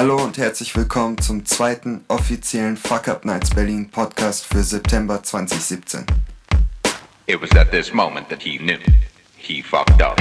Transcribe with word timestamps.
Hallo 0.00 0.16
und 0.16 0.38
herzlich 0.38 0.74
willkommen 0.74 1.18
zum 1.18 1.44
zweiten 1.44 2.06
offiziellen 2.08 2.78
Fuck 2.78 3.06
Up 3.08 3.26
Nights 3.26 3.50
Berlin 3.50 3.90
Podcast 3.90 4.46
für 4.46 4.62
September 4.62 5.22
2017. 5.22 6.06
It 7.26 7.42
was 7.42 7.50
at 7.54 7.70
this 7.70 7.92
moment 7.92 8.26
that 8.30 8.40
he 8.42 8.56
knew 8.56 8.78
he 9.36 9.62
fucked 9.62 10.00
up. 10.00 10.18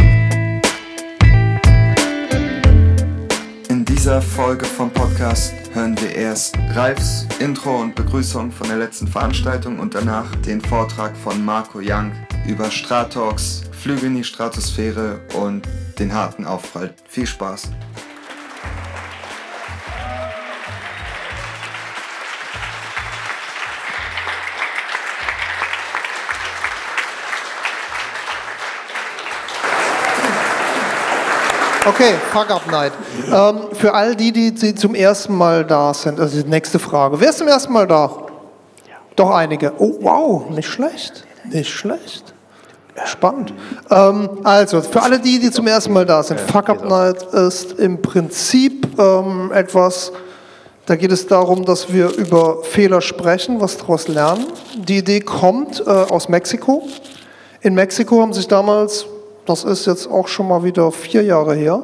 In 3.70 3.86
dieser 3.86 4.22
Folge 4.22 4.66
vom 4.66 4.92
Podcast 4.92 5.54
hören 5.72 5.98
wir 6.02 6.14
erst 6.14 6.58
Ralfs 6.76 7.26
Intro 7.40 7.80
und 7.80 7.96
Begrüßung 7.96 8.52
von 8.52 8.68
der 8.68 8.80
letzten 8.80 9.08
Veranstaltung 9.08 9.80
und 9.80 9.96
danach 9.96 10.36
den 10.42 10.60
Vortrag 10.60 11.16
von 11.16 11.46
Marco 11.46 11.80
Young 11.82 12.12
über 12.46 12.70
Stratox, 12.70 13.62
Flüge 13.72 14.08
in 14.08 14.16
die 14.16 14.26
Stratosphäre 14.26 15.22
und 15.36 15.66
den 16.00 16.14
harten 16.14 16.44
Aufprall. 16.44 16.94
Viel 17.08 17.28
Spaß! 17.28 17.72
Okay, 31.90 32.14
Fuck 32.32 32.52
Up 32.52 32.70
Night. 32.70 32.94
Ähm, 33.34 33.62
für 33.74 33.92
all 33.96 34.16
die, 34.16 34.32
die, 34.32 34.54
die 34.54 34.76
zum 34.76 34.94
ersten 34.94 35.36
Mal 35.36 35.66
da 35.66 35.92
sind, 35.92 36.20
also 36.20 36.40
die 36.40 36.48
nächste 36.48 36.78
Frage. 36.78 37.20
Wer 37.20 37.32
ist 37.32 37.40
zum 37.40 37.48
ersten 37.48 37.74
Mal 37.74 37.88
da? 37.88 38.12
Doch 39.16 39.32
einige. 39.32 39.74
Oh, 39.80 39.98
wow, 40.00 40.50
nicht 40.52 40.68
schlecht. 40.68 41.26
Nicht 41.46 41.72
schlecht. 41.72 42.36
Spannend. 43.06 43.56
Ähm, 43.90 44.30
also, 44.44 44.84
für 44.84 45.02
alle 45.02 45.20
die, 45.20 45.40
die 45.40 45.50
zum 45.50 45.66
ersten 45.66 45.92
Mal 45.92 46.06
da 46.06 46.22
sind, 46.22 46.40
Fuck 46.40 46.70
Up 46.70 46.88
Night 46.88 47.24
ist 47.34 47.80
im 47.80 48.00
Prinzip 48.00 48.88
ähm, 49.00 49.52
etwas, 49.52 50.12
da 50.86 50.96
geht 50.96 51.12
es 51.12 51.26
darum, 51.26 51.66
dass 51.66 51.92
wir 51.92 52.16
über 52.18 52.62
Fehler 52.62 53.02
sprechen, 53.02 53.62
was 53.62 53.78
daraus 53.78 54.08
lernen. 54.08 54.46
Die 54.76 54.98
Idee 54.98 55.22
kommt 55.22 55.80
äh, 55.80 55.90
aus 55.90 56.30
Mexiko. 56.30 56.88
In 57.62 57.74
Mexiko 57.74 58.22
haben 58.22 58.34
sich 58.34 58.48
damals 58.48 59.08
das 59.50 59.64
ist 59.64 59.88
jetzt 59.88 60.10
auch 60.10 60.28
schon 60.28 60.48
mal 60.48 60.64
wieder 60.64 60.92
vier 60.92 61.24
Jahre 61.24 61.56
her, 61.56 61.82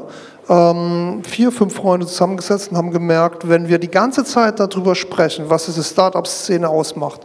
ähm, 0.47 1.23
vier, 1.23 1.51
fünf 1.51 1.73
Freunde 1.73 2.05
zusammengesetzt 2.05 2.69
und 2.69 2.77
haben 2.77 2.91
gemerkt, 2.91 3.49
wenn 3.49 3.67
wir 3.67 3.79
die 3.79 3.89
ganze 3.89 4.23
Zeit 4.23 4.59
darüber 4.59 4.93
sprechen, 4.93 5.45
was 5.49 5.65
diese 5.65 5.83
Start-up-Szene 5.83 6.69
ausmacht, 6.69 7.21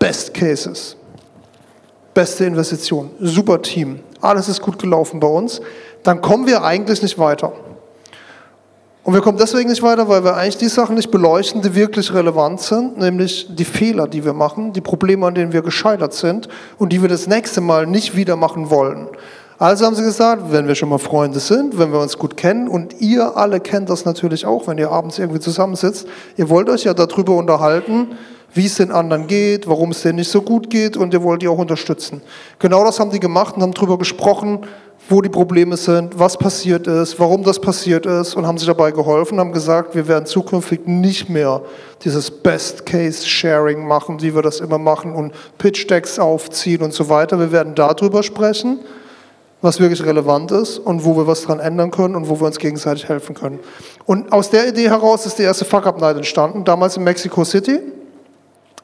Best 0.00 0.34
Cases, 0.34 0.96
beste 2.12 2.46
Investition, 2.46 3.10
super 3.20 3.62
Team, 3.62 4.00
alles 4.20 4.48
ist 4.48 4.60
gut 4.60 4.78
gelaufen 4.78 5.20
bei 5.20 5.28
uns, 5.28 5.60
dann 6.02 6.20
kommen 6.20 6.48
wir 6.48 6.64
eigentlich 6.64 7.00
nicht 7.02 7.18
weiter. 7.18 7.52
Und 9.04 9.14
wir 9.14 9.22
kommen 9.22 9.38
deswegen 9.38 9.70
nicht 9.70 9.82
weiter, 9.82 10.08
weil 10.08 10.24
wir 10.24 10.36
eigentlich 10.36 10.58
die 10.58 10.68
Sachen 10.68 10.96
nicht 10.96 11.10
beleuchten, 11.10 11.62
die 11.62 11.74
wirklich 11.74 12.12
relevant 12.12 12.60
sind, 12.60 12.98
nämlich 12.98 13.46
die 13.48 13.64
Fehler, 13.64 14.06
die 14.06 14.24
wir 14.24 14.34
machen, 14.34 14.72
die 14.72 14.82
Probleme, 14.82 15.26
an 15.26 15.34
denen 15.34 15.52
wir 15.52 15.62
gescheitert 15.62 16.12
sind 16.12 16.48
und 16.78 16.92
die 16.92 17.00
wir 17.00 17.08
das 17.08 17.26
nächste 17.26 17.60
Mal 17.60 17.86
nicht 17.86 18.14
wieder 18.14 18.36
machen 18.36 18.68
wollen. 18.68 19.08
Also 19.60 19.84
haben 19.84 19.94
sie 19.94 20.02
gesagt, 20.02 20.44
wenn 20.52 20.66
wir 20.68 20.74
schon 20.74 20.88
mal 20.88 20.96
Freunde 20.96 21.38
sind, 21.38 21.78
wenn 21.78 21.92
wir 21.92 22.00
uns 22.00 22.16
gut 22.16 22.34
kennen 22.34 22.66
und 22.66 22.98
ihr 23.02 23.36
alle 23.36 23.60
kennt 23.60 23.90
das 23.90 24.06
natürlich 24.06 24.46
auch, 24.46 24.66
wenn 24.66 24.78
ihr 24.78 24.90
abends 24.90 25.18
irgendwie 25.18 25.38
zusammensitzt, 25.38 26.08
ihr 26.38 26.48
wollt 26.48 26.70
euch 26.70 26.84
ja 26.84 26.94
darüber 26.94 27.36
unterhalten, 27.36 28.16
wie 28.54 28.64
es 28.64 28.76
den 28.76 28.90
anderen 28.90 29.26
geht, 29.26 29.68
warum 29.68 29.90
es 29.90 30.00
denen 30.00 30.16
nicht 30.16 30.30
so 30.30 30.40
gut 30.40 30.70
geht 30.70 30.96
und 30.96 31.12
ihr 31.12 31.22
wollt 31.22 31.42
die 31.42 31.48
auch 31.48 31.58
unterstützen. 31.58 32.22
Genau 32.58 32.82
das 32.84 32.98
haben 32.98 33.10
die 33.10 33.20
gemacht 33.20 33.54
und 33.56 33.60
haben 33.60 33.74
darüber 33.74 33.98
gesprochen, 33.98 34.60
wo 35.10 35.20
die 35.20 35.28
Probleme 35.28 35.76
sind, 35.76 36.18
was 36.18 36.38
passiert 36.38 36.86
ist, 36.86 37.20
warum 37.20 37.42
das 37.42 37.60
passiert 37.60 38.06
ist 38.06 38.36
und 38.36 38.46
haben 38.46 38.56
sich 38.56 38.66
dabei 38.66 38.92
geholfen, 38.92 39.38
haben 39.38 39.52
gesagt, 39.52 39.94
wir 39.94 40.08
werden 40.08 40.24
zukünftig 40.24 40.86
nicht 40.86 41.28
mehr 41.28 41.60
dieses 42.02 42.30
Best-Case-Sharing 42.30 43.86
machen, 43.86 44.22
wie 44.22 44.34
wir 44.34 44.40
das 44.40 44.60
immer 44.60 44.78
machen 44.78 45.14
und 45.14 45.34
Pitch-Decks 45.58 46.18
aufziehen 46.18 46.80
und 46.80 46.94
so 46.94 47.10
weiter. 47.10 47.38
Wir 47.38 47.52
werden 47.52 47.74
darüber 47.74 48.22
sprechen 48.22 48.78
was 49.62 49.78
wirklich 49.80 50.04
relevant 50.04 50.50
ist 50.52 50.78
und 50.78 51.04
wo 51.04 51.16
wir 51.16 51.26
was 51.26 51.42
dran 51.42 51.60
ändern 51.60 51.90
können 51.90 52.16
und 52.16 52.28
wo 52.28 52.40
wir 52.40 52.46
uns 52.46 52.58
gegenseitig 52.58 53.08
helfen 53.08 53.34
können. 53.34 53.58
Und 54.06 54.32
aus 54.32 54.50
der 54.50 54.68
Idee 54.68 54.88
heraus 54.88 55.26
ist 55.26 55.38
die 55.38 55.42
erste 55.42 55.64
Fuck-Up-Night 55.64 56.16
entstanden, 56.16 56.64
damals 56.64 56.96
in 56.96 57.04
Mexico 57.04 57.44
City. 57.44 57.80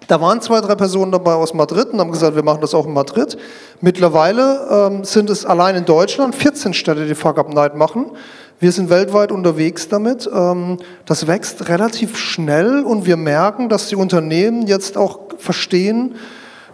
Da 0.09 0.21
waren 0.21 0.41
zwei, 0.41 0.61
drei 0.61 0.77
Personen 0.77 1.11
dabei 1.11 1.33
aus 1.33 1.53
Madrid 1.53 1.89
und 1.89 1.99
haben 1.99 2.13
gesagt, 2.13 2.37
wir 2.37 2.45
machen 2.45 2.61
das 2.61 2.75
auch 2.75 2.87
in 2.87 2.93
Madrid. 2.93 3.37
Mittlerweile 3.81 4.69
ähm, 4.71 5.05
sind 5.05 5.31
es 5.31 5.45
allein 5.45 5.75
in 5.75 5.85
Deutschland 5.85 6.35
14 6.35 6.75
Städte, 6.75 7.07
die 7.07 7.15
Fuck-Up-Night 7.15 7.75
machen. 7.75 8.13
Wir 8.61 8.71
sind 8.71 8.89
weltweit 8.89 9.33
unterwegs 9.33 9.89
damit. 9.89 10.31
Ähm, 10.33 10.79
das 11.07 11.27
wächst 11.27 11.69
relativ 11.69 12.17
schnell 12.17 12.85
und 12.85 13.05
wir 13.05 13.17
merken, 13.17 13.69
dass 13.69 13.89
die 13.89 13.97
Unternehmen 13.97 14.67
jetzt 14.67 14.97
auch 14.97 15.19
verstehen, 15.39 16.15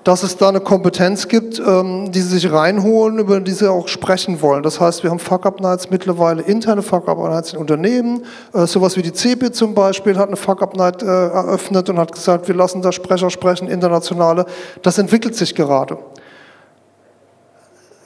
dass 0.04 0.22
es 0.22 0.36
da 0.36 0.48
eine 0.48 0.60
Kompetenz 0.60 1.28
gibt, 1.28 1.60
ähm, 1.60 2.10
die 2.10 2.20
sie 2.20 2.38
sich 2.38 2.52
reinholen, 2.52 3.18
über 3.18 3.40
die 3.40 3.52
sie 3.52 3.70
auch 3.70 3.88
sprechen 3.88 4.42
wollen. 4.42 4.62
Das 4.62 4.80
heißt, 4.80 5.02
wir 5.02 5.10
haben 5.10 5.18
Fuck-Up-Nights 5.18 5.90
mittlerweile, 5.90 6.42
interne 6.42 6.82
Fuck-Up-Nights 6.82 7.52
in 7.52 7.58
Unternehmen. 7.58 8.24
Äh, 8.52 8.66
sowas 8.66 8.96
wie 8.96 9.02
die 9.02 9.12
CeBIT 9.12 9.54
zum 9.54 9.74
Beispiel 9.74 10.18
hat 10.18 10.28
eine 10.28 10.36
Fuck-Up-Night 10.36 11.02
äh, 11.02 11.06
eröffnet 11.06 11.88
und 11.88 11.98
hat 11.98 12.12
gesagt, 12.12 12.48
wir 12.48 12.54
lassen 12.54 12.82
da 12.82 12.90
Sprecher 12.90 13.30
sprechen, 13.30 13.68
internationale. 13.68 14.46
Das 14.82 14.98
entwickelt 14.98 15.36
sich 15.36 15.54
gerade 15.54 15.98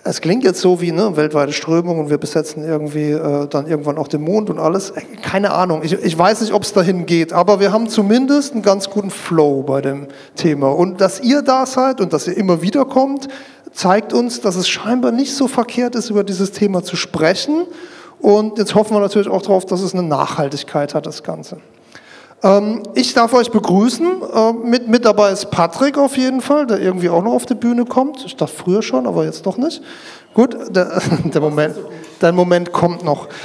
es 0.07 0.21
klingt 0.21 0.45
jetzt 0.45 0.61
so 0.61 0.81
wie 0.81 0.93
ne, 0.93 1.17
weltweite 1.17 1.53
Strömung 1.53 1.99
und 1.99 2.11
wir 2.11 2.19
besetzen 2.19 2.65
irgendwie 2.65 3.11
äh, 3.11 3.47
dann 3.49 3.67
irgendwann 3.67 3.99
auch 3.99 4.09
den 4.09 4.23
Mond 4.23 4.51
und 4.51 4.59
alles. 4.59 4.91
Äh, 4.91 5.03
keine 5.23 5.53
Ahnung, 5.53 5.83
ich, 5.83 5.93
ich 5.93 6.17
weiß 6.17 6.41
nicht, 6.41 6.53
ob 6.53 6.63
es 6.63 6.73
dahin 6.73 7.07
geht, 7.07 7.33
aber 7.33 7.61
wir 7.61 7.73
haben 7.73 7.89
zumindest 7.89 8.55
einen 8.55 8.63
ganz 8.63 8.89
guten 8.89 9.11
Flow 9.11 9.63
bei 9.63 9.81
dem 9.81 10.07
Thema. 10.37 10.69
Und 10.69 11.01
dass 11.01 11.21
ihr 11.21 11.43
da 11.43 11.67
seid 11.67 12.01
und 12.01 12.13
dass 12.13 12.27
ihr 12.29 12.37
immer 12.37 12.63
wieder 12.63 12.85
kommt, 12.85 13.29
zeigt 13.73 14.13
uns, 14.13 14.41
dass 14.41 14.57
es 14.57 14.69
scheinbar 14.69 15.13
nicht 15.13 15.35
so 15.35 15.49
verkehrt 15.49 15.95
ist, 15.97 16.11
über 16.11 16.25
dieses 16.25 16.53
Thema 16.53 16.83
zu 16.83 16.97
sprechen. 16.97 17.67
Und 18.21 18.59
jetzt 18.59 18.75
hoffen 18.75 18.95
wir 18.95 19.01
natürlich 19.01 19.29
auch 19.29 19.43
darauf, 19.43 19.67
dass 19.67 19.83
es 19.83 19.93
eine 19.93 20.03
Nachhaltigkeit 20.03 20.95
hat, 20.95 21.07
das 21.07 21.23
Ganze. 21.23 21.59
Ähm, 22.43 22.83
ich 22.95 23.15
darf 23.15 23.33
euch 23.33 23.51
begrüßen. 23.51 24.07
Ähm, 24.35 24.63
mit, 24.65 24.89
mit 24.89 25.05
dabei 25.05 25.31
ist 25.31 25.51
Patrick 25.51 25.99
auf 25.99 26.17
jeden 26.17 26.41
Fall, 26.41 26.67
der 26.67 26.81
irgendwie 26.81 27.09
auch 27.09 27.23
noch 27.23 27.33
auf 27.33 27.47
die 27.47 27.55
Bühne 27.55 27.85
kommt. 27.85 28.25
Ich 28.25 28.37
dachte 28.37 28.53
früher 28.55 28.83
schon, 28.83 29.07
aber 29.07 29.25
jetzt 29.25 29.47
doch 29.47 29.57
nicht. 29.57 29.83
Gut, 30.35 30.57
der, 30.71 31.01
der 31.25 31.41
Moment, 31.41 31.77
dein 32.21 32.35
Moment 32.35 32.73
kommt 32.73 33.05
noch. 33.05 33.29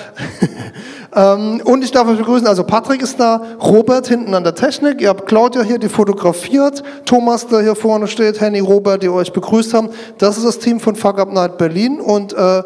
Ähm, 1.13 1.61
und 1.65 1.83
ich 1.83 1.91
darf 1.91 2.07
euch 2.07 2.17
begrüßen, 2.17 2.47
also 2.47 2.63
Patrick 2.63 3.01
ist 3.01 3.19
da, 3.19 3.41
Robert 3.61 4.07
hinten 4.07 4.33
an 4.33 4.45
der 4.45 4.55
Technik, 4.55 5.01
ihr 5.01 5.09
habt 5.09 5.25
Claudia 5.25 5.61
hier, 5.61 5.77
die 5.77 5.89
fotografiert, 5.89 6.83
Thomas, 7.05 7.47
der 7.47 7.61
hier 7.61 7.75
vorne 7.75 8.07
steht, 8.07 8.39
Henny, 8.39 8.59
Robert, 8.59 9.03
die 9.03 9.09
euch 9.09 9.33
begrüßt 9.33 9.73
haben. 9.73 9.89
Das 10.19 10.37
ist 10.37 10.45
das 10.45 10.59
Team 10.59 10.79
von 10.79 10.95
Fuck 10.95 11.19
Up 11.19 11.33
Night 11.33 11.57
Berlin 11.57 11.99
und 11.99 12.31
äh, 12.31 12.63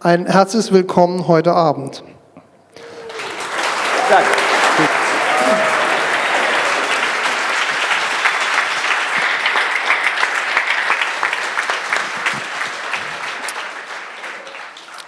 ein 0.00 0.26
herzliches 0.26 0.72
Willkommen 0.72 1.28
heute 1.28 1.52
Abend. 1.52 2.02
Danke. 4.10 4.43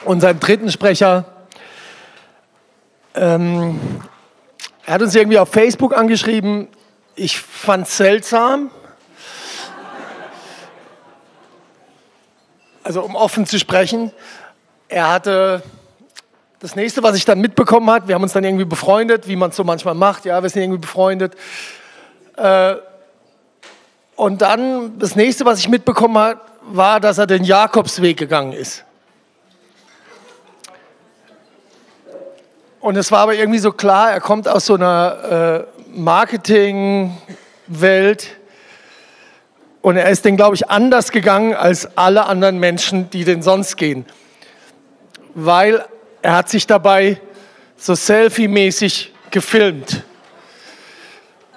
Unserem 0.07 0.41
dritten 0.41 0.71
Sprecher. 0.71 1.25
Ähm, 3.15 3.81
er 4.85 4.95
hat 4.95 5.03
uns 5.03 5.15
irgendwie 5.15 5.39
auf 5.39 5.51
Facebook 5.51 5.97
angeschrieben. 5.97 6.69
Ich 7.15 7.39
fand 7.39 7.87
es 7.87 7.97
seltsam. 7.97 8.71
Also 12.83 13.03
um 13.03 13.17
offen 13.17 13.47
zu 13.47 13.59
sprechen, 13.59 14.13
er 14.89 15.11
hatte 15.11 15.63
das 16.61 16.77
nächste, 16.77 17.03
was 17.03 17.17
ich 17.17 17.25
dann 17.25 17.41
mitbekommen 17.41 17.91
hat, 17.91 18.07
wir 18.07 18.15
haben 18.15 18.23
uns 18.23 18.33
dann 18.33 18.45
irgendwie 18.45 18.65
befreundet, 18.65 19.27
wie 19.27 19.37
man 19.37 19.51
es 19.51 19.57
so 19.57 19.65
manchmal 19.65 19.95
macht. 19.95 20.25
Ja, 20.25 20.43
wir 20.43 20.49
sind 20.49 20.63
irgendwie 20.63 20.81
befreundet. 20.81 21.35
Äh, 22.37 22.77
und 24.15 24.41
dann 24.41 24.99
das 24.99 25.17
nächste, 25.17 25.45
was 25.45 25.59
ich 25.59 25.69
mitbekommen 25.69 26.17
habe, 26.17 26.41
war, 26.63 27.01
dass 27.01 27.19
er 27.19 27.27
den 27.27 27.45
Jakobsweg 27.45 28.17
gegangen 28.17 28.53
ist. 28.53 28.86
Und 32.81 32.97
es 32.97 33.11
war 33.11 33.21
aber 33.21 33.35
irgendwie 33.35 33.59
so 33.59 33.73
klar, 33.73 34.13
er 34.13 34.21
kommt 34.21 34.49
aus 34.49 34.67
so 34.67 34.75
einer 34.75 35.65
äh, 35.65 35.99
Marketingwelt 35.99 38.37
und 39.81 39.97
er 39.97 40.11
ist 40.11 40.25
den, 40.25 40.37
glaube 40.37 40.57
ich, 40.57 40.69
anders 40.69 41.11
gegangen 41.11 41.55
als 41.55 41.97
alle 41.97 42.27
anderen 42.27 42.59
Menschen, 42.59 43.09
die 43.11 43.25
den 43.25 43.43
sonst 43.43 43.77
gehen. 43.77 44.05
Weil 45.35 45.85
er 46.23 46.37
hat 46.37 46.49
sich 46.49 46.67
dabei 46.67 47.21
so 47.77 47.95
selfie-mäßig 47.95 49.13
gefilmt 49.31 50.03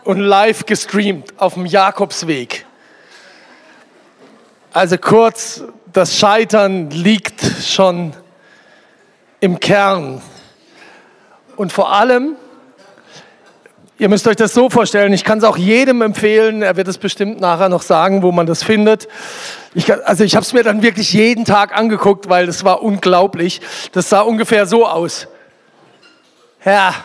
und 0.04 0.19
live 0.19 0.66
gestreamt 0.66 1.33
auf 1.38 1.56
dem 1.56 1.66
Jakobsweg. 1.66 2.66
Also 4.74 4.98
kurz, 4.98 5.63
das 5.92 6.18
Scheitern 6.18 6.92
liegt 6.92 7.44
schon 7.63 8.13
im 9.39 9.60
Kern 9.60 10.21
und 11.59 11.73
vor 11.73 11.91
allem 11.91 12.38
Ihr 14.01 14.07
müsst 14.07 14.25
euch 14.27 14.38
das 14.38 14.53
so 14.53 14.69
vorstellen, 14.69 15.11
ich 15.11 15.25
kann 15.25 15.39
es 15.39 15.44
auch 15.44 15.57
jedem 15.57 16.01
empfehlen, 16.01 16.61
er 16.61 16.77
wird 16.77 16.88
es 16.88 16.97
bestimmt 16.97 17.41
nachher 17.41 17.67
noch 17.67 17.81
sagen, 17.81 18.23
wo 18.23 18.31
man 18.31 18.45
das 18.45 18.63
findet. 18.63 19.09
Ich, 19.73 19.94
also 19.94 20.23
ich 20.23 20.38
habe 20.38 20.45
es 20.45 20.53
mir 20.53 20.63
dann 20.63 20.81
wirklich 20.81 21.11
jeden 21.11 21.44
Tag 21.44 21.77
angeguckt, 21.77 22.29
weil 22.29 22.45
das 22.45 22.63
war 22.63 22.81
unglaublich. 22.81 23.59
Das 23.91 24.07
sah 24.07 24.21
ungefähr 24.21 24.67
so 24.67 24.88
aus. 24.88 25.27
Ja, 26.63 26.95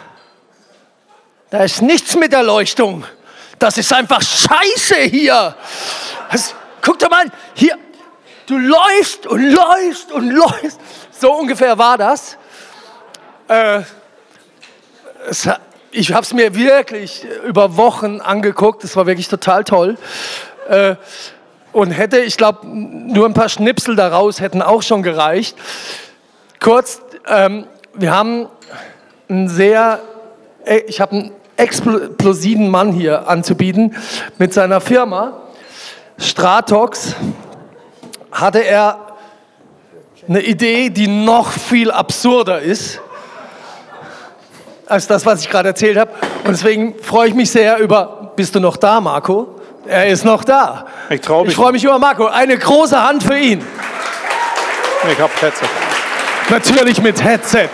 da 1.50 1.64
ist 1.64 1.82
nichts 1.82 2.14
mit 2.14 2.32
der 2.32 2.44
Leuchtung. 2.44 3.04
Das 3.58 3.76
ist 3.76 3.92
einfach 3.92 4.22
scheiße 4.22 5.00
hier. 5.10 5.56
Das, 6.30 6.54
guck 6.80 7.00
doch 7.00 7.10
mal, 7.10 7.26
hier, 7.54 7.76
du 8.46 8.56
läufst 8.56 9.26
und 9.26 9.42
läufst 9.42 10.12
und 10.12 10.30
läufst. 10.30 10.78
So 11.10 11.32
ungefähr 11.32 11.76
war 11.76 11.98
das. 11.98 12.38
Äh, 13.48 13.82
es, 15.28 15.48
ich 15.90 16.12
habe 16.12 16.22
es 16.22 16.32
mir 16.32 16.54
wirklich 16.54 17.26
über 17.46 17.76
Wochen 17.76 18.20
angeguckt. 18.20 18.84
Es 18.84 18.96
war 18.96 19.06
wirklich 19.06 19.28
total 19.28 19.64
toll. 19.64 19.96
Äh, 20.68 20.96
und 21.72 21.90
hätte, 21.90 22.18
ich 22.20 22.36
glaube, 22.36 22.66
nur 22.66 23.26
ein 23.26 23.34
paar 23.34 23.48
Schnipsel 23.48 23.96
daraus 23.96 24.40
hätten 24.40 24.62
auch 24.62 24.82
schon 24.82 25.02
gereicht. 25.02 25.56
Kurz, 26.60 27.00
ähm, 27.28 27.66
wir 27.94 28.14
haben 28.14 28.48
einen 29.28 29.48
sehr, 29.48 30.00
äh, 30.64 30.78
ich 30.86 31.00
habe 31.00 31.12
einen 31.12 31.32
explosiven 31.56 32.68
Mann 32.68 32.92
hier 32.92 33.28
anzubieten. 33.28 33.96
Mit 34.38 34.52
seiner 34.52 34.80
Firma 34.80 35.42
Stratox 36.18 37.14
hatte 38.30 38.64
er 38.64 38.98
eine 40.28 40.42
Idee, 40.42 40.90
die 40.90 41.06
noch 41.06 41.50
viel 41.50 41.90
absurder 41.90 42.60
ist 42.60 43.00
als 44.86 45.06
das, 45.06 45.24
was 45.26 45.42
ich 45.42 45.50
gerade 45.50 45.70
erzählt 45.70 45.98
habe. 45.98 46.10
Und 46.44 46.52
deswegen 46.52 46.94
freue 47.00 47.28
ich 47.28 47.34
mich 47.34 47.50
sehr 47.50 47.78
über, 47.78 48.32
bist 48.36 48.54
du 48.54 48.60
noch 48.60 48.76
da, 48.76 49.00
Marco? 49.00 49.48
Er 49.86 50.06
ist 50.06 50.24
noch 50.24 50.44
da. 50.44 50.86
Ich 51.10 51.20
traue 51.20 51.42
mich. 51.42 51.50
Ich 51.50 51.56
freue 51.56 51.72
mich 51.72 51.84
über 51.84 51.98
Marco. 51.98 52.26
Eine 52.26 52.56
große 52.56 53.00
Hand 53.02 53.22
für 53.22 53.38
ihn. 53.38 53.64
Ich 55.10 55.20
habe 55.20 55.32
Headset. 55.40 55.66
Natürlich 56.48 57.02
mit 57.02 57.22
Headset. 57.22 57.68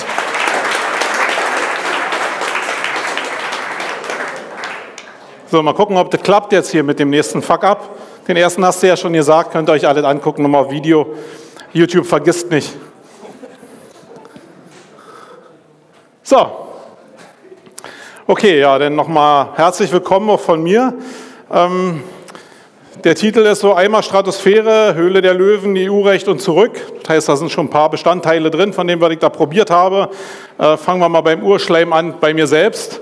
So, 5.51 5.63
mal 5.63 5.75
gucken, 5.75 5.97
ob 5.97 6.11
das 6.11 6.23
klappt 6.23 6.53
jetzt 6.53 6.71
hier 6.71 6.85
mit 6.85 6.99
dem 6.99 7.11
nächsten 7.11 7.43
Fuck-Up. 7.43 7.91
Den 8.27 8.37
ersten 8.37 8.65
hast 8.65 8.83
du 8.83 8.87
ja 8.87 8.97
schon 8.97 9.13
gesagt, 9.13 9.53
könnt 9.53 9.69
ihr 9.69 9.73
euch 9.73 9.87
alle 9.87 10.07
angucken, 10.07 10.43
nochmal 10.43 10.65
auf 10.65 10.71
Video. 10.71 11.15
YouTube 11.73 12.07
vergisst 12.07 12.51
nicht. 12.51 12.73
So, 16.23 16.70
Okay, 18.31 18.61
ja, 18.61 18.79
dann 18.79 18.95
nochmal 18.95 19.49
herzlich 19.57 19.91
willkommen 19.91 20.31
auch 20.31 20.39
von 20.39 20.63
mir. 20.63 20.95
Ähm, 21.53 22.01
der 23.03 23.17
Titel 23.17 23.41
ist 23.41 23.59
so 23.59 23.75
einmal 23.75 24.05
Stratosphäre, 24.05 24.95
Höhle 24.95 25.21
der 25.21 25.35
Löwen, 25.35 25.75
EU-Recht 25.77 26.29
und 26.29 26.41
zurück. 26.41 26.81
Das 27.01 27.09
heißt, 27.09 27.29
da 27.29 27.35
sind 27.35 27.51
schon 27.51 27.67
ein 27.67 27.71
paar 27.71 27.91
Bestandteile 27.91 28.53
drin, 28.53 28.73
von 28.73 28.87
denen, 28.87 29.01
was 29.01 29.11
ich 29.11 29.19
da 29.19 29.31
probiert 29.31 29.73
habe. 29.73 30.11
Äh, 30.59 30.77
fangen 30.77 31.01
wir 31.01 31.09
mal 31.09 31.23
beim 31.23 31.43
Urschleim 31.43 31.93
an, 31.93 32.21
bei 32.21 32.33
mir 32.33 32.47
selbst. 32.47 33.01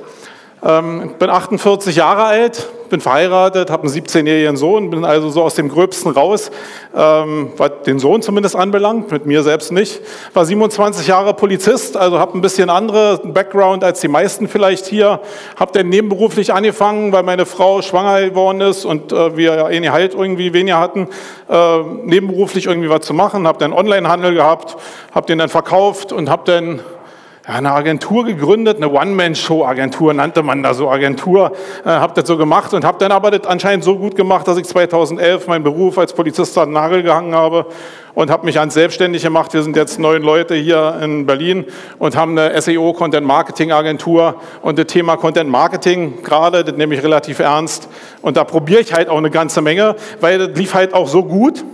Ähm, 0.61 1.15
bin 1.19 1.31
48 1.31 1.95
Jahre 1.95 2.25
alt, 2.25 2.69
bin 2.89 3.01
verheiratet, 3.01 3.71
habe 3.71 3.85
einen 3.85 3.93
17-jährigen 3.93 4.57
Sohn, 4.57 4.91
bin 4.91 5.05
also 5.05 5.31
so 5.31 5.43
aus 5.43 5.55
dem 5.55 5.69
Gröbsten 5.69 6.11
raus, 6.11 6.51
ähm, 6.97 7.53
was 7.57 7.71
den 7.87 7.99
Sohn 8.01 8.23
zumindest 8.23 8.57
anbelangt, 8.57 9.13
mit 9.13 9.25
mir 9.25 9.43
selbst 9.45 9.71
nicht. 9.71 10.01
War 10.35 10.45
27 10.45 11.07
Jahre 11.07 11.35
Polizist, 11.35 11.97
also 11.97 12.19
habe 12.19 12.37
ein 12.37 12.41
bisschen 12.41 12.71
andere 12.71 13.21
Background 13.25 13.85
als 13.85 14.01
die 14.01 14.09
meisten 14.09 14.49
vielleicht 14.49 14.87
hier. 14.87 15.21
Habe 15.57 15.73
dann 15.73 15.91
nebenberuflich 15.91 16.53
angefangen, 16.53 17.13
weil 17.13 17.23
meine 17.23 17.47
Frau 17.47 17.83
schwanger 17.83 18.29
geworden 18.29 18.61
ist 18.61 18.85
und 18.85 19.13
äh, 19.13 19.37
wir 19.37 19.65
halt 19.93 20.15
irgendwie 20.15 20.53
weniger 20.53 20.81
hatten, 20.81 21.09
äh, 21.49 21.83
nebenberuflich 22.03 22.67
irgendwie 22.67 22.91
was 22.91 23.03
zu 23.03 23.15
machen. 23.15 23.47
Habe 23.47 23.59
dann 23.59 23.73
Onlinehandel 23.73 24.35
gehabt, 24.35 24.77
habe 25.15 25.27
den 25.27 25.39
dann 25.39 25.51
verkauft 25.51 26.13
und 26.13 26.29
habe 26.29 26.43
dann 26.47 26.81
ja, 27.49 27.55
eine 27.55 27.73
Agentur 27.73 28.27
gegründet, 28.27 28.77
eine 28.77 28.91
One-Man-Show-Agentur 28.91 30.13
nannte 30.13 30.43
man 30.43 30.63
da 30.63 30.75
so 30.75 30.91
Agentur, 30.91 31.53
äh, 31.83 31.89
habe 31.89 32.13
das 32.13 32.29
so 32.29 32.37
gemacht 32.37 32.75
und 32.75 32.85
habe 32.85 32.99
dann 32.99 33.11
aber 33.11 33.31
das 33.31 33.47
anscheinend 33.47 33.85
so 33.85 33.97
gut 33.97 34.17
gemacht, 34.17 34.47
dass 34.47 34.59
ich 34.59 34.67
2011 34.67 35.47
meinen 35.47 35.65
Beruf 35.65 35.97
als 35.97 36.13
Polizist 36.13 36.59
an 36.59 36.69
den 36.69 36.75
Nagel 36.75 37.03
gehangen 37.03 37.35
habe 37.35 37.65
und 38.15 38.31
habe 38.31 38.45
mich 38.45 38.59
ans 38.59 38.75
selbstständig 38.75 39.23
gemacht. 39.23 39.55
Wir 39.55 39.63
sind 39.63 39.77
jetzt 39.77 39.99
neun 39.99 40.23
Leute 40.23 40.57
hier 40.57 40.99
in 41.03 41.25
Berlin 41.25 41.65
und 41.99 42.17
haben 42.17 42.39
eine 42.39 42.61
SEO 42.61 42.93
Content 42.93 43.27
Marketing 43.27 43.73
Agentur 43.73 44.35
und 44.61 44.79
das 44.79 44.87
Thema 44.87 45.17
Content 45.17 45.49
Marketing 45.49 46.23
gerade, 46.23 46.65
das 46.65 46.77
nehme 46.77 46.95
ich 46.95 47.03
relativ 47.03 47.39
ernst 47.39 47.89
und 48.21 48.37
da 48.37 48.45
probiere 48.45 48.81
ich 48.81 48.93
halt 48.93 49.09
auch 49.09 49.17
eine 49.17 49.31
ganze 49.31 49.63
Menge, 49.63 49.97
weil 50.21 50.39
das 50.39 50.59
lief 50.59 50.75
halt 50.75 50.93
auch 50.93 51.09
so 51.09 51.25
gut 51.25 51.65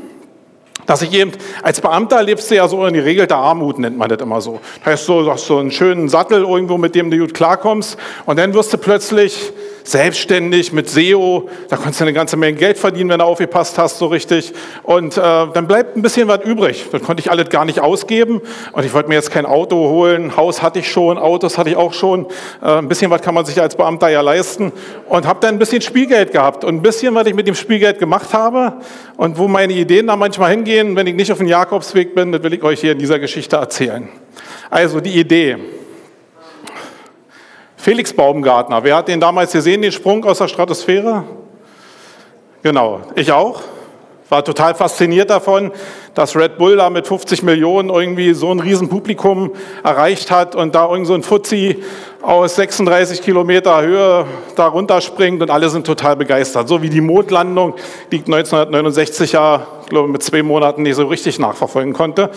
dass 0.86 1.02
ich 1.02 1.12
eben, 1.12 1.32
als 1.62 1.80
Beamter 1.80 2.22
lebst 2.22 2.50
du 2.50 2.56
ja 2.56 2.68
so 2.68 2.84
in 2.86 2.94
die 2.94 3.00
Regel 3.00 3.26
der 3.26 3.38
Armut, 3.38 3.78
nennt 3.78 3.96
man 3.96 4.08
das 4.08 4.20
immer 4.20 4.40
so. 4.40 4.60
Das 4.84 4.92
heißt, 4.92 5.08
du 5.08 5.30
hast 5.30 5.46
so 5.46 5.58
einen 5.58 5.70
schönen 5.70 6.08
Sattel 6.08 6.42
irgendwo, 6.42 6.78
mit 6.78 6.94
dem 6.94 7.10
du 7.10 7.18
gut 7.18 7.34
klarkommst. 7.34 7.96
Und 8.26 8.38
dann 8.38 8.54
wirst 8.54 8.72
du 8.72 8.78
plötzlich 8.78 9.52
selbstständig 9.84 10.72
mit 10.72 10.88
SEO. 10.88 11.48
Da 11.68 11.76
kannst 11.76 12.00
du 12.00 12.04
eine 12.04 12.14
ganze 12.14 12.36
Menge 12.36 12.56
Geld 12.56 12.78
verdienen, 12.78 13.10
wenn 13.10 13.18
du 13.18 13.24
aufgepasst 13.24 13.78
hast, 13.78 13.98
so 13.98 14.06
richtig. 14.06 14.52
Und 14.82 15.16
äh, 15.16 15.20
dann 15.20 15.66
bleibt 15.66 15.96
ein 15.96 16.02
bisschen 16.02 16.26
was 16.26 16.42
übrig. 16.44 16.86
Das 16.90 17.02
konnte 17.02 17.20
ich 17.20 17.30
alles 17.30 17.50
gar 17.50 17.66
nicht 17.66 17.80
ausgeben. 17.80 18.40
Und 18.72 18.84
ich 18.84 18.94
wollte 18.94 19.10
mir 19.10 19.14
jetzt 19.14 19.30
kein 19.30 19.44
Auto 19.44 19.76
holen. 19.76 20.36
Haus 20.36 20.62
hatte 20.62 20.78
ich 20.78 20.90
schon, 20.90 21.18
Autos 21.18 21.58
hatte 21.58 21.70
ich 21.70 21.76
auch 21.76 21.92
schon. 21.92 22.26
Äh, 22.62 22.78
ein 22.78 22.88
bisschen 22.88 23.10
was 23.10 23.20
kann 23.20 23.34
man 23.34 23.44
sich 23.44 23.60
als 23.60 23.76
Beamter 23.76 24.08
ja 24.08 24.22
leisten. 24.22 24.72
Und 25.08 25.26
habe 25.26 25.40
dann 25.40 25.56
ein 25.56 25.58
bisschen 25.58 25.82
Spielgeld 25.82 26.32
gehabt. 26.32 26.64
Und 26.64 26.76
ein 26.76 26.82
bisschen, 26.82 27.14
was 27.14 27.26
ich 27.26 27.34
mit 27.34 27.46
dem 27.46 27.54
Spielgeld 27.54 27.98
gemacht 27.98 28.32
habe 28.32 28.78
und 29.18 29.38
wo 29.38 29.48
meine 29.48 29.74
Ideen 29.74 30.06
da 30.06 30.16
manchmal 30.16 30.50
hingehen, 30.50 30.96
wenn 30.96 31.06
ich 31.06 31.14
nicht 31.14 31.30
auf 31.30 31.38
dem 31.38 31.46
Jakobsweg 31.46 32.14
bin, 32.14 32.32
das 32.32 32.42
will 32.42 32.54
ich 32.54 32.62
euch 32.62 32.80
hier 32.80 32.92
in 32.92 32.98
dieser 32.98 33.18
Geschichte 33.18 33.56
erzählen. 33.56 34.08
Also 34.70 35.00
die 35.00 35.20
Idee. 35.20 35.58
Felix 37.84 38.14
Baumgartner, 38.14 38.82
wer 38.82 38.96
hat 38.96 39.08
den 39.08 39.20
damals 39.20 39.52
gesehen, 39.52 39.82
den 39.82 39.92
Sprung 39.92 40.24
aus 40.24 40.38
der 40.38 40.48
Stratosphäre? 40.48 41.22
Genau, 42.62 43.02
ich 43.14 43.30
auch. 43.30 43.60
War 44.30 44.42
total 44.42 44.74
fasziniert 44.74 45.28
davon, 45.28 45.70
dass 46.14 46.34
Red 46.34 46.56
Bull 46.56 46.76
da 46.76 46.88
mit 46.88 47.06
50 47.06 47.42
Millionen 47.42 47.90
irgendwie 47.90 48.32
so 48.32 48.50
ein 48.50 48.60
Riesenpublikum 48.60 49.52
erreicht 49.82 50.30
hat 50.30 50.54
und 50.54 50.74
da 50.74 50.90
irgend 50.90 51.08
so 51.08 51.12
ein 51.12 51.22
Fuzzi 51.22 51.84
aus 52.22 52.54
36 52.54 53.20
Kilometer 53.20 53.82
Höhe 53.82 54.24
da 54.56 54.66
runterspringt 54.66 55.42
und 55.42 55.50
alle 55.50 55.68
sind 55.68 55.86
total 55.86 56.16
begeistert. 56.16 56.68
So 56.68 56.80
wie 56.80 56.88
die 56.88 57.02
Mondlandung, 57.02 57.74
die 58.10 58.20
1969 58.20 59.32
ja, 59.32 59.66
glaube 59.90 60.08
mit 60.08 60.22
zwei 60.22 60.42
Monaten 60.42 60.84
nicht 60.84 60.96
so 60.96 61.06
richtig 61.06 61.38
nachverfolgen 61.38 61.92
konnte. 61.92 62.30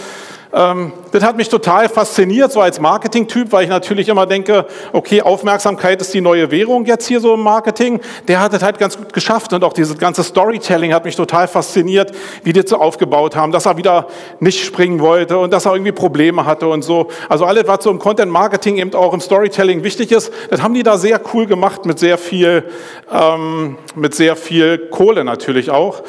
Ähm, 0.54 0.94
das 1.12 1.24
hat 1.24 1.38
mich 1.38 1.50
total 1.50 1.90
fasziniert, 1.90 2.52
so 2.52 2.62
als 2.62 2.80
Marketing-Typ, 2.80 3.52
weil 3.52 3.64
ich 3.64 3.70
natürlich 3.70 4.08
immer 4.08 4.26
denke, 4.26 4.66
okay, 4.94 5.22
Aufmerksamkeit 5.22 6.02
ist 6.02 6.14
die 6.14 6.22
neue 6.22 6.52
Währung 6.52 6.86
jetzt 6.86 7.08
hier 7.08 7.20
so 7.20 7.34
im 7.34 7.42
Marketing. 7.42 8.00
Der 8.28 8.40
hat 8.40 8.54
das 8.54 8.64
halt 8.64 8.78
ganz 8.80 8.98
gut 8.98 9.14
geschafft 9.14 9.52
und 9.54 9.64
auch 9.64 9.74
dieses 9.74 9.98
ganze 9.98 10.24
Storytelling 10.24 10.94
hat 10.94 11.06
mich 11.06 11.16
total 11.16 11.48
fasziniert, 11.48 12.12
wie 12.44 12.54
die 12.54 12.62
das 12.62 12.70
so 12.70 12.78
aufgebaut 12.78 13.36
haben, 13.36 13.52
dass 13.52 13.66
er 13.66 13.78
wieder 13.78 14.08
nicht 14.40 14.64
springen 14.64 15.00
wollte 15.00 15.38
und 15.38 15.52
dass 15.52 15.66
er 15.66 15.74
irgendwie 15.74 15.92
Probleme 15.92 16.46
hatte 16.46 16.68
und 16.68 16.84
so. 16.84 17.08
Also 17.30 17.46
alles, 17.46 17.68
was 17.68 17.84
so 17.84 17.92
im 17.92 18.00
Content-Marketing 18.00 18.78
eben 18.78 18.94
auch 18.94 19.14
im 19.14 19.22
Storytelling 19.22 19.84
wichtig 19.84 20.12
ist, 20.12 20.32
das 20.50 20.62
haben 20.62 20.74
die 20.74 20.84
da 20.84 20.98
sehr 20.98 21.20
cool 21.34 21.46
gemacht 21.46 21.86
mit 21.86 22.00
sehr 22.00 22.18
viel, 22.18 22.64
ähm, 23.12 23.78
mit 23.96 24.16
sehr 24.16 24.36
viel 24.36 24.78
Kohle 24.90 25.24
natürlich 25.24 25.70
auch. 25.72 26.04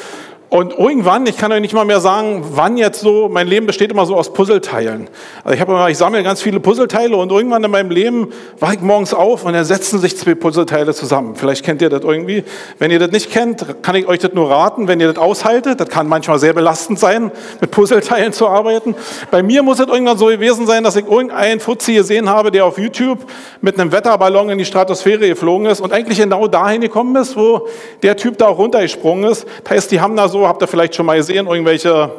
Und 0.51 0.79
irgendwann, 0.79 1.27
ich 1.27 1.37
kann 1.37 1.53
euch 1.53 1.61
nicht 1.61 1.75
mal 1.75 1.85
mehr 1.85 2.01
sagen, 2.01 2.43
wann 2.53 2.79
jetzt 2.79 3.01
so, 3.01 3.29
mein 3.29 3.49
Leben 3.49 3.67
besteht 3.67 3.91
immer 3.91 4.07
so 4.07 4.17
aus 4.17 4.33
Puzzleteilen. 4.33 5.09
Also 5.45 5.55
ich 5.55 5.61
immer, 5.61 5.91
ich 5.91 5.99
sammle 5.99 6.23
ganz 6.23 6.41
viele 6.41 6.59
Puzzleteile 6.59 7.17
und 7.17 7.31
irgendwann 7.31 7.63
in 7.63 7.71
meinem 7.71 7.91
Leben 7.91 8.29
wache 8.59 8.77
ich 8.77 8.81
morgens 8.81 9.13
auf 9.13 9.45
und 9.45 9.53
dann 9.53 9.67
setzen 9.67 9.99
sich 9.99 10.17
zwei 10.17 10.35
Puzzleteile 10.35 10.95
zusammen. 10.95 11.37
Vielleicht 11.37 11.67
kennt 11.67 11.83
ihr 11.83 11.91
das 11.91 12.03
irgendwie. 12.03 12.45
Wenn 12.79 12.91
ihr 12.91 12.99
das 12.99 13.11
nicht 13.11 13.31
kennt, 13.31 13.83
kann 13.83 13.95
ich 13.95 14.09
euch 14.09 14.21
das 14.21 14.33
nur 14.33 14.51
raten, 14.51 14.89
wenn 14.89 15.01
ihr 15.01 15.13
das 15.13 15.19
aushaltet. 15.23 15.81
Das 15.81 15.91
kann 15.91 16.09
manchmal 16.09 16.39
sehr 16.39 16.55
belastend 16.55 16.99
sein, 16.99 17.31
mit 17.61 17.71
Puzzleteilen 17.71 18.33
zu 18.33 18.49
arbeiten. 18.49 18.95
Bei 19.31 19.43
mir 19.43 19.63
muss 19.63 19.81
es 19.81 19.87
irgendwann 19.87 20.17
so 20.17 20.27
gewesen 20.27 20.67
sein, 20.67 20.83
dass 20.83 20.97
ich 20.97 21.07
irgendeinen 21.07 21.61
Fuzzi 21.61 21.93
gesehen 21.93 22.31
habe, 22.31 22.51
der 22.51 22.65
auf 22.65 22.79
YouTube 22.79 23.19
mit 23.61 23.79
einem 23.79 23.93
Wetterballon 23.93 24.49
in 24.49 24.57
die 24.57 24.65
Stratosphäre 24.65 25.29
geflogen 25.29 25.67
ist 25.67 25.83
und 25.83 25.93
eigentlich 25.93 26.19
genau 26.19 26.49
dahin 26.49 26.81
gekommen 26.81 27.15
ist, 27.17 27.37
wo 27.37 27.69
der 28.03 28.17
Typ 28.17 28.39
da 28.39 28.47
auch 28.47 28.57
runtergesprungen 28.57 29.31
ist. 29.31 29.47
Das 29.65 29.73
heißt, 29.73 29.91
die 29.91 30.01
haben 30.01 30.17
da 30.17 30.27
so 30.27 30.38
so, 30.39 30.47
habt 30.47 30.63
ihr 30.63 30.69
vielleicht 30.69 30.95
schon 30.95 31.07
mal 31.07 31.17
gesehen, 31.17 31.49
irgendwelche 31.49 32.11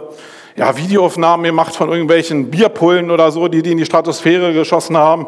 ja, 0.58 0.76
Videoaufnahmen 0.76 1.46
gemacht 1.46 1.74
von 1.74 1.90
irgendwelchen 1.90 2.52
Bierpullen 2.52 3.12
oder 3.12 3.32
so, 3.32 3.48
die 3.48 3.62
die 3.62 3.72
in 3.72 3.78
die 3.78 3.86
Stratosphäre 3.86 4.52
geschossen 4.52 4.98
haben. 4.98 5.26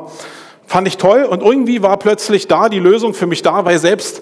Fand 0.67 0.87
ich 0.89 0.97
toll 0.97 1.23
und 1.23 1.41
irgendwie 1.41 1.81
war 1.81 1.97
plötzlich 1.97 2.49
da 2.49 2.67
die 2.67 2.79
Lösung 2.79 3.13
für 3.13 3.27
mich 3.27 3.41
da, 3.41 3.63
weil 3.63 3.77
selbst 3.77 4.21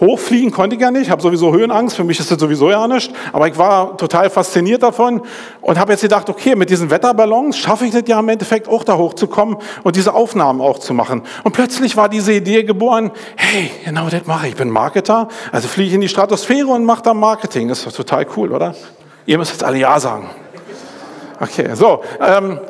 Hochfliegen 0.00 0.52
konnte 0.52 0.76
ich 0.76 0.82
ja 0.82 0.90
nicht, 0.90 1.10
habe 1.10 1.20
sowieso 1.20 1.52
Höhenangst, 1.52 1.96
für 1.96 2.04
mich 2.04 2.20
ist 2.20 2.30
das 2.30 2.38
sowieso 2.38 2.70
ja 2.70 2.86
nicht, 2.86 3.12
aber 3.32 3.48
ich 3.48 3.58
war 3.58 3.96
total 3.96 4.30
fasziniert 4.30 4.82
davon 4.82 5.22
und 5.60 5.78
habe 5.78 5.92
jetzt 5.92 6.02
gedacht, 6.02 6.28
okay, 6.30 6.54
mit 6.54 6.70
diesen 6.70 6.90
Wetterballons 6.90 7.58
schaffe 7.58 7.84
ich 7.84 7.92
das 7.92 8.04
ja 8.06 8.20
im 8.20 8.28
Endeffekt 8.28 8.68
auch 8.68 8.84
da 8.84 8.96
hochzukommen 8.96 9.56
und 9.82 9.96
diese 9.96 10.14
Aufnahmen 10.14 10.60
auch 10.60 10.78
zu 10.78 10.94
machen. 10.94 11.22
Und 11.42 11.52
plötzlich 11.52 11.96
war 11.96 12.08
diese 12.08 12.32
Idee 12.32 12.62
geboren, 12.62 13.10
hey, 13.36 13.70
genau 13.84 14.08
das 14.08 14.26
mache 14.26 14.46
ich, 14.46 14.52
ich 14.52 14.58
bin 14.58 14.70
Marketer, 14.70 15.28
also 15.50 15.66
fliege 15.66 15.88
ich 15.88 15.94
in 15.94 16.00
die 16.00 16.08
Stratosphäre 16.08 16.68
und 16.68 16.84
mache 16.84 17.02
da 17.02 17.14
Marketing, 17.14 17.68
das 17.68 17.78
ist 17.78 17.86
doch 17.88 17.92
total 17.92 18.26
cool, 18.36 18.52
oder? 18.52 18.74
Ihr 19.26 19.36
müsst 19.36 19.50
jetzt 19.50 19.64
alle 19.64 19.78
Ja 19.78 19.98
sagen. 19.98 20.30
Okay, 21.40 21.74
so, 21.74 22.02
ähm, 22.20 22.60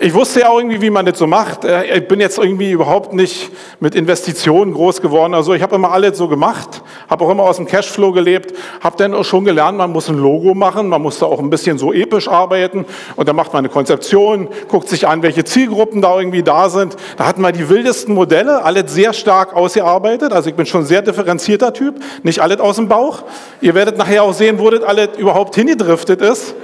ich 0.00 0.14
wusste 0.14 0.40
ja 0.40 0.48
auch 0.48 0.58
irgendwie, 0.58 0.80
wie 0.80 0.90
man 0.90 1.06
das 1.06 1.18
so 1.18 1.26
macht. 1.26 1.64
Äh, 1.64 1.98
ich 1.98 2.08
bin 2.08 2.20
jetzt 2.20 2.38
irgendwie 2.38 2.70
überhaupt 2.70 3.12
nicht 3.12 3.50
mit 3.80 3.94
Investitionen 3.94 4.72
groß 4.72 5.00
geworden. 5.00 5.34
Also 5.34 5.54
ich 5.54 5.62
habe 5.62 5.74
immer 5.74 5.90
alles 5.90 6.18
so 6.18 6.28
gemacht, 6.28 6.82
habe 7.08 7.24
auch 7.24 7.30
immer 7.30 7.42
aus 7.42 7.56
dem 7.56 7.66
Cashflow 7.66 8.12
gelebt, 8.12 8.54
habe 8.80 8.96
dann 8.96 9.14
auch 9.14 9.24
schon 9.24 9.44
gelernt, 9.44 9.78
man 9.78 9.90
muss 9.90 10.08
ein 10.08 10.16
Logo 10.16 10.54
machen, 10.54 10.88
man 10.88 11.02
muss 11.02 11.18
da 11.18 11.26
auch 11.26 11.40
ein 11.40 11.50
bisschen 11.50 11.78
so 11.78 11.92
episch 11.92 12.28
arbeiten 12.28 12.84
und 13.16 13.28
dann 13.28 13.36
macht 13.36 13.52
man 13.52 13.60
eine 13.60 13.68
Konzeption, 13.68 14.48
guckt 14.68 14.88
sich 14.88 15.08
an, 15.08 15.22
welche 15.22 15.44
Zielgruppen 15.44 16.00
da 16.00 16.18
irgendwie 16.18 16.42
da 16.42 16.68
sind. 16.68 16.96
Da 17.16 17.26
hatten 17.26 17.42
wir 17.42 17.52
die 17.52 17.68
wildesten 17.68 18.14
Modelle, 18.14 18.64
alles 18.64 18.92
sehr 18.92 19.12
stark 19.12 19.54
ausgearbeitet. 19.54 20.32
Also 20.32 20.48
ich 20.50 20.54
bin 20.54 20.66
schon 20.66 20.82
ein 20.82 20.86
sehr 20.86 21.02
differenzierter 21.02 21.72
Typ, 21.72 21.96
nicht 22.22 22.40
alles 22.40 22.60
aus 22.60 22.76
dem 22.76 22.88
Bauch. 22.88 23.22
Ihr 23.60 23.74
werdet 23.74 23.98
nachher 23.98 24.22
auch 24.22 24.34
sehen, 24.34 24.58
wo 24.58 24.70
das 24.70 24.82
alles 24.82 25.10
überhaupt 25.18 25.54
hingedriftet 25.56 26.22
ist. 26.22 26.54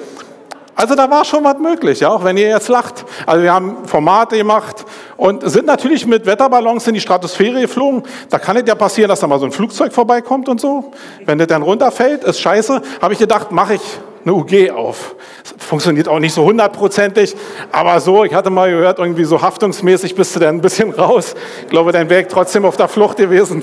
Also 0.75 0.95
da 0.97 1.09
war 1.09 1.25
schon 1.25 1.45
was 1.45 1.59
möglich, 1.59 2.00
ja, 2.00 2.09
auch 2.09 2.25
wenn 2.25 2.37
ihr 2.37 2.49
jetzt 2.49 2.69
lacht. 2.69 3.04
Also 3.26 3.43
wir 3.43 3.52
haben 3.52 3.87
Formate 3.87 4.37
gemacht 4.37 4.85
und 5.16 5.49
sind 5.49 5.66
natürlich 5.66 6.07
mit 6.07 6.26
Wetterballons 6.26 6.87
in 6.88 6.95
die 6.95 7.00
Stratosphäre 7.00 7.61
geflogen. 7.61 8.02
Da 8.28 8.38
kann 8.38 8.57
es 8.57 8.64
ja 8.66 8.75
passieren, 8.75 9.09
dass 9.09 9.21
da 9.21 9.26
mal 9.26 9.38
so 9.38 9.47
ein 9.47 9.52
Flugzeug 9.52 9.93
vorbeikommt 9.93 10.49
und 10.49 10.61
so. 10.61 10.93
Wenn 11.25 11.38
das 11.38 11.47
dann 11.47 11.62
runterfällt, 11.62 12.25
ist 12.25 12.40
scheiße. 12.40 12.83
Habe 13.00 13.12
ich 13.12 13.21
gedacht, 13.21 13.52
mache 13.52 13.75
ich 13.75 13.83
eine 14.25 14.35
UG 14.35 14.71
auf. 14.71 15.14
Funktioniert 15.59 16.09
auch 16.09 16.19
nicht 16.19 16.35
so 16.35 16.45
hundertprozentig, 16.45 17.37
aber 17.71 18.00
so, 18.00 18.25
ich 18.25 18.35
hatte 18.35 18.50
mal 18.50 18.71
gehört, 18.71 18.99
irgendwie 18.99 19.25
so 19.25 19.40
haftungsmäßig 19.40 20.14
bist 20.14 20.35
du 20.35 20.40
dann 20.40 20.57
ein 20.57 20.61
bisschen 20.61 20.90
raus. 20.90 21.35
Ich 21.62 21.69
glaube, 21.69 21.93
dein 21.93 22.11
Weg 22.11 22.28
trotzdem 22.31 22.64
auf 22.64 22.76
der 22.76 22.88
Flucht 22.88 23.19
gewesen 23.19 23.62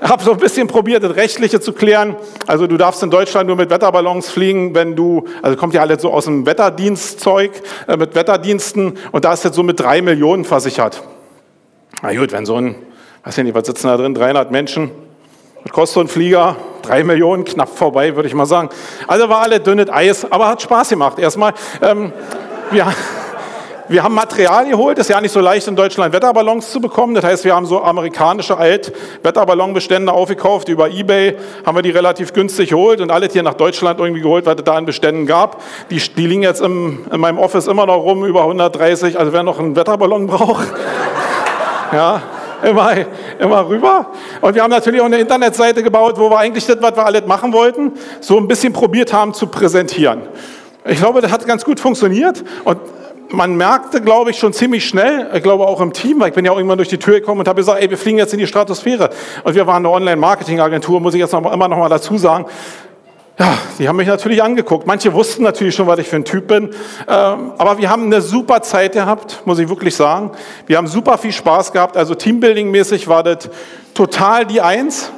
habe 0.00 0.22
so 0.22 0.32
ein 0.32 0.38
bisschen 0.38 0.66
probiert, 0.68 1.02
das 1.02 1.16
Rechtliche 1.16 1.60
zu 1.60 1.72
klären. 1.72 2.16
Also 2.46 2.66
du 2.66 2.76
darfst 2.76 3.02
in 3.02 3.10
Deutschland 3.10 3.46
nur 3.46 3.56
mit 3.56 3.70
Wetterballons 3.70 4.30
fliegen, 4.30 4.74
wenn 4.74 4.96
du, 4.96 5.24
also 5.42 5.56
kommt 5.56 5.74
ja 5.74 5.80
alles 5.80 6.02
so 6.02 6.12
aus 6.12 6.24
dem 6.24 6.46
Wetterdienstzeug, 6.46 7.52
äh, 7.88 7.96
mit 7.96 8.14
Wetterdiensten 8.14 8.98
und 9.12 9.24
da 9.24 9.32
ist 9.32 9.44
jetzt 9.44 9.54
so 9.54 9.62
mit 9.62 9.80
drei 9.80 10.02
Millionen 10.02 10.44
versichert. 10.44 11.02
Na 12.02 12.14
gut, 12.14 12.32
wenn 12.32 12.46
so 12.46 12.56
ein, 12.56 12.76
weiß 13.24 13.38
ich 13.38 13.44
nicht, 13.44 13.54
was 13.54 13.66
sitzen 13.66 13.86
da 13.88 13.96
drin, 13.96 14.14
300 14.14 14.50
Menschen, 14.50 14.90
was 15.64 15.72
kostet 15.72 15.94
so 15.94 16.00
ein 16.00 16.08
Flieger? 16.08 16.56
Drei 16.82 17.02
Millionen, 17.02 17.44
knapp 17.44 17.68
vorbei, 17.68 18.14
würde 18.14 18.28
ich 18.28 18.34
mal 18.34 18.46
sagen. 18.46 18.68
Also 19.08 19.28
war 19.28 19.40
alle 19.40 19.58
dünnes 19.58 19.90
Eis, 19.90 20.30
aber 20.30 20.46
hat 20.46 20.62
Spaß 20.62 20.90
gemacht. 20.90 21.18
Erstmal, 21.18 21.54
ähm, 21.82 22.12
ja, 22.70 22.92
wir 23.88 24.02
haben 24.02 24.14
Material 24.14 24.68
geholt, 24.68 24.98
ist 24.98 25.08
ja 25.08 25.20
nicht 25.20 25.32
so 25.32 25.40
leicht 25.40 25.68
in 25.68 25.76
Deutschland 25.76 26.12
Wetterballons 26.12 26.70
zu 26.70 26.80
bekommen. 26.80 27.14
Das 27.14 27.24
heißt, 27.24 27.44
wir 27.44 27.54
haben 27.54 27.66
so 27.66 27.82
amerikanische 27.82 28.56
Alt-Wetterballonbestände 28.56 30.12
aufgekauft. 30.12 30.68
Über 30.68 30.90
Ebay 30.90 31.36
haben 31.64 31.76
wir 31.76 31.82
die 31.82 31.90
relativ 31.90 32.32
günstig 32.32 32.70
geholt 32.70 33.00
und 33.00 33.10
alles 33.10 33.32
hier 33.32 33.42
nach 33.42 33.54
Deutschland 33.54 34.00
irgendwie 34.00 34.22
geholt, 34.22 34.46
was 34.46 34.56
es 34.56 34.64
da 34.64 34.74
an 34.74 34.86
Beständen 34.86 35.26
gab. 35.26 35.62
Die, 35.90 35.98
die 35.98 36.26
liegen 36.26 36.42
jetzt 36.42 36.60
im, 36.62 37.06
in 37.12 37.20
meinem 37.20 37.38
Office 37.38 37.68
immer 37.68 37.86
noch 37.86 37.98
rum, 37.98 38.24
über 38.24 38.42
130. 38.42 39.18
Also 39.18 39.32
wer 39.32 39.42
noch 39.42 39.58
einen 39.58 39.76
Wetterballon 39.76 40.26
braucht, 40.26 40.66
ja, 41.92 42.22
immer, 42.62 42.92
immer 43.38 43.68
rüber. 43.68 44.06
Und 44.40 44.54
wir 44.54 44.62
haben 44.62 44.70
natürlich 44.70 45.00
auch 45.00 45.06
eine 45.06 45.18
Internetseite 45.18 45.82
gebaut, 45.82 46.14
wo 46.18 46.30
wir 46.30 46.38
eigentlich 46.38 46.66
das, 46.66 46.78
was 46.80 46.96
wir 46.96 47.06
alles 47.06 47.26
machen 47.26 47.52
wollten, 47.52 47.92
so 48.20 48.36
ein 48.38 48.48
bisschen 48.48 48.72
probiert 48.72 49.12
haben 49.12 49.32
zu 49.32 49.46
präsentieren. 49.46 50.22
Ich 50.84 50.98
glaube, 50.98 51.20
das 51.20 51.32
hat 51.32 51.46
ganz 51.46 51.64
gut 51.64 51.80
funktioniert. 51.80 52.44
Und 52.64 52.78
man 53.30 53.56
merkte, 53.56 54.00
glaube 54.00 54.30
ich, 54.30 54.38
schon 54.38 54.52
ziemlich 54.52 54.86
schnell, 54.86 55.28
ich 55.34 55.42
glaube 55.42 55.66
auch 55.66 55.80
im 55.80 55.92
Team, 55.92 56.20
weil 56.20 56.28
ich 56.28 56.34
bin 56.34 56.44
ja 56.44 56.52
auch 56.52 56.56
irgendwann 56.56 56.78
durch 56.78 56.88
die 56.88 56.98
Tür 56.98 57.14
gekommen 57.14 57.40
und 57.40 57.48
habe 57.48 57.60
gesagt, 57.60 57.80
ey, 57.80 57.90
wir 57.90 57.98
fliegen 57.98 58.18
jetzt 58.18 58.32
in 58.32 58.38
die 58.38 58.46
Stratosphäre. 58.46 59.10
Und 59.44 59.54
wir 59.54 59.66
waren 59.66 59.84
eine 59.84 59.90
Online-Marketing-Agentur, 59.90 61.00
muss 61.00 61.14
ich 61.14 61.20
jetzt 61.20 61.32
noch, 61.32 61.52
immer 61.52 61.68
noch 61.68 61.78
mal 61.78 61.88
dazu 61.88 62.16
sagen. 62.18 62.46
Ja, 63.38 63.58
die 63.78 63.86
haben 63.86 63.96
mich 63.96 64.08
natürlich 64.08 64.42
angeguckt. 64.42 64.86
Manche 64.86 65.12
wussten 65.12 65.42
natürlich 65.42 65.74
schon, 65.74 65.86
was 65.86 65.98
ich 65.98 66.08
für 66.08 66.16
ein 66.16 66.24
Typ 66.24 66.48
bin. 66.48 66.70
Ähm, 67.06 67.52
aber 67.58 67.76
wir 67.76 67.90
haben 67.90 68.04
eine 68.04 68.22
super 68.22 68.62
Zeit 68.62 68.92
gehabt, 68.92 69.42
muss 69.44 69.58
ich 69.58 69.68
wirklich 69.68 69.94
sagen. 69.94 70.30
Wir 70.66 70.78
haben 70.78 70.86
super 70.86 71.18
viel 71.18 71.32
Spaß 71.32 71.72
gehabt. 71.72 71.98
Also 71.98 72.14
Teambuilding-mäßig 72.14 73.08
war 73.08 73.22
das 73.22 73.50
total 73.92 74.46
die 74.46 74.62
Eins. 74.62 75.12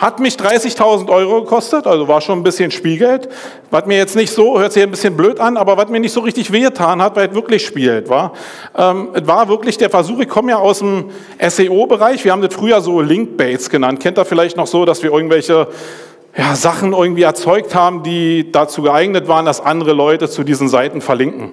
Hat 0.00 0.18
mich 0.18 0.36
30.000 0.36 1.10
Euro 1.10 1.42
gekostet, 1.42 1.86
also 1.86 2.08
war 2.08 2.22
schon 2.22 2.38
ein 2.38 2.42
bisschen 2.42 2.70
Spielgeld. 2.70 3.28
Was 3.70 3.84
mir 3.84 3.98
jetzt 3.98 4.16
nicht 4.16 4.32
so, 4.32 4.58
hört 4.58 4.72
sich 4.72 4.82
ein 4.82 4.90
bisschen 4.90 5.14
blöd 5.14 5.38
an, 5.38 5.58
aber 5.58 5.76
was 5.76 5.90
mir 5.90 6.00
nicht 6.00 6.14
so 6.14 6.20
richtig 6.20 6.50
wehgetan 6.50 7.02
hat, 7.02 7.16
weil 7.16 7.28
es 7.28 7.34
wirklich 7.34 7.66
spielt, 7.66 8.08
war, 8.08 8.32
ähm, 8.78 9.10
war 9.24 9.50
wirklich 9.50 9.76
der 9.76 9.90
Versuch, 9.90 10.20
ich 10.20 10.28
komme 10.28 10.52
ja 10.52 10.56
aus 10.56 10.78
dem 10.78 11.10
SEO-Bereich, 11.38 12.24
wir 12.24 12.32
haben 12.32 12.40
das 12.40 12.54
früher 12.54 12.80
so 12.80 13.02
Linkbaits 13.02 13.68
genannt. 13.68 14.00
Kennt 14.00 14.18
ihr 14.18 14.24
vielleicht 14.24 14.56
noch 14.56 14.66
so, 14.66 14.86
dass 14.86 15.02
wir 15.02 15.12
irgendwelche 15.12 15.68
ja, 16.36 16.54
Sachen 16.54 16.92
irgendwie 16.92 17.22
erzeugt 17.22 17.74
haben, 17.74 18.02
die 18.02 18.52
dazu 18.52 18.82
geeignet 18.82 19.28
waren, 19.28 19.46
dass 19.46 19.60
andere 19.60 19.92
Leute 19.92 20.28
zu 20.28 20.44
diesen 20.44 20.68
Seiten 20.68 21.00
verlinken. 21.00 21.52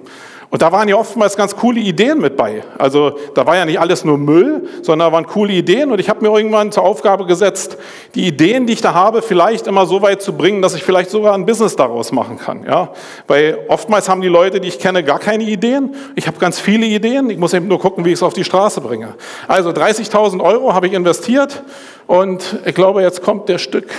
Und 0.50 0.62
da 0.62 0.72
waren 0.72 0.88
ja 0.88 0.96
oftmals 0.96 1.36
ganz 1.36 1.58
coole 1.58 1.82
Ideen 1.82 2.20
mit 2.20 2.38
bei. 2.38 2.64
Also 2.78 3.18
da 3.34 3.46
war 3.46 3.58
ja 3.58 3.66
nicht 3.66 3.82
alles 3.82 4.06
nur 4.06 4.18
Müll, 4.18 4.66
sondern 4.82 5.10
da 5.10 5.12
waren 5.12 5.28
coole 5.28 5.52
Ideen. 5.52 5.92
Und 5.92 6.00
ich 6.00 6.10
habe 6.10 6.26
mir 6.26 6.34
irgendwann 6.34 6.72
zur 6.72 6.84
Aufgabe 6.84 7.26
gesetzt, 7.26 7.78
die 8.16 8.26
Ideen, 8.26 8.66
die 8.66 8.72
ich 8.72 8.82
da 8.82 8.94
habe, 8.94 9.22
vielleicht 9.22 9.68
immer 9.68 9.86
so 9.86 10.02
weit 10.02 10.22
zu 10.22 10.32
bringen, 10.32 10.62
dass 10.62 10.74
ich 10.74 10.84
vielleicht 10.84 11.10
sogar 11.10 11.34
ein 11.34 11.46
Business 11.46 11.76
daraus 11.76 12.14
machen 12.14 12.38
kann. 12.38 12.64
Ja? 12.66 12.94
Weil 13.28 13.60
oftmals 13.68 14.08
haben 14.08 14.22
die 14.22 14.30
Leute, 14.30 14.62
die 14.62 14.70
ich 14.70 14.80
kenne, 14.80 15.04
gar 15.04 15.20
keine 15.20 15.44
Ideen. 15.44 15.96
Ich 16.16 16.28
habe 16.28 16.38
ganz 16.38 16.62
viele 16.62 16.86
Ideen. 16.86 17.30
Ich 17.30 17.38
muss 17.38 17.54
eben 17.54 17.68
nur 17.68 17.80
gucken, 17.80 18.06
wie 18.06 18.10
ich 18.10 18.16
es 18.16 18.24
auf 18.24 18.34
die 18.34 18.46
Straße 18.46 18.80
bringe. 18.80 19.16
Also 19.50 19.72
30.000 19.72 20.42
Euro 20.42 20.74
habe 20.74 20.88
ich 20.88 20.94
investiert. 20.94 21.62
Und 22.06 22.60
ich 22.64 22.74
glaube, 22.74 23.02
jetzt 23.02 23.22
kommt 23.22 23.50
der 23.50 23.58
Stück. 23.58 23.90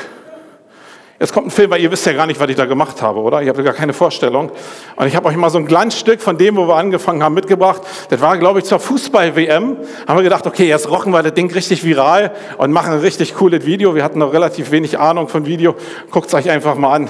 Jetzt 1.21 1.33
kommt 1.33 1.49
ein 1.49 1.51
Film, 1.51 1.71
weil 1.73 1.81
ihr 1.81 1.91
wisst 1.91 2.07
ja 2.07 2.13
gar 2.13 2.27
nicht, 2.27 2.39
was 2.39 2.49
ich 2.49 2.55
da 2.55 2.65
gemacht 2.65 3.03
habe, 3.03 3.19
oder? 3.21 3.43
Ihr 3.43 3.49
habt 3.49 3.65
gar 3.65 3.75
keine 3.75 3.93
Vorstellung. 3.93 4.53
Und 4.95 5.07
ich 5.09 5.17
habe 5.17 5.27
euch 5.29 5.35
mal 5.35 5.51
so 5.51 5.59
ein 5.59 5.67
Glanzstück 5.67 6.21
von 6.21 6.39
dem, 6.39 6.57
wo 6.57 6.69
wir 6.69 6.77
angefangen 6.77 7.25
haben, 7.25 7.35
mitgebracht. 7.35 7.83
Das 8.09 8.21
war, 8.21 8.39
glaube 8.39 8.61
ich, 8.61 8.67
zur 8.67 8.79
Fußball-WM. 8.79 9.79
Haben 10.07 10.17
wir 10.17 10.23
gedacht, 10.23 10.47
okay, 10.47 10.69
jetzt 10.69 10.89
rocken 10.89 11.13
wir 11.13 11.25
das 11.25 11.35
Ding 11.35 11.53
richtig 11.53 11.83
viral 11.83 12.31
und 12.59 12.71
machen 12.71 12.93
ein 12.93 13.01
richtig 13.01 13.35
cooles 13.35 13.67
Video. 13.67 13.97
Wir 13.97 14.05
hatten 14.05 14.21
noch 14.21 14.33
relativ 14.33 14.71
wenig 14.71 14.97
Ahnung 15.01 15.27
von 15.27 15.45
Video. 15.45 15.75
Guckt 16.13 16.29
es 16.29 16.35
euch 16.35 16.49
einfach 16.51 16.77
mal 16.77 16.95
an. 16.95 17.09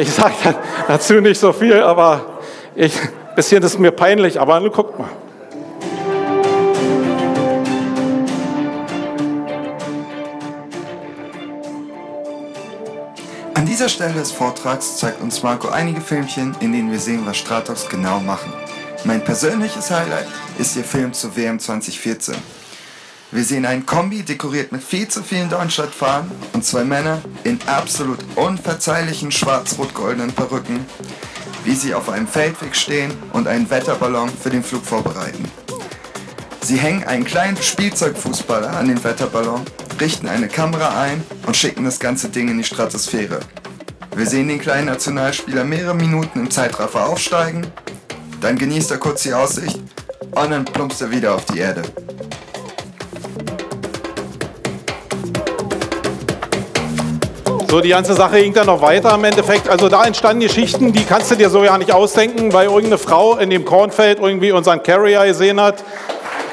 Ich 0.00 0.10
sage 0.10 0.34
dazu 0.88 1.14
nicht 1.20 1.38
so 1.38 1.52
viel, 1.52 1.80
aber 1.80 2.40
ich, 2.74 2.98
bisschen 3.36 3.62
ist 3.62 3.78
mir 3.78 3.92
peinlich, 3.92 4.40
aber 4.40 4.58
nun 4.58 4.72
guckt 4.72 4.98
mal. 4.98 5.08
An 13.56 13.64
dieser 13.64 13.88
Stelle 13.88 14.12
des 14.12 14.32
Vortrags 14.32 14.98
zeigt 14.98 15.22
uns 15.22 15.42
Marco 15.42 15.68
einige 15.68 16.02
Filmchen, 16.02 16.54
in 16.60 16.72
denen 16.72 16.92
wir 16.92 17.00
sehen, 17.00 17.24
was 17.24 17.38
Stratox 17.38 17.88
genau 17.88 18.20
machen. 18.20 18.52
Mein 19.04 19.24
persönliches 19.24 19.90
Highlight 19.90 20.26
ist 20.58 20.76
ihr 20.76 20.84
Film 20.84 21.14
zur 21.14 21.34
WM 21.34 21.58
2014. 21.58 22.34
Wir 23.30 23.44
sehen 23.44 23.64
einen 23.64 23.86
Kombi 23.86 24.22
dekoriert 24.22 24.72
mit 24.72 24.82
viel 24.82 25.08
zu 25.08 25.22
vielen 25.22 25.48
Dornstadtfahnen 25.48 26.30
und 26.52 26.66
zwei 26.66 26.84
Männer 26.84 27.22
in 27.44 27.58
absolut 27.64 28.18
unverzeihlichen 28.34 29.32
schwarz-rot-goldenen 29.32 30.32
Perücken, 30.32 30.84
wie 31.64 31.74
sie 31.74 31.94
auf 31.94 32.10
einem 32.10 32.28
Feldweg 32.28 32.76
stehen 32.76 33.10
und 33.32 33.48
einen 33.48 33.70
Wetterballon 33.70 34.28
für 34.28 34.50
den 34.50 34.62
Flug 34.62 34.84
vorbereiten. 34.84 35.50
Sie 36.66 36.78
hängen 36.78 37.04
einen 37.04 37.24
kleinen 37.24 37.56
Spielzeugfußballer 37.56 38.76
an 38.76 38.88
den 38.88 39.04
Wetterballon, 39.04 39.62
richten 40.00 40.26
eine 40.26 40.48
Kamera 40.48 41.00
ein 41.00 41.22
und 41.46 41.56
schicken 41.56 41.84
das 41.84 42.00
ganze 42.00 42.28
Ding 42.28 42.48
in 42.48 42.58
die 42.58 42.64
Stratosphäre. 42.64 43.38
Wir 44.16 44.26
sehen 44.26 44.48
den 44.48 44.58
kleinen 44.58 44.86
Nationalspieler 44.86 45.62
mehrere 45.62 45.94
Minuten 45.94 46.40
im 46.40 46.50
Zeitraffer 46.50 47.06
aufsteigen, 47.06 47.68
dann 48.40 48.58
genießt 48.58 48.90
er 48.90 48.98
kurz 48.98 49.22
die 49.22 49.32
Aussicht 49.32 49.78
und 50.34 50.50
dann 50.50 50.64
plumpst 50.64 51.00
er 51.02 51.12
wieder 51.12 51.36
auf 51.36 51.44
die 51.44 51.60
Erde. 51.60 51.84
So, 57.68 57.80
die 57.80 57.90
ganze 57.90 58.14
Sache 58.14 58.40
ging 58.40 58.54
dann 58.54 58.66
noch 58.66 58.80
weiter 58.80 59.14
im 59.14 59.24
Endeffekt. 59.24 59.68
Also 59.68 59.88
da 59.88 60.04
entstanden 60.04 60.40
Geschichten, 60.40 60.92
die 60.92 61.04
kannst 61.04 61.30
du 61.30 61.34
dir 61.34 61.50
so 61.50 61.62
ja 61.62 61.76
nicht 61.76 61.92
ausdenken, 61.92 62.52
weil 62.52 62.66
irgendeine 62.66 62.96
Frau 62.96 63.36
in 63.36 63.50
dem 63.50 63.64
Kornfeld 63.64 64.18
irgendwie 64.18 64.50
unseren 64.50 64.82
Carrier 64.82 65.26
gesehen 65.26 65.60
hat. 65.60 65.84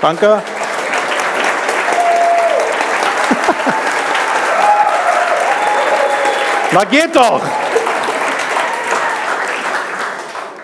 Danke. 0.03 0.43
Na 6.73 6.83
geht 6.83 7.15
doch! 7.15 7.39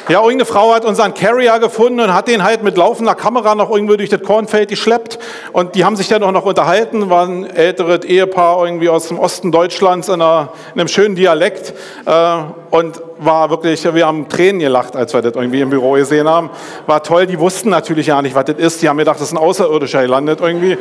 Ja, 0.10 0.20
irgendeine 0.20 0.46
Frau 0.46 0.74
hat 0.74 0.84
unseren 0.84 1.14
Carrier 1.14 1.58
gefunden 1.60 2.02
und 2.02 2.14
hat 2.14 2.28
den 2.28 2.44
halt 2.44 2.64
mit 2.64 2.76
laufender 2.76 3.16
Kamera 3.16 3.56
noch 3.56 3.70
irgendwo 3.72 3.96
durch 3.96 4.10
das 4.10 4.24
Kornfeld 4.24 4.68
geschleppt. 4.68 5.20
Und 5.54 5.76
die 5.76 5.86
haben 5.86 5.96
sich 5.96 6.10
dann 6.10 6.22
auch 6.24 6.34
noch 6.34 6.46
unterhalten, 6.46 7.10
waren 7.10 7.46
ein 7.46 7.56
älteres 7.56 8.04
Ehepaar 8.04 8.66
irgendwie 8.66 8.90
aus 8.90 9.08
dem 9.08 9.20
Osten 9.20 9.54
Deutschlands 9.54 10.10
in, 10.10 10.16
einer, 10.16 10.52
in 10.74 10.82
einem 10.82 10.90
schönen 10.90 11.16
Dialekt. 11.16 11.74
Äh, 12.06 12.38
und 12.72 13.02
war 13.20 13.50
wirklich, 13.50 13.84
wir 13.94 14.08
haben 14.08 14.30
Tränen 14.30 14.60
gelacht, 14.60 14.96
als 14.96 15.14
wir 15.14 15.22
das 15.22 15.36
irgendwie 15.36 15.60
im 15.62 15.70
Büro 15.70 15.92
gesehen 15.92 16.28
haben. 16.28 16.50
War 16.88 17.04
toll, 17.04 17.28
die 17.28 17.38
wussten 17.40 17.70
natürlich 17.70 18.08
ja 18.08 18.22
nicht, 18.22 18.34
was 18.34 18.46
das 18.46 18.58
ist. 18.58 18.82
Die 18.82 18.88
haben 18.88 18.98
gedacht, 18.98 19.18
das 19.20 19.28
ist 19.28 19.34
ein 19.34 19.38
Außerirdischer 19.38 20.02
gelandet 20.02 20.40
irgendwie. 20.42 20.78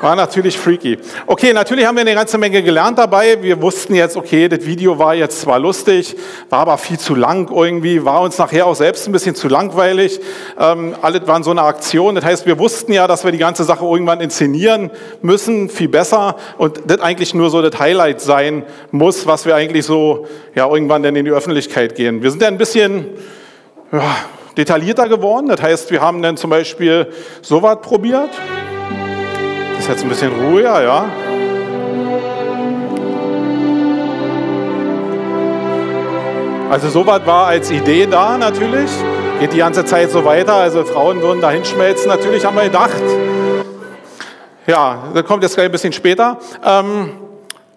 War 0.00 0.16
natürlich 0.16 0.58
freaky. 0.58 0.98
Okay, 1.26 1.52
natürlich 1.52 1.86
haben 1.86 1.96
wir 1.96 2.00
eine 2.00 2.14
ganze 2.14 2.38
Menge 2.38 2.62
gelernt 2.62 2.98
dabei. 2.98 3.42
Wir 3.42 3.60
wussten 3.60 3.94
jetzt, 3.94 4.16
okay, 4.16 4.48
das 4.48 4.64
Video 4.64 4.98
war 4.98 5.14
jetzt 5.14 5.42
zwar 5.42 5.58
lustig, 5.58 6.16
war 6.48 6.60
aber 6.60 6.78
viel 6.78 6.98
zu 6.98 7.14
lang 7.14 7.50
irgendwie, 7.50 8.04
war 8.04 8.22
uns 8.22 8.38
nachher 8.38 8.66
auch 8.66 8.74
selbst 8.74 9.06
ein 9.06 9.12
bisschen 9.12 9.34
zu 9.34 9.48
langweilig. 9.48 10.18
Ähm, 10.58 10.94
alles 11.02 11.26
waren 11.26 11.42
so 11.42 11.50
eine 11.50 11.62
Aktion. 11.62 12.14
Das 12.14 12.24
heißt, 12.24 12.46
wir 12.46 12.58
wussten 12.58 12.92
ja, 12.92 13.06
dass 13.06 13.24
wir 13.24 13.32
die 13.32 13.38
ganze 13.38 13.64
Sache 13.64 13.84
irgendwann 13.84 14.20
inszenieren 14.20 14.90
müssen, 15.20 15.68
viel 15.68 15.88
besser. 15.88 16.36
Und 16.56 16.80
das 16.86 17.00
eigentlich 17.00 17.34
nur 17.34 17.50
so 17.50 17.60
das 17.60 17.78
Highlight 17.78 18.20
sein 18.20 18.64
muss, 18.90 19.26
was 19.26 19.44
wir 19.44 19.54
eigentlich 19.54 19.84
so 19.84 20.26
ja, 20.54 20.68
irgendwann 20.68 21.02
dann 21.02 21.16
in 21.16 21.24
die 21.24 21.30
Öffentlichkeit 21.30 21.81
gehen. 21.88 22.22
Wir 22.22 22.30
sind 22.30 22.42
ja 22.42 22.48
ein 22.48 22.58
bisschen 22.58 23.06
ja, 23.92 24.16
detaillierter 24.56 25.08
geworden. 25.08 25.48
Das 25.48 25.60
heißt, 25.60 25.90
wir 25.90 26.00
haben 26.00 26.22
dann 26.22 26.36
zum 26.36 26.50
Beispiel 26.50 27.08
so 27.42 27.62
was 27.62 27.80
probiert. 27.80 28.30
Das 29.74 29.84
ist 29.84 29.88
jetzt 29.88 30.02
ein 30.02 30.08
bisschen 30.08 30.32
ruhiger, 30.32 30.82
ja. 30.82 31.10
Also 36.70 36.88
sowas 36.88 37.20
war 37.26 37.48
als 37.48 37.70
Idee 37.70 38.06
da 38.06 38.38
natürlich. 38.38 38.90
Geht 39.40 39.52
die 39.52 39.58
ganze 39.58 39.84
Zeit 39.84 40.10
so 40.10 40.24
weiter. 40.24 40.54
Also 40.54 40.84
Frauen 40.84 41.20
würden 41.20 41.40
da 41.40 41.50
hinschmelzen. 41.50 42.08
Natürlich 42.08 42.44
haben 42.44 42.56
wir 42.56 42.64
gedacht. 42.64 43.02
Ja, 44.66 45.08
das 45.12 45.24
kommt 45.24 45.42
jetzt 45.42 45.54
gleich 45.54 45.66
ein 45.66 45.72
bisschen 45.72 45.92
später. 45.92 46.38
Ähm, 46.64 47.10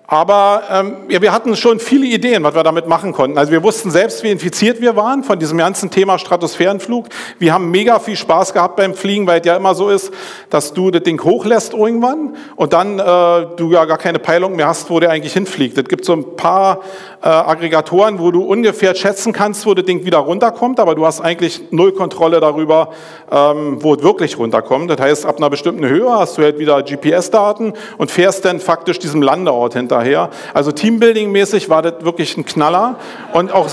aber 0.08 0.64
ähm, 0.72 0.96
ja, 1.10 1.22
wir 1.22 1.32
hatten 1.32 1.56
schon 1.56 1.80
viele 1.80 2.06
Ideen, 2.06 2.44
was 2.44 2.54
wir 2.54 2.64
damit 2.64 2.88
machen 2.88 3.12
konnten. 3.12 3.38
Also 3.38 3.52
wir 3.52 3.64
wussten 3.64 3.90
selbst, 3.90 4.24
wie 4.24 4.30
infiziert 4.30 4.80
wir 4.82 4.96
waren 4.96 5.24
von 5.24 5.40
diesem 5.40 5.58
ganzen 5.58 5.90
Thema 5.90 6.20
Stratosphärenflug. 6.20 7.08
Wir 7.40 7.54
haben 7.54 7.72
mega 7.72 8.00
viel 8.00 8.16
Spaß 8.16 8.54
gehabt 8.54 8.76
beim 8.76 8.94
Fliegen, 8.94 9.26
weil 9.26 9.40
es 9.40 9.48
ja 9.48 9.56
immer 9.56 9.74
so 9.74 9.90
ist, 9.90 10.12
dass 10.50 10.74
du 10.74 10.92
das 10.92 11.04
Ding 11.04 11.24
hochlässt 11.24 11.74
irgendwann 11.74 12.36
und 12.56 12.74
dann 12.74 13.00
äh, 13.00 13.48
du 13.56 13.72
ja 13.72 13.86
gar 13.86 13.98
keine 13.98 14.20
Peilung 14.20 14.56
mehr 14.56 14.68
hast, 14.68 14.90
wo 14.90 15.00
der 15.00 15.10
eigentlich 15.10 15.34
hinfliegt. 15.34 15.78
Es 15.78 15.86
gibt 15.86 16.06
so 16.06 16.14
ein 16.14 16.36
paar 16.36 16.82
äh, 17.24 17.28
Aggregatoren, 17.28 18.20
wo 18.20 18.30
du 18.30 18.44
ungefähr 18.44 18.94
schätzen 18.94 19.34
kannst, 19.34 19.66
wo 19.66 19.74
das 19.74 19.86
Ding 19.86 20.06
wieder 20.06 20.20
runterkommt, 20.20 20.80
aber 20.80 20.94
du 20.94 21.06
hast 21.06 21.22
eigentlich 21.22 21.72
null 21.72 21.92
Kontrolle 21.94 22.40
darüber, 22.40 22.90
ähm, 23.32 23.78
wo 23.82 23.96
es 23.96 24.04
wirklich 24.04 24.38
runterkommt. 24.38 24.92
Das 24.92 25.00
heißt, 25.00 25.26
ab 25.26 25.38
einer 25.38 25.50
bestimmten 25.50 25.88
Höhe 25.88 26.12
hast 26.12 26.38
du 26.38 26.44
halt 26.44 26.60
wieder 26.60 26.84
GPS-Daten 26.84 27.74
und 27.98 28.12
fährst 28.12 28.46
dann 28.46 28.60
faktisch 28.60 29.00
diesem 29.00 29.24
Landeort 29.24 29.74
hinterher. 29.96 30.30
Also 30.54 30.72
Teambuilding-mäßig 30.72 31.70
war 31.70 31.82
das 31.82 31.94
wirklich 32.02 32.38
ein 32.38 32.46
Knaller 32.46 32.98
und 33.34 33.52
auch 33.52 33.70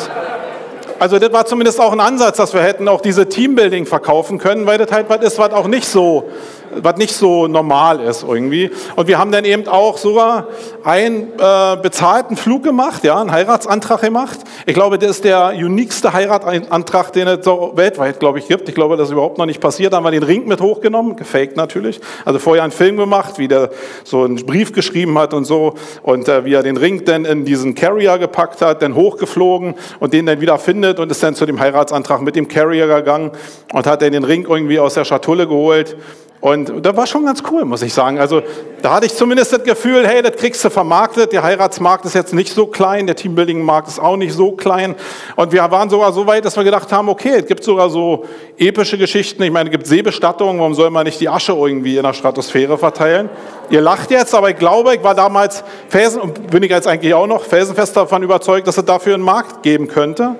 also 0.99 1.19
das 1.19 1.33
war 1.33 1.47
zumindest 1.47 1.81
auch 1.81 1.93
ein 1.93 1.99
Ansatz, 1.99 2.37
dass 2.37 2.55
wir 2.55 2.63
hätten 2.63 2.87
auch 2.87 3.01
diese 3.01 3.29
Teambuilding 3.29 3.87
verkaufen 3.87 4.39
können, 4.39 4.67
weil 4.67 4.79
das 4.79 4.93
halt 4.93 5.09
was 5.09 5.21
ist, 5.23 5.37
was 5.37 5.53
auch 5.53 5.67
nicht 5.67 5.89
so 5.89 6.31
was 6.77 6.97
nicht 6.97 7.15
so 7.15 7.47
normal 7.47 8.01
ist 8.01 8.23
irgendwie. 8.23 8.71
Und 8.97 9.09
wir 9.09 9.19
haben 9.19 9.33
dann 9.33 9.45
eben 9.45 9.69
auch 9.69 9.99
sogar 9.99 10.49
einen 10.85 11.33
äh, 11.39 11.77
bezahlten 11.81 12.37
Flug 12.37 12.63
gemacht, 12.63 13.05
ja, 13.05 13.21
einen 13.21 13.33
Heiratsantrag 13.33 14.01
gemacht. 14.01 14.41
Ich 14.67 14.75
glaube, 14.75 14.99
das 14.99 15.11
ist 15.11 15.25
der 15.25 15.53
uniqueste 15.55 16.13
Heiratsantrag, 16.13 17.13
den 17.13 17.29
es 17.29 17.45
so 17.45 17.73
weltweit, 17.75 18.21
glaube 18.21 18.39
ich, 18.39 18.49
gibt. 18.49 18.69
Ich 18.69 18.75
glaube, 18.75 18.97
das 18.97 19.09
ist 19.09 19.13
überhaupt 19.13 19.39
noch 19.39 19.47
nicht 19.47 19.61
passiert. 19.61 19.93
Da 19.93 19.99
haben 19.99 20.05
wir 20.05 20.11
den 20.11 20.23
Ring 20.23 20.47
mit 20.47 20.61
hochgenommen, 20.61 21.17
gefaked 21.17 21.57
natürlich. 21.57 22.01
Also 22.25 22.39
vorher 22.39 22.63
einen 22.63 22.73
Film 22.73 22.97
gemacht, 22.97 23.39
wie 23.39 23.49
der 23.49 23.71
so 24.05 24.25
einen 24.25 24.37
Brief 24.47 24.73
geschrieben 24.73 25.19
hat 25.19 25.35
und 25.35 25.45
so. 25.45 25.75
Und 26.03 26.29
äh, 26.29 26.45
wie 26.45 26.55
er 26.55 26.63
den 26.63 26.77
Ring 26.77 27.05
dann 27.05 27.25
in 27.25 27.45
diesen 27.45 27.75
Carrier 27.75 28.19
gepackt 28.19 28.63
hat, 28.63 28.83
dann 28.83 28.95
hochgeflogen 28.95 29.75
und 30.01 30.13
den 30.13 30.27
dann 30.27 30.41
wieder 30.41 30.59
findet 30.59 30.99
und 30.99 31.11
ist 31.11 31.23
dann 31.23 31.35
zu 31.35 31.47
dem 31.47 31.61
Heiratsantrag 31.61 32.23
mit 32.23 32.37
dem 32.37 32.49
Carrier 32.49 32.87
gegangen 32.87 33.31
und 33.73 33.87
hat 33.87 34.03
dann 34.03 34.13
den 34.13 34.25
Ring 34.25 34.47
irgendwie 34.49 34.79
aus 34.79 34.95
der 34.95 35.05
Schatulle 35.05 35.47
geholt 35.47 35.97
und 36.43 36.85
das 36.85 36.97
war 36.97 37.07
schon 37.07 37.25
ganz 37.25 37.41
cool, 37.53 37.65
muss 37.65 37.83
ich 37.83 37.95
sagen. 37.95 38.19
Also 38.19 38.43
da 38.83 38.95
hatte 38.95 39.07
ich 39.07 39.15
zumindest 39.15 39.53
das 39.53 39.63
Gefühl, 39.63 40.05
hey, 40.05 40.23
das 40.23 40.35
kriegst 40.35 40.65
du 40.65 40.71
vermarktet. 40.71 41.33
Der 41.33 41.45
Heiratsmarkt 41.45 42.05
ist 42.05 42.17
jetzt 42.17 42.35
nicht 42.35 42.53
so 42.53 42.67
klein, 42.67 43.07
der 43.07 43.15
Teambuilding-Markt 43.15 43.87
ist 43.87 44.01
auch 44.01 44.17
nicht 44.17 44.33
so 44.35 44.51
klein. 44.51 44.97
Und 45.37 45.53
wir 45.53 45.61
waren 45.71 45.89
sogar 45.89 46.13
so 46.13 46.27
weit, 46.27 46.45
dass 46.45 46.57
wir 46.57 46.65
gedacht 46.65 46.91
haben, 46.91 47.09
okay, 47.09 47.37
es 47.39 47.47
gibt 47.47 47.63
sogar 47.63 47.91
so 47.91 48.25
epische 48.59 48.99
Geschichten. 48.99 49.41
Ich 49.45 49.53
meine, 49.53 49.71
es 49.71 49.73
gibt 49.73 49.87
Seebestattungen, 49.87 50.59
warum 50.59 50.75
soll 50.75 50.91
man 50.91 51.07
nicht 51.07 51.21
die 51.21 51.29
Asche 51.29 51.53
irgendwie 51.53 51.97
in 51.97 52.03
der 52.03 52.13
Stratosphäre 52.13 52.77
verteilen? 52.77 53.31
Ihr 53.71 53.81
lacht 53.81 54.11
jetzt, 54.11 54.35
aber 54.35 54.51
ich 54.51 54.57
glaube, 54.57 54.97
ich 54.97 55.05
war 55.05 55.15
damals 55.15 55.63
felsen, 55.91 56.21
und 56.23 56.51
bin 56.51 56.65
ich 56.65 56.71
jetzt 56.71 56.89
eigentlich 56.89 57.15
auch 57.15 57.29
noch 57.29 57.45
felsenfest 57.45 57.97
davon 57.97 58.25
überzeugt, 58.25 58.67
dass 58.67 58.77
es 58.77 58.85
dafür 58.85 59.15
einen 59.15 59.23
Markt 59.23 59.63
geben 59.63 59.87
könnte. 59.87 60.35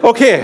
Okay, 0.00 0.40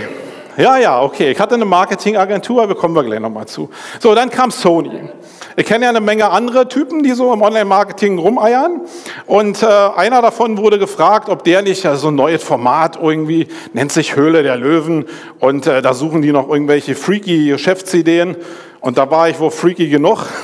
ja, 0.58 0.76
ja, 0.76 1.00
okay. 1.00 1.30
Ich 1.30 1.38
hatte 1.38 1.54
eine 1.54 1.64
Marketingagentur, 1.64 2.62
aber 2.62 2.74
kommen 2.74 2.94
wir 2.94 3.04
gleich 3.04 3.20
nochmal 3.20 3.46
zu. 3.46 3.70
So, 4.00 4.12
dann 4.14 4.28
kam 4.28 4.50
Sony. 4.50 5.08
Ich 5.56 5.66
kenne 5.66 5.84
ja 5.84 5.90
eine 5.90 6.00
Menge 6.00 6.30
andere 6.30 6.68
Typen, 6.68 7.04
die 7.04 7.12
so 7.12 7.32
im 7.32 7.42
Online-Marketing 7.42 8.18
rumeiern. 8.18 8.80
Und 9.26 9.62
äh, 9.62 9.66
einer 9.66 10.20
davon 10.20 10.58
wurde 10.58 10.80
gefragt, 10.80 11.28
ob 11.28 11.44
der 11.44 11.62
nicht 11.62 11.86
also 11.86 12.02
so 12.02 12.08
ein 12.08 12.16
neues 12.16 12.42
Format 12.42 12.98
irgendwie, 13.00 13.46
nennt 13.72 13.92
sich 13.92 14.16
Höhle 14.16 14.42
der 14.42 14.56
Löwen. 14.56 15.06
Und 15.38 15.68
äh, 15.68 15.80
da 15.80 15.94
suchen 15.94 16.22
die 16.22 16.32
noch 16.32 16.48
irgendwelche 16.48 16.96
freaky 16.96 17.50
Geschäftsideen. 17.50 18.36
Und 18.80 18.98
da 18.98 19.08
war 19.10 19.28
ich 19.28 19.38
wohl 19.38 19.50
freaky 19.50 19.88
genug. 19.88 20.26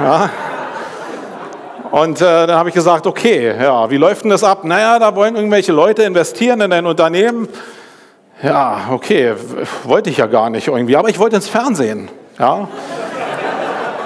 Ja. 0.00 0.30
Und 1.90 2.22
äh, 2.22 2.46
dann 2.46 2.56
habe 2.56 2.70
ich 2.70 2.74
gesagt, 2.74 3.06
okay, 3.06 3.54
ja, 3.60 3.90
wie 3.90 3.98
läuft 3.98 4.24
denn 4.24 4.30
das 4.30 4.42
ab? 4.42 4.64
Naja, 4.64 4.98
da 4.98 5.14
wollen 5.14 5.36
irgendwelche 5.36 5.70
Leute 5.70 6.02
investieren 6.04 6.62
in 6.62 6.72
ein 6.72 6.86
Unternehmen. 6.86 7.46
Ja, 8.42 8.88
okay, 8.90 9.34
wollte 9.84 10.10
ich 10.10 10.16
ja 10.16 10.26
gar 10.26 10.50
nicht 10.50 10.68
irgendwie, 10.68 10.96
aber 10.96 11.08
ich 11.08 11.18
wollte 11.18 11.36
ins 11.36 11.48
Fernsehen. 11.48 12.08
Ja. 12.38 12.68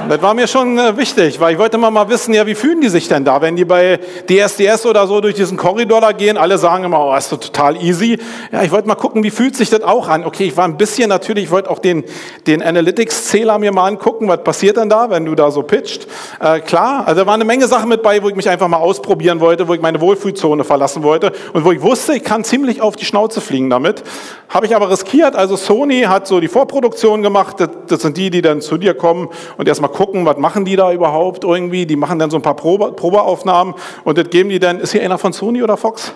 Das 0.08 0.22
war 0.22 0.34
mir 0.34 0.46
schon 0.46 0.78
äh, 0.78 0.96
wichtig, 0.96 1.40
weil 1.40 1.54
ich 1.54 1.58
wollte 1.58 1.78
mal, 1.78 1.90
mal 1.90 2.08
wissen, 2.08 2.32
ja, 2.32 2.46
wie 2.46 2.54
fühlen 2.54 2.80
die 2.80 2.88
sich 2.88 3.08
denn 3.08 3.24
da, 3.24 3.42
wenn 3.42 3.56
die 3.56 3.64
bei 3.64 3.98
DSDS 4.28 4.86
oder 4.86 5.04
so 5.08 5.20
durch 5.20 5.34
diesen 5.34 5.56
Korridor 5.56 6.00
da 6.00 6.12
gehen. 6.12 6.36
Alle 6.36 6.58
sagen 6.58 6.84
immer, 6.84 7.04
oh, 7.04 7.16
ist 7.16 7.28
total 7.30 7.76
easy. 7.82 8.16
Ja, 8.52 8.62
ich 8.62 8.70
wollte 8.70 8.86
mal 8.86 8.94
gucken, 8.94 9.24
wie 9.24 9.32
fühlt 9.32 9.56
sich 9.56 9.68
das 9.68 9.82
auch 9.82 10.08
an. 10.08 10.24
Okay, 10.24 10.44
ich 10.44 10.56
war 10.56 10.64
ein 10.64 10.76
bisschen 10.76 11.08
natürlich, 11.08 11.44
ich 11.44 11.50
wollte 11.50 11.68
auch 11.70 11.80
den, 11.80 12.04
den 12.46 12.62
Analytics-Zähler 12.62 13.58
mir 13.58 13.72
mal 13.72 13.88
angucken, 13.88 14.28
was 14.28 14.44
passiert 14.44 14.76
denn 14.76 14.88
da, 14.88 15.10
wenn 15.10 15.24
du 15.24 15.34
da 15.34 15.50
so 15.50 15.64
pitcht. 15.64 16.06
Äh, 16.38 16.60
klar, 16.60 17.02
also 17.04 17.22
da 17.22 17.26
waren 17.26 17.40
eine 17.40 17.44
Menge 17.44 17.66
Sachen 17.66 17.88
mit 17.88 18.02
bei, 18.02 18.22
wo 18.22 18.28
ich 18.28 18.36
mich 18.36 18.48
einfach 18.48 18.68
mal 18.68 18.76
ausprobieren 18.76 19.40
wollte, 19.40 19.66
wo 19.66 19.74
ich 19.74 19.80
meine 19.80 20.00
Wohlfühlzone 20.00 20.62
verlassen 20.62 21.02
wollte 21.02 21.32
und 21.52 21.64
wo 21.64 21.72
ich 21.72 21.82
wusste, 21.82 22.14
ich 22.14 22.22
kann 22.22 22.44
ziemlich 22.44 22.80
auf 22.80 22.94
die 22.94 23.06
Schnauze 23.06 23.40
fliegen 23.40 23.70
damit. 23.70 24.04
Habe 24.48 24.66
ich 24.66 24.76
aber 24.76 24.88
riskiert. 24.88 25.34
Also 25.34 25.56
Sony 25.56 26.02
hat 26.02 26.28
so 26.28 26.38
die 26.38 26.48
Vorproduktion 26.48 27.22
gemacht. 27.22 27.58
Das, 27.58 27.70
das 27.88 28.02
sind 28.02 28.16
die, 28.16 28.30
die 28.30 28.42
dann 28.42 28.60
zu 28.60 28.78
dir 28.78 28.94
kommen 28.94 29.28
und 29.56 29.66
erstmal 29.66 29.90
gucken, 29.96 30.26
was 30.26 30.36
machen 30.36 30.64
die 30.64 30.76
da 30.76 30.92
überhaupt 30.92 31.42
irgendwie. 31.42 31.86
Die 31.86 31.96
machen 31.96 32.18
dann 32.18 32.30
so 32.30 32.36
ein 32.36 32.42
paar 32.42 32.54
Probe, 32.54 32.92
Probeaufnahmen 32.92 33.74
und 34.04 34.18
das 34.18 34.28
geben 34.30 34.50
die 34.50 34.58
dann. 34.58 34.78
Ist 34.78 34.92
hier 34.92 35.02
einer 35.02 35.18
von 35.18 35.32
Sony 35.32 35.62
oder 35.62 35.76
Fox? 35.76 36.12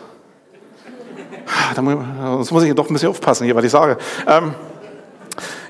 Da 1.75 1.83
muss 1.83 2.62
ich 2.62 2.75
doch 2.75 2.88
ein 2.88 2.93
bisschen 2.93 3.09
aufpassen 3.09 3.45
hier, 3.45 3.57
was 3.57 3.64
ich 3.64 3.71
sage. 3.71 3.97
Ähm, 4.27 4.55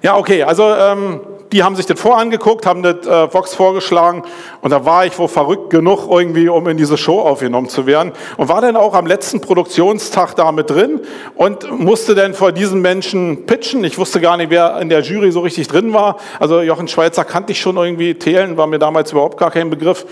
ja, 0.02 0.16
okay, 0.16 0.42
also 0.42 0.74
ähm, 0.74 1.20
die 1.52 1.62
haben 1.62 1.76
sich 1.76 1.86
das 1.86 2.00
vorangeguckt, 2.00 2.66
haben 2.66 2.82
das 2.82 3.06
äh, 3.06 3.32
Vox 3.32 3.54
vorgeschlagen 3.54 4.22
und 4.60 4.70
da 4.70 4.84
war 4.84 5.06
ich 5.06 5.18
wohl 5.18 5.28
verrückt 5.28 5.70
genug 5.70 6.08
irgendwie, 6.10 6.48
um 6.48 6.66
in 6.68 6.76
diese 6.76 6.96
Show 6.96 7.20
aufgenommen 7.20 7.68
zu 7.68 7.86
werden 7.86 8.12
und 8.36 8.48
war 8.48 8.60
dann 8.60 8.76
auch 8.76 8.94
am 8.94 9.06
letzten 9.06 9.40
Produktionstag 9.40 10.34
da 10.36 10.52
mit 10.52 10.70
drin 10.70 11.00
und 11.34 11.70
musste 11.78 12.14
dann 12.14 12.34
vor 12.34 12.52
diesen 12.52 12.80
Menschen 12.80 13.46
pitchen. 13.46 13.82
Ich 13.84 13.98
wusste 13.98 14.20
gar 14.20 14.36
nicht, 14.36 14.50
wer 14.50 14.80
in 14.80 14.88
der 14.88 15.00
Jury 15.00 15.32
so 15.32 15.40
richtig 15.40 15.68
drin 15.68 15.92
war. 15.92 16.18
Also 16.38 16.60
Jochen 16.62 16.88
Schweizer 16.88 17.24
kannte 17.24 17.52
ich 17.52 17.60
schon 17.60 17.76
irgendwie, 17.76 18.14
Thelen 18.14 18.56
war 18.56 18.66
mir 18.66 18.78
damals 18.78 19.12
überhaupt 19.12 19.38
gar 19.38 19.50
kein 19.50 19.70
Begriff. 19.70 20.06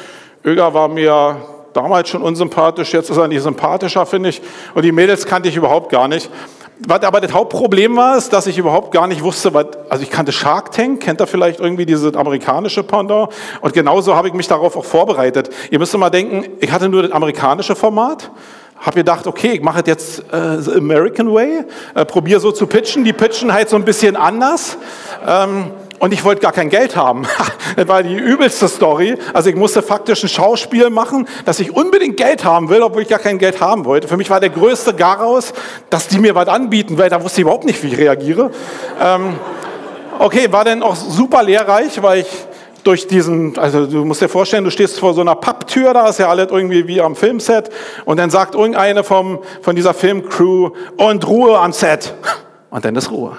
Öger 0.44 0.74
war 0.74 0.88
mir 0.88 1.36
damals 1.72 2.08
schon 2.08 2.22
unsympathisch, 2.22 2.92
jetzt 2.92 3.10
ist 3.10 3.16
er 3.16 3.28
nicht 3.28 3.42
sympathischer, 3.42 4.06
finde 4.06 4.30
ich. 4.30 4.42
Und 4.74 4.84
die 4.84 4.92
Mädels 4.92 5.26
kannte 5.26 5.48
ich 5.48 5.56
überhaupt 5.56 5.90
gar 5.90 6.08
nicht. 6.08 6.30
Was 6.86 7.02
aber 7.02 7.20
das 7.20 7.32
Hauptproblem 7.32 7.96
war, 7.96 8.16
ist, 8.16 8.32
dass 8.32 8.46
ich 8.46 8.56
überhaupt 8.56 8.92
gar 8.92 9.08
nicht 9.08 9.22
wusste, 9.22 9.52
was, 9.52 9.66
also 9.88 10.02
ich 10.04 10.10
kannte 10.10 10.30
Shark 10.30 10.70
Tank, 10.70 11.00
kennt 11.00 11.20
ihr 11.20 11.26
vielleicht 11.26 11.58
irgendwie 11.58 11.86
dieses 11.86 12.14
amerikanische 12.14 12.84
Pendant? 12.84 13.30
Und 13.60 13.72
genauso 13.74 14.14
habe 14.14 14.28
ich 14.28 14.34
mich 14.34 14.46
darauf 14.46 14.76
auch 14.76 14.84
vorbereitet. 14.84 15.50
Ihr 15.70 15.80
müsst 15.80 15.96
mal 15.98 16.10
denken, 16.10 16.44
ich 16.60 16.70
hatte 16.70 16.88
nur 16.88 17.02
das 17.02 17.10
amerikanische 17.10 17.74
Format, 17.74 18.30
habe 18.78 18.96
gedacht, 18.96 19.26
okay, 19.26 19.52
ich 19.52 19.62
mache 19.62 19.82
jetzt 19.86 20.20
äh, 20.32 20.60
the 20.60 20.74
American 20.74 21.34
Way, 21.34 21.64
äh, 21.94 22.04
probiere 22.04 22.38
so 22.38 22.52
zu 22.52 22.68
pitchen. 22.68 23.02
Die 23.04 23.12
pitchen 23.12 23.52
halt 23.52 23.68
so 23.68 23.76
ein 23.76 23.84
bisschen 23.84 24.14
anders. 24.14 24.78
Ähm, 25.26 25.72
und 25.98 26.12
ich 26.12 26.24
wollte 26.24 26.40
gar 26.40 26.52
kein 26.52 26.70
Geld 26.70 26.96
haben. 26.96 27.22
das 27.76 27.88
war 27.88 28.02
die 28.02 28.14
übelste 28.14 28.68
Story. 28.68 29.16
Also 29.32 29.50
ich 29.50 29.56
musste 29.56 29.82
faktisch 29.82 30.22
ein 30.22 30.28
Schauspiel 30.28 30.90
machen, 30.90 31.28
dass 31.44 31.60
ich 31.60 31.74
unbedingt 31.74 32.16
Geld 32.16 32.44
haben 32.44 32.68
will, 32.68 32.82
obwohl 32.82 33.02
ich 33.02 33.08
gar 33.08 33.18
kein 33.18 33.38
Geld 33.38 33.60
haben 33.60 33.84
wollte. 33.84 34.08
Für 34.08 34.16
mich 34.16 34.30
war 34.30 34.40
der 34.40 34.50
größte 34.50 34.94
Garaus, 34.94 35.52
dass 35.90 36.08
die 36.08 36.18
mir 36.18 36.34
was 36.34 36.48
anbieten, 36.48 36.98
weil 36.98 37.10
da 37.10 37.22
wusste 37.22 37.40
ich 37.40 37.42
überhaupt 37.42 37.64
nicht, 37.64 37.82
wie 37.82 37.88
ich 37.88 37.98
reagiere. 37.98 38.50
Ähm, 39.00 39.36
okay, 40.18 40.50
war 40.52 40.64
dann 40.64 40.82
auch 40.82 40.96
super 40.96 41.42
lehrreich, 41.42 42.02
weil 42.02 42.20
ich 42.20 42.28
durch 42.84 43.06
diesen, 43.06 43.58
also 43.58 43.86
du 43.86 44.04
musst 44.04 44.22
dir 44.22 44.28
vorstellen, 44.28 44.64
du 44.64 44.70
stehst 44.70 44.98
vor 44.98 45.12
so 45.12 45.20
einer 45.20 45.34
Papptür, 45.34 45.92
da 45.92 46.08
ist 46.08 46.18
ja 46.18 46.28
alles 46.28 46.48
irgendwie 46.50 46.86
wie 46.86 47.00
am 47.00 47.16
Filmset 47.16 47.70
und 48.04 48.18
dann 48.18 48.30
sagt 48.30 48.54
irgendeine 48.54 49.04
vom, 49.04 49.40
von 49.62 49.76
dieser 49.76 49.94
Filmcrew 49.94 50.70
und 50.96 51.26
Ruhe 51.26 51.58
am 51.58 51.72
Set. 51.72 52.14
Und 52.70 52.84
dann 52.84 52.94
ist 52.96 53.10
Ruhe. 53.10 53.38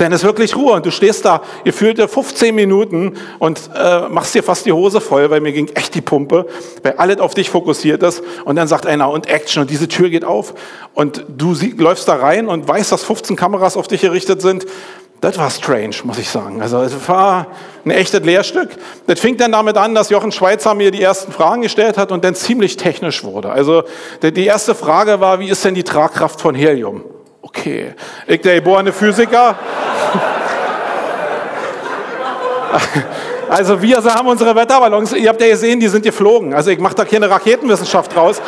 Dann 0.00 0.12
ist 0.12 0.24
wirklich 0.24 0.56
Ruhe 0.56 0.72
und 0.72 0.86
du 0.86 0.90
stehst 0.90 1.26
da, 1.26 1.42
dir 1.66 2.08
15 2.08 2.54
Minuten 2.54 3.18
und 3.38 3.60
äh, 3.76 4.08
machst 4.08 4.34
dir 4.34 4.42
fast 4.42 4.64
die 4.64 4.72
Hose 4.72 4.98
voll, 4.98 5.28
weil 5.28 5.42
mir 5.42 5.52
ging 5.52 5.68
echt 5.74 5.94
die 5.94 6.00
Pumpe, 6.00 6.46
weil 6.82 6.94
alles 6.94 7.18
auf 7.18 7.34
dich 7.34 7.50
fokussiert 7.50 8.02
ist 8.02 8.22
und 8.46 8.56
dann 8.56 8.66
sagt 8.66 8.86
einer 8.86 9.10
und 9.10 9.28
Action 9.28 9.60
und 9.60 9.68
diese 9.68 9.88
Tür 9.88 10.08
geht 10.08 10.24
auf 10.24 10.54
und 10.94 11.26
du 11.28 11.54
sie, 11.54 11.72
läufst 11.72 12.08
da 12.08 12.14
rein 12.14 12.48
und 12.48 12.66
weißt, 12.66 12.90
dass 12.90 13.04
15 13.04 13.36
Kameras 13.36 13.76
auf 13.76 13.88
dich 13.88 14.00
gerichtet 14.00 14.40
sind. 14.40 14.64
Das 15.20 15.36
war 15.36 15.50
strange, 15.50 15.96
muss 16.04 16.16
ich 16.16 16.30
sagen. 16.30 16.62
Also 16.62 16.80
es 16.80 17.06
war 17.06 17.48
ein 17.84 17.90
echtes 17.90 18.22
Lehrstück. 18.22 18.70
Das 19.06 19.20
fing 19.20 19.36
dann 19.36 19.52
damit 19.52 19.76
an, 19.76 19.94
dass 19.94 20.08
Jochen 20.08 20.32
Schweizer 20.32 20.74
mir 20.74 20.92
die 20.92 21.02
ersten 21.02 21.30
Fragen 21.30 21.60
gestellt 21.60 21.98
hat 21.98 22.10
und 22.10 22.24
dann 22.24 22.34
ziemlich 22.34 22.78
technisch 22.78 23.22
wurde. 23.22 23.50
Also 23.50 23.82
die 24.22 24.46
erste 24.46 24.74
Frage 24.74 25.20
war, 25.20 25.40
wie 25.40 25.50
ist 25.50 25.62
denn 25.62 25.74
die 25.74 25.84
Tragkraft 25.84 26.40
von 26.40 26.54
Helium? 26.54 27.04
Okay, 27.50 27.94
ich 28.26 28.40
der 28.40 28.54
geborene 28.56 28.92
Physiker. 28.92 29.56
Also 33.48 33.82
wir 33.82 34.02
haben 34.04 34.28
unsere 34.28 34.54
Wetterballons, 34.54 35.12
ihr 35.12 35.28
habt 35.28 35.40
ja 35.40 35.48
gesehen, 35.48 35.80
die 35.80 35.88
sind 35.88 36.04
geflogen. 36.04 36.54
Also 36.54 36.70
ich 36.70 36.78
mache 36.78 36.94
da 36.94 37.04
keine 37.04 37.28
Raketenwissenschaft 37.28 38.14
draus. 38.14 38.40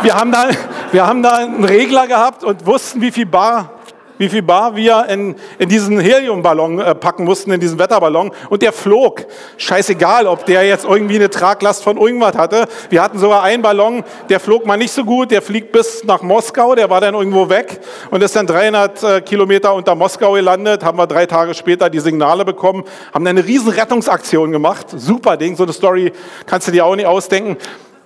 Wir 0.00 0.16
haben, 0.16 0.32
da, 0.32 0.48
wir 0.92 1.06
haben 1.06 1.22
da 1.22 1.34
einen 1.34 1.62
Regler 1.62 2.06
gehabt 2.06 2.42
und 2.42 2.64
wussten, 2.64 3.02
wie 3.02 3.10
viel 3.10 3.26
Bar 3.26 3.77
wie 4.18 4.28
viel 4.28 4.42
Bar 4.42 4.76
wir 4.76 5.06
in, 5.08 5.36
in 5.58 5.68
diesen 5.68 5.98
Heliumballon 5.98 6.80
äh, 6.80 6.94
packen 6.94 7.24
mussten, 7.24 7.52
in 7.52 7.60
diesen 7.60 7.78
Wetterballon. 7.78 8.32
Und 8.50 8.62
der 8.62 8.72
flog. 8.72 9.24
Scheißegal, 9.56 10.26
ob 10.26 10.44
der 10.44 10.64
jetzt 10.64 10.84
irgendwie 10.84 11.16
eine 11.16 11.30
Traglast 11.30 11.82
von 11.82 11.96
irgendwas 11.96 12.36
hatte. 12.36 12.66
Wir 12.90 13.02
hatten 13.02 13.18
sogar 13.18 13.42
einen 13.42 13.62
Ballon, 13.62 14.04
der 14.28 14.40
flog 14.40 14.66
mal 14.66 14.76
nicht 14.76 14.92
so 14.92 15.04
gut. 15.04 15.30
Der 15.30 15.42
fliegt 15.42 15.72
bis 15.72 16.04
nach 16.04 16.22
Moskau. 16.22 16.74
Der 16.74 16.90
war 16.90 17.00
dann 17.00 17.14
irgendwo 17.14 17.48
weg 17.48 17.80
und 18.10 18.22
ist 18.22 18.36
dann 18.36 18.46
300 18.46 19.02
äh, 19.02 19.20
Kilometer 19.20 19.74
unter 19.74 19.94
Moskau 19.94 20.32
gelandet. 20.32 20.84
Haben 20.84 20.98
wir 20.98 21.06
drei 21.06 21.26
Tage 21.26 21.54
später 21.54 21.88
die 21.88 22.00
Signale 22.00 22.44
bekommen. 22.44 22.84
Haben 23.14 23.24
dann 23.24 23.38
eine 23.38 23.46
riesen 23.46 23.70
Rettungsaktion 23.70 24.52
gemacht. 24.52 24.86
Super 24.94 25.36
Ding. 25.36 25.56
So 25.56 25.62
eine 25.62 25.72
Story 25.72 26.12
kannst 26.46 26.68
du 26.68 26.72
dir 26.72 26.84
auch 26.84 26.96
nicht 26.96 27.06
ausdenken. 27.06 27.56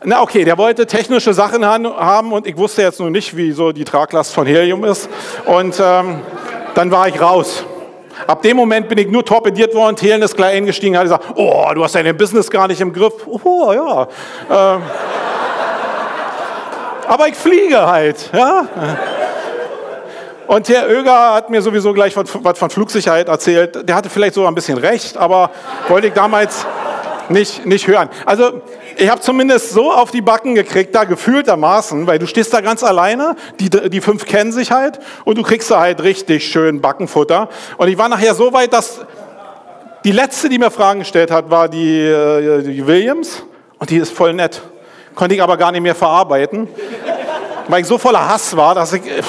Na 0.04 0.20
okay, 0.20 0.44
der 0.44 0.58
wollte 0.58 0.86
technische 0.86 1.32
Sachen 1.32 1.64
haben 1.64 2.32
und 2.32 2.46
ich 2.46 2.56
wusste 2.56 2.82
jetzt 2.82 2.98
nur 2.98 3.10
nicht, 3.10 3.36
wie 3.36 3.52
so 3.52 3.70
die 3.70 3.84
Traglast 3.84 4.34
von 4.34 4.46
Helium 4.46 4.84
ist. 4.84 5.08
Und 5.44 5.80
ähm, 5.80 6.20
dann 6.74 6.90
war 6.90 7.06
ich 7.06 7.20
raus. 7.20 7.64
Ab 8.26 8.42
dem 8.42 8.56
Moment 8.56 8.88
bin 8.88 8.98
ich 8.98 9.08
nur 9.08 9.24
torpediert 9.24 9.74
worden, 9.74 9.96
Thelen 9.96 10.22
ist 10.22 10.36
gleich 10.36 10.56
eingestiegen, 10.56 10.96
hat 10.96 11.04
gesagt, 11.04 11.24
oh, 11.36 11.66
du 11.74 11.84
hast 11.84 11.94
dein 11.94 12.16
Business 12.16 12.50
gar 12.50 12.68
nicht 12.68 12.80
im 12.80 12.92
Griff. 12.92 13.12
Oh, 13.26 13.72
ja. 13.72 14.08
Ähm, 14.50 14.82
aber 17.06 17.28
ich 17.28 17.34
fliege 17.34 17.86
halt, 17.86 18.30
ja. 18.32 18.66
Und 20.46 20.68
Herr 20.68 20.88
Oeger 20.88 21.34
hat 21.34 21.50
mir 21.50 21.62
sowieso 21.62 21.92
gleich 21.92 22.14
was 22.16 22.58
von 22.58 22.70
Flugsicherheit 22.70 23.28
erzählt. 23.28 23.88
Der 23.88 23.94
hatte 23.94 24.10
vielleicht 24.10 24.34
sogar 24.34 24.50
ein 24.50 24.54
bisschen 24.54 24.78
recht, 24.78 25.16
aber 25.16 25.50
wollte 25.88 26.08
ich 26.08 26.12
damals 26.12 26.66
nicht, 27.28 27.64
nicht 27.66 27.86
hören. 27.86 28.08
Also 28.26 28.62
ich 28.96 29.10
habe 29.10 29.20
zumindest 29.20 29.70
so 29.70 29.92
auf 29.92 30.10
die 30.10 30.20
Backen 30.20 30.54
gekriegt, 30.54 30.94
da 30.94 31.04
gefühltermaßen, 31.04 32.06
weil 32.06 32.18
du 32.18 32.26
stehst 32.26 32.52
da 32.52 32.60
ganz 32.60 32.82
alleine, 32.82 33.36
die, 33.60 33.70
die 33.70 34.00
fünf 34.00 34.26
kennen 34.26 34.52
sich 34.52 34.70
halt 34.70 34.98
und 35.24 35.38
du 35.38 35.42
kriegst 35.42 35.70
da 35.70 35.80
halt 35.80 36.02
richtig 36.02 36.46
schön 36.46 36.80
Backenfutter. 36.80 37.48
Und 37.76 37.88
ich 37.88 37.98
war 37.98 38.08
nachher 38.08 38.34
so 38.34 38.52
weit, 38.52 38.72
dass 38.72 39.00
die 40.04 40.12
letzte, 40.12 40.48
die 40.48 40.58
mir 40.58 40.70
Fragen 40.70 41.00
gestellt 41.00 41.30
hat, 41.30 41.50
war 41.50 41.68
die, 41.68 42.00
äh, 42.00 42.62
die 42.62 42.86
Williams 42.86 43.44
und 43.78 43.90
die 43.90 43.96
ist 43.96 44.12
voll 44.12 44.32
nett. 44.32 44.62
Konnte 45.14 45.34
ich 45.34 45.42
aber 45.42 45.56
gar 45.56 45.72
nicht 45.72 45.82
mehr 45.82 45.94
verarbeiten, 45.94 46.68
weil 47.68 47.82
ich 47.82 47.86
so 47.86 47.98
voller 47.98 48.28
Hass 48.28 48.56
war, 48.56 48.74
dass 48.74 48.92
ich 48.92 49.06
äh, 49.06 49.22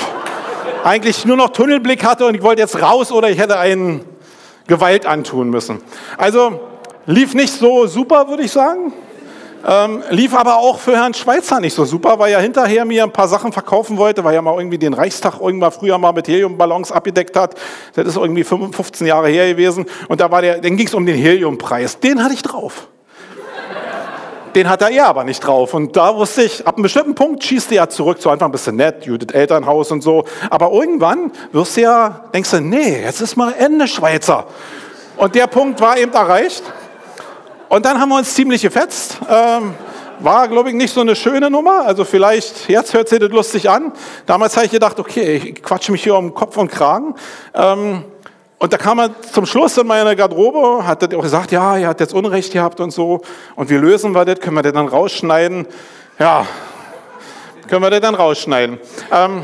eigentlich 0.84 1.26
nur 1.26 1.38
noch 1.38 1.50
Tunnelblick 1.50 2.04
hatte 2.04 2.26
und 2.26 2.36
ich 2.36 2.42
wollte 2.42 2.62
jetzt 2.62 2.82
raus 2.82 3.12
oder 3.12 3.30
ich 3.30 3.38
hätte 3.38 3.58
einen 3.58 4.06
Gewalt 4.68 5.06
antun 5.06 5.50
müssen. 5.50 5.82
Also 6.18 6.60
lief 7.06 7.34
nicht 7.34 7.54
so 7.54 7.88
super, 7.88 8.28
würde 8.30 8.44
ich 8.44 8.52
sagen. 8.52 8.94
Ähm, 9.66 10.04
lief 10.10 10.36
aber 10.36 10.58
auch 10.58 10.78
für 10.78 10.98
Herrn 10.98 11.14
Schweizer 11.14 11.62
nicht 11.62 11.74
so 11.74 11.86
super, 11.86 12.20
weil 12.20 12.34
er 12.34 12.42
hinterher 12.42 12.84
mir 12.84 13.04
ein 13.04 13.14
paar 13.14 13.30
Sachen 13.30 13.54
verkaufen 13.54 13.98
wollte, 13.98 14.24
weil 14.24 14.36
er 14.36 14.42
mal 14.42 14.58
irgendwie 14.58 14.78
den 14.78 14.94
Reichstag 14.94 15.40
irgendwann 15.40 15.72
früher 15.72 15.98
mal 15.98 16.12
mit 16.12 16.28
Heliumballons 16.28 16.92
abgedeckt 16.92 17.38
hat. 17.38 17.56
Das 17.96 18.06
ist 18.06 18.18
irgendwie 18.18 18.44
15 18.44 19.08
Jahre 19.08 19.30
her 19.30 19.48
gewesen. 19.48 19.86
Und 20.10 20.20
da 20.20 20.30
war 20.30 20.42
der, 20.42 20.60
dann 20.60 20.76
ging 20.76 20.88
es 20.88 20.94
um 20.94 21.06
den 21.06 21.16
Heliumpreis. 21.16 22.00
Den 22.00 22.22
hatte 22.22 22.34
ich 22.34 22.42
drauf. 22.42 22.88
Den 24.54 24.70
hat 24.70 24.82
er 24.82 24.90
ja 24.90 25.06
aber 25.06 25.24
nicht 25.24 25.40
drauf. 25.40 25.74
Und 25.74 25.96
da 25.96 26.16
wusste 26.16 26.44
ich, 26.44 26.68
ab 26.68 26.76
einem 26.76 26.84
bestimmten 26.84 27.16
Punkt 27.16 27.44
schießt 27.44 27.72
er 27.72 27.76
ja 27.76 27.90
zurück. 27.90 28.22
Zu 28.22 28.30
Anfang 28.30 28.52
bist 28.52 28.68
du 28.68 28.72
nett, 28.72 29.06
Judith 29.06 29.34
Elternhaus 29.34 29.92
und 29.92 30.02
so. 30.02 30.26
Aber 30.50 30.72
irgendwann 30.72 31.32
wirst 31.54 31.78
du 31.78 31.82
ja, 31.82 32.26
denkst 32.34 32.52
du, 32.52 32.60
nee, 32.60 33.02
jetzt 33.02 33.22
ist 33.22 33.38
mal 33.38 33.54
Ende 33.58 33.88
Schweizer. 33.88 34.46
Und 35.16 35.36
der 35.36 35.48
Punkt 35.48 35.80
war 35.80 35.98
eben 35.98 36.12
erreicht. 36.14 36.64
Und 37.74 37.84
dann 37.88 38.00
haben 38.00 38.10
wir 38.10 38.18
uns 38.18 38.36
ziemlich 38.36 38.62
gefetzt. 38.62 39.18
Ähm, 39.28 39.74
war, 40.20 40.48
glaube 40.48 40.70
ich, 40.70 40.76
nicht 40.76 40.94
so 40.94 41.02
eine 41.02 41.16
schöne 41.16 41.50
Nummer. 41.50 41.88
Also 41.88 42.06
vielleicht, 42.06 42.70
jetzt 42.70 42.94
hört 42.94 43.10
sich 43.10 43.18
das 43.18 43.32
lustig 43.32 43.68
an. 43.68 43.92
Damals 44.28 44.56
habe 44.56 44.68
ich 44.68 44.72
gedacht, 44.72 45.00
okay, 45.00 45.42
ich 45.44 45.64
quatsche 45.64 45.92
mich 45.92 46.04
hier 46.04 46.16
um 46.16 46.36
Kopf 46.36 46.56
und 46.58 46.70
Kragen. 46.70 47.16
Ähm, 47.56 48.04
und 48.60 48.72
da 48.72 48.78
kam 48.78 49.00
er 49.00 49.10
zum 49.24 49.48
Schluss 49.48 49.76
in 49.78 49.88
meine 49.88 50.16
Garderobe, 50.16 50.86
hat 50.86 51.02
er 51.02 51.18
auch 51.18 51.24
gesagt, 51.24 51.52
ja, 51.52 51.76
er 51.76 51.88
hat 51.88 52.00
jetzt 52.00 52.14
Unrecht 52.14 52.54
gehabt 52.54 52.80
und 52.80 52.92
so. 52.92 53.22
Und 53.56 53.72
wie 53.72 53.78
lösen 53.78 54.12
wir 54.12 54.24
das? 54.24 54.40
Können 54.40 54.56
wir 54.56 54.62
das 54.62 54.74
dann 54.74 54.88
rausschneiden? 54.88 55.66
Ja, 56.20 56.46
können 57.68 57.82
wir 57.82 57.90
das 57.90 58.02
dann 58.02 58.14
rausschneiden. 58.14 58.78
Ähm, 59.12 59.42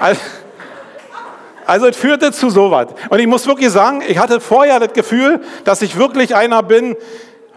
also, 1.70 1.86
es 1.86 1.96
führte 1.96 2.32
zu 2.32 2.50
sowas. 2.50 2.88
Und 3.10 3.20
ich 3.20 3.28
muss 3.28 3.46
wirklich 3.46 3.70
sagen, 3.70 4.02
ich 4.04 4.18
hatte 4.18 4.40
vorher 4.40 4.80
das 4.80 4.92
Gefühl, 4.92 5.40
dass 5.62 5.82
ich 5.82 5.96
wirklich 5.96 6.34
einer 6.34 6.64
bin, 6.64 6.96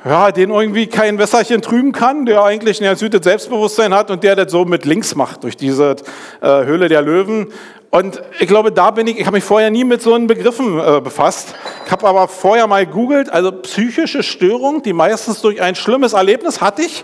ja, 0.05 0.31
den 0.31 0.51
irgendwie 0.51 0.85
kein 0.85 1.17
Wässerchen 1.17 1.63
trüben 1.63 1.93
kann, 1.93 2.27
der 2.27 2.43
eigentlich 2.43 2.79
ein 2.79 2.83
erhöhtes 2.83 3.23
Selbstbewusstsein 3.23 3.91
hat 3.91 4.11
und 4.11 4.23
der 4.23 4.35
das 4.35 4.51
so 4.51 4.65
mit 4.65 4.85
links 4.85 5.15
macht 5.15 5.43
durch 5.43 5.57
diese 5.57 5.95
äh, 6.41 6.47
Höhle 6.63 6.89
der 6.89 7.01
Löwen. 7.01 7.47
Und 7.89 8.21
ich 8.39 8.47
glaube, 8.47 8.71
da 8.71 8.91
bin 8.91 9.07
ich, 9.07 9.17
ich 9.17 9.25
habe 9.25 9.37
mich 9.37 9.43
vorher 9.43 9.71
nie 9.71 9.83
mit 9.83 10.03
so 10.03 10.13
einen 10.13 10.27
Begriffen 10.27 10.79
äh, 10.79 11.01
befasst. 11.01 11.55
Ich 11.87 11.91
habe 11.91 12.07
aber 12.07 12.27
vorher 12.27 12.67
mal 12.67 12.85
googelt, 12.85 13.31
also 13.31 13.51
psychische 13.51 14.21
Störung, 14.21 14.83
die 14.83 14.93
meistens 14.93 15.41
durch 15.41 15.59
ein 15.59 15.73
schlimmes 15.73 16.13
Erlebnis 16.13 16.61
hatte 16.61 16.83
ich, 16.83 17.03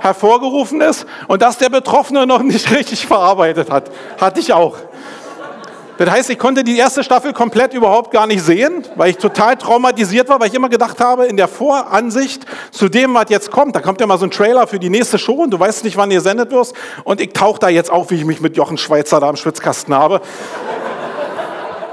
hervorgerufen 0.00 0.82
ist 0.82 1.06
und 1.28 1.40
dass 1.40 1.56
der 1.56 1.70
Betroffene 1.70 2.26
noch 2.26 2.42
nicht 2.42 2.70
richtig 2.76 3.06
verarbeitet 3.06 3.70
hat, 3.70 3.90
hatte 4.20 4.40
ich 4.40 4.52
auch. 4.52 4.76
Das 5.98 6.10
heißt, 6.10 6.30
ich 6.30 6.38
konnte 6.38 6.62
die 6.62 6.76
erste 6.76 7.02
Staffel 7.02 7.32
komplett 7.32 7.72
überhaupt 7.72 8.10
gar 8.10 8.26
nicht 8.26 8.42
sehen, 8.42 8.84
weil 8.96 9.10
ich 9.10 9.16
total 9.16 9.56
traumatisiert 9.56 10.28
war, 10.28 10.38
weil 10.38 10.48
ich 10.48 10.54
immer 10.54 10.68
gedacht 10.68 11.00
habe, 11.00 11.26
in 11.26 11.38
der 11.38 11.48
Voransicht 11.48 12.44
zu 12.70 12.88
dem, 12.88 13.14
was 13.14 13.26
jetzt 13.30 13.50
kommt, 13.50 13.74
da 13.74 13.80
kommt 13.80 14.00
ja 14.00 14.06
mal 14.06 14.18
so 14.18 14.26
ein 14.26 14.30
Trailer 14.30 14.66
für 14.66 14.78
die 14.78 14.90
nächste 14.90 15.18
Show 15.18 15.34
und 15.34 15.50
du 15.50 15.58
weißt 15.58 15.84
nicht, 15.84 15.96
wann 15.96 16.10
ihr 16.10 16.20
sendet 16.20 16.50
wirst 16.50 16.74
und 17.04 17.20
ich 17.20 17.32
tauche 17.32 17.60
da 17.60 17.68
jetzt 17.68 17.90
auf, 17.90 18.10
wie 18.10 18.16
ich 18.16 18.24
mich 18.26 18.40
mit 18.40 18.56
Jochen 18.56 18.76
Schweizer 18.76 19.20
da 19.20 19.30
im 19.30 19.36
Schwitzkasten 19.36 19.94
habe. 19.94 20.20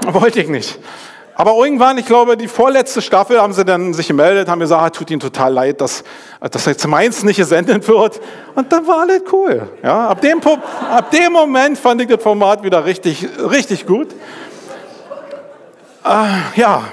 Wollte 0.02 0.40
ich 0.40 0.48
nicht. 0.48 0.78
Aber 1.36 1.52
irgendwann, 1.56 1.98
ich 1.98 2.06
glaube, 2.06 2.36
die 2.36 2.46
vorletzte 2.46 3.02
Staffel 3.02 3.40
haben 3.40 3.52
sie 3.52 3.64
dann 3.64 3.92
sich 3.92 4.06
gemeldet, 4.06 4.48
haben 4.48 4.60
gesagt, 4.60 4.82
ah, 4.82 4.90
tut 4.90 5.10
ihnen 5.10 5.18
total 5.18 5.52
leid, 5.52 5.80
dass, 5.80 6.04
dass 6.40 6.66
jetzt 6.66 6.86
meins 6.86 7.24
nicht 7.24 7.38
gesendet 7.38 7.88
wird. 7.88 8.20
Und 8.54 8.72
dann 8.72 8.86
war 8.86 9.00
alles 9.00 9.22
cool. 9.32 9.68
Ja, 9.82 10.08
ab, 10.08 10.20
dem, 10.20 10.40
ab 10.40 11.10
dem 11.10 11.32
Moment 11.32 11.76
fand 11.76 12.00
ich 12.02 12.08
das 12.08 12.22
Format 12.22 12.62
wieder 12.62 12.84
richtig, 12.84 13.26
richtig 13.50 13.84
gut. 13.84 14.12
Äh, 16.04 16.60
ja, 16.60 16.84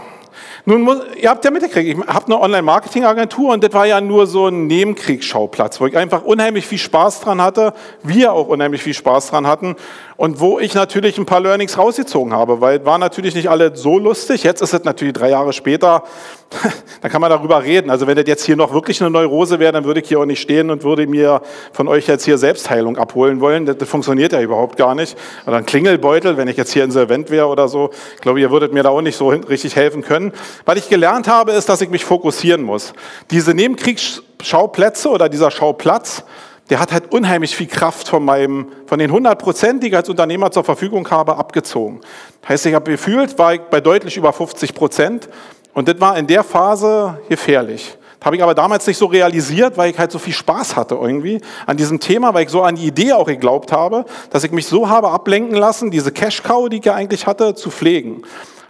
nun, 0.64 0.82
muss, 0.82 1.00
ihr 1.20 1.30
habt 1.30 1.44
ja 1.44 1.50
mitgekriegt, 1.50 1.98
ich 1.98 2.08
habe 2.08 2.26
eine 2.28 2.40
Online-Marketing-Agentur 2.40 3.52
und 3.52 3.64
das 3.64 3.74
war 3.74 3.88
ja 3.88 4.00
nur 4.00 4.28
so 4.28 4.48
ein 4.48 4.68
Nebenkriegsschauplatz, 4.68 5.82
wo 5.82 5.88
ich 5.88 5.98
einfach 5.98 6.22
unheimlich 6.24 6.68
viel 6.68 6.78
Spaß 6.78 7.22
dran 7.22 7.42
hatte, 7.42 7.74
wir 8.04 8.32
auch 8.34 8.48
unheimlich 8.48 8.84
viel 8.84 8.94
Spaß 8.94 9.32
dran 9.32 9.48
hatten 9.48 9.76
und 10.22 10.40
wo 10.40 10.60
ich 10.60 10.76
natürlich 10.76 11.18
ein 11.18 11.26
paar 11.26 11.40
Learnings 11.40 11.80
rausgezogen 11.80 12.32
habe, 12.32 12.62
weil 12.62 12.86
war 12.86 13.00
natürlich 13.00 13.34
nicht 13.34 13.50
alle 13.50 13.76
so 13.76 13.98
lustig. 13.98 14.44
Jetzt 14.44 14.62
ist 14.62 14.72
es 14.72 14.84
natürlich 14.84 15.16
drei 15.16 15.32
Jahre 15.32 15.52
später, 15.52 16.04
da 17.02 17.10
kann 17.10 17.22
man 17.22 17.32
darüber 17.32 17.64
reden. 17.64 17.90
Also 17.90 18.06
wenn 18.06 18.16
das 18.16 18.28
jetzt 18.28 18.46
hier 18.46 18.56
noch 18.56 18.72
wirklich 18.72 19.02
eine 19.02 19.10
Neurose 19.10 19.58
wäre, 19.58 19.72
dann 19.72 19.84
würde 19.84 20.00
ich 20.00 20.08
hier 20.08 20.20
auch 20.20 20.26
nicht 20.26 20.40
stehen 20.40 20.70
und 20.70 20.84
würde 20.84 21.08
mir 21.08 21.42
von 21.74 21.88
euch 21.88 22.06
jetzt 22.06 22.26
hier 22.26 22.38
Selbstheilung 22.38 23.00
abholen 23.00 23.42
wollen. 23.42 23.66
Das, 23.66 23.80
das 23.80 23.90
funktioniert 23.90 24.32
ja 24.32 24.42
überhaupt 24.42 24.78
gar 24.78 24.94
nicht. 24.94 25.18
Oder 25.48 25.58
ein 25.58 25.66
Klingelbeutel, 25.66 26.38
wenn 26.38 26.48
ich 26.48 26.56
jetzt 26.56 26.72
hier 26.72 26.84
insolvent 26.84 27.32
wäre 27.32 27.48
oder 27.48 27.68
so. 27.68 27.90
Ich 28.14 28.22
glaube, 28.22 28.40
ihr 28.40 28.52
würdet 28.52 28.74
mir 28.74 28.84
da 28.84 28.90
auch 28.90 29.02
nicht 29.02 29.16
so 29.16 29.30
richtig 29.30 29.76
helfen 29.76 30.04
können. 30.04 30.34
Was 30.66 30.78
ich 30.78 30.88
gelernt 30.88 31.28
habe, 31.28 31.54
ist, 31.54 31.68
dass 31.68 31.82
ich 31.82 31.90
mich 31.90 32.06
fokussieren 32.06 32.62
muss. 32.62 32.94
Diese 33.32 33.56
Nebenkriegsschauplätze 33.56 35.10
oder 35.10 35.30
dieser 35.30 35.50
Schauplatz, 35.50 36.26
der 36.72 36.80
hat 36.80 36.94
halt 36.94 37.12
unheimlich 37.12 37.54
viel 37.54 37.68
Kraft 37.68 38.08
von 38.08 38.24
meinem, 38.24 38.68
von 38.86 38.98
den 38.98 39.10
100 39.10 39.38
Prozent, 39.38 39.84
die 39.84 39.90
ich 39.90 39.96
als 39.96 40.08
Unternehmer 40.08 40.52
zur 40.52 40.64
Verfügung 40.64 41.08
habe, 41.12 41.36
abgezogen. 41.36 42.00
Heißt, 42.48 42.66
ich 42.66 42.74
habe 42.74 42.90
gefühlt, 42.90 43.38
war 43.38 43.56
ich 43.56 43.62
bei 43.70 43.82
deutlich 43.82 44.16
über 44.16 44.32
50 44.32 44.74
Prozent 44.74 45.28
und 45.74 45.90
das 45.90 46.00
war 46.00 46.18
in 46.18 46.28
der 46.28 46.46
Phase 46.46 47.20
gefährlich. 47.28 47.98
Das 48.20 48.26
habe 48.26 48.38
ich 48.38 48.44
aber 48.44 48.56
damals 48.56 48.88
nicht 48.88 48.98
so 48.98 49.08
realisiert, 49.08 49.78
weil 49.78 49.92
ich 49.92 50.00
halt 50.00 50.14
so 50.14 50.20
viel 50.20 50.32
Spaß 50.32 50.78
hatte 50.78 50.96
irgendwie 50.96 51.42
an 51.66 51.76
diesem 51.76 52.00
Thema, 52.00 52.34
weil 52.34 52.46
ich 52.46 52.50
so 52.50 52.62
an 52.62 52.76
die 52.76 52.88
Idee 52.88 53.12
auch 53.12 53.28
geglaubt 53.28 53.74
habe, 53.74 54.06
dass 54.30 54.46
ich 54.46 54.52
mich 54.52 54.68
so 54.68 54.88
habe 54.88 55.10
ablenken 55.10 55.58
lassen, 55.58 55.92
diese 55.92 56.14
Cash-Cow, 56.14 56.70
die 56.70 56.78
ich 56.78 56.86
ja 56.86 56.94
eigentlich 56.94 57.28
hatte, 57.28 57.54
zu 57.54 57.70
pflegen. 57.70 58.22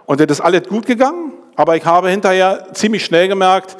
Und 0.07 0.19
das 0.19 0.39
ist 0.39 0.41
alles 0.41 0.67
gut 0.67 0.87
gegangen, 0.87 1.33
aber 1.55 1.75
ich 1.75 1.85
habe 1.85 2.09
hinterher 2.09 2.69
ziemlich 2.73 3.05
schnell 3.05 3.27
gemerkt, 3.27 3.77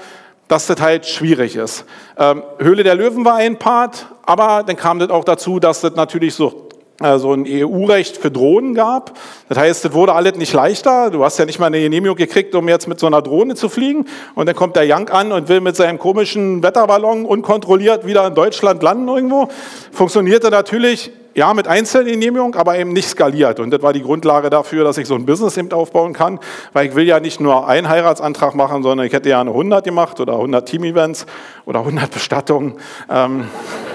dass 0.52 0.68
das 0.68 0.82
halt 0.82 1.06
schwierig 1.06 1.56
ist. 1.56 1.86
Ähm, 2.18 2.44
Höhle 2.58 2.84
der 2.84 2.96
Löwen 2.96 3.24
war 3.24 3.36
ein 3.36 3.58
Part, 3.58 4.08
aber 4.24 4.64
dann 4.68 4.76
kam 4.76 5.00
das 5.00 5.10
auch 5.10 5.24
dazu, 5.24 5.62
dass 5.62 5.80
das 5.80 5.96
natürlich 5.96 6.34
so 6.34 6.68
äh, 7.02 7.18
so 7.20 7.32
ein 7.32 7.46
EU-Recht 7.48 8.18
für 8.18 8.32
Drohnen 8.32 8.74
gab. 8.74 9.18
Das 9.48 9.58
heißt, 9.58 9.86
es 9.86 9.94
wurde 9.94 10.12
alles 10.12 10.36
nicht 10.36 10.52
leichter. 10.52 11.10
Du 11.10 11.24
hast 11.24 11.40
ja 11.40 11.46
nicht 11.46 11.58
mal 11.58 11.68
eine 11.68 11.80
Genehmigung 11.80 12.18
gekriegt, 12.18 12.54
um 12.54 12.68
jetzt 12.68 12.90
mit 12.90 13.00
so 13.00 13.08
einer 13.08 13.22
Drohne 13.22 13.56
zu 13.56 13.70
fliegen. 13.70 14.06
Und 14.36 14.46
dann 14.48 14.56
kommt 14.56 14.76
der 14.76 14.84
Young 14.86 15.08
an 15.08 15.32
und 15.32 15.48
will 15.48 15.62
mit 15.62 15.78
seinem 15.78 15.98
komischen 15.98 16.62
Wetterballon 16.62 17.26
unkontrolliert 17.26 18.06
wieder 18.06 18.28
in 18.28 18.36
Deutschland 18.36 18.84
landen 18.84 19.08
irgendwo. 19.08 19.48
Funktionierte 19.94 20.50
natürlich 20.50 21.12
ja, 21.34 21.54
mit 21.54 21.68
Einzelgenehmigung, 21.68 22.56
aber 22.56 22.78
eben 22.78 22.94
nicht 22.94 23.10
skaliert. 23.10 23.60
Und 23.60 23.72
das 23.72 23.82
war 23.82 23.94
die 23.94 24.02
Grundlage 24.02 24.50
dafür, 24.50 24.84
dass 24.84 24.98
ich 24.98 25.08
so 25.08 25.16
ein 25.16 25.26
Business 25.26 25.58
eben 25.58 25.72
aufbauen 25.72 26.14
kann, 26.14 26.40
weil 26.74 26.88
ich 26.88 26.96
will 26.96 27.06
ja 27.06 27.20
nicht 27.20 27.40
nur 27.40 27.68
einen 27.68 27.88
Heiratsantrag 27.88 28.56
machen, 28.56 28.84
sondern 28.84 29.08
ich 29.08 29.14
hätte 29.14 29.30
ja 29.30 29.40
eine 29.42 29.52
100 29.52 29.84
gemacht 29.84 30.20
oder 30.20 30.34
100 30.34 30.68
Team-Events 30.68 31.26
oder 31.66 31.80
100 31.80 32.12
Bestattungen. 32.12 32.76
Ähm 33.10 33.46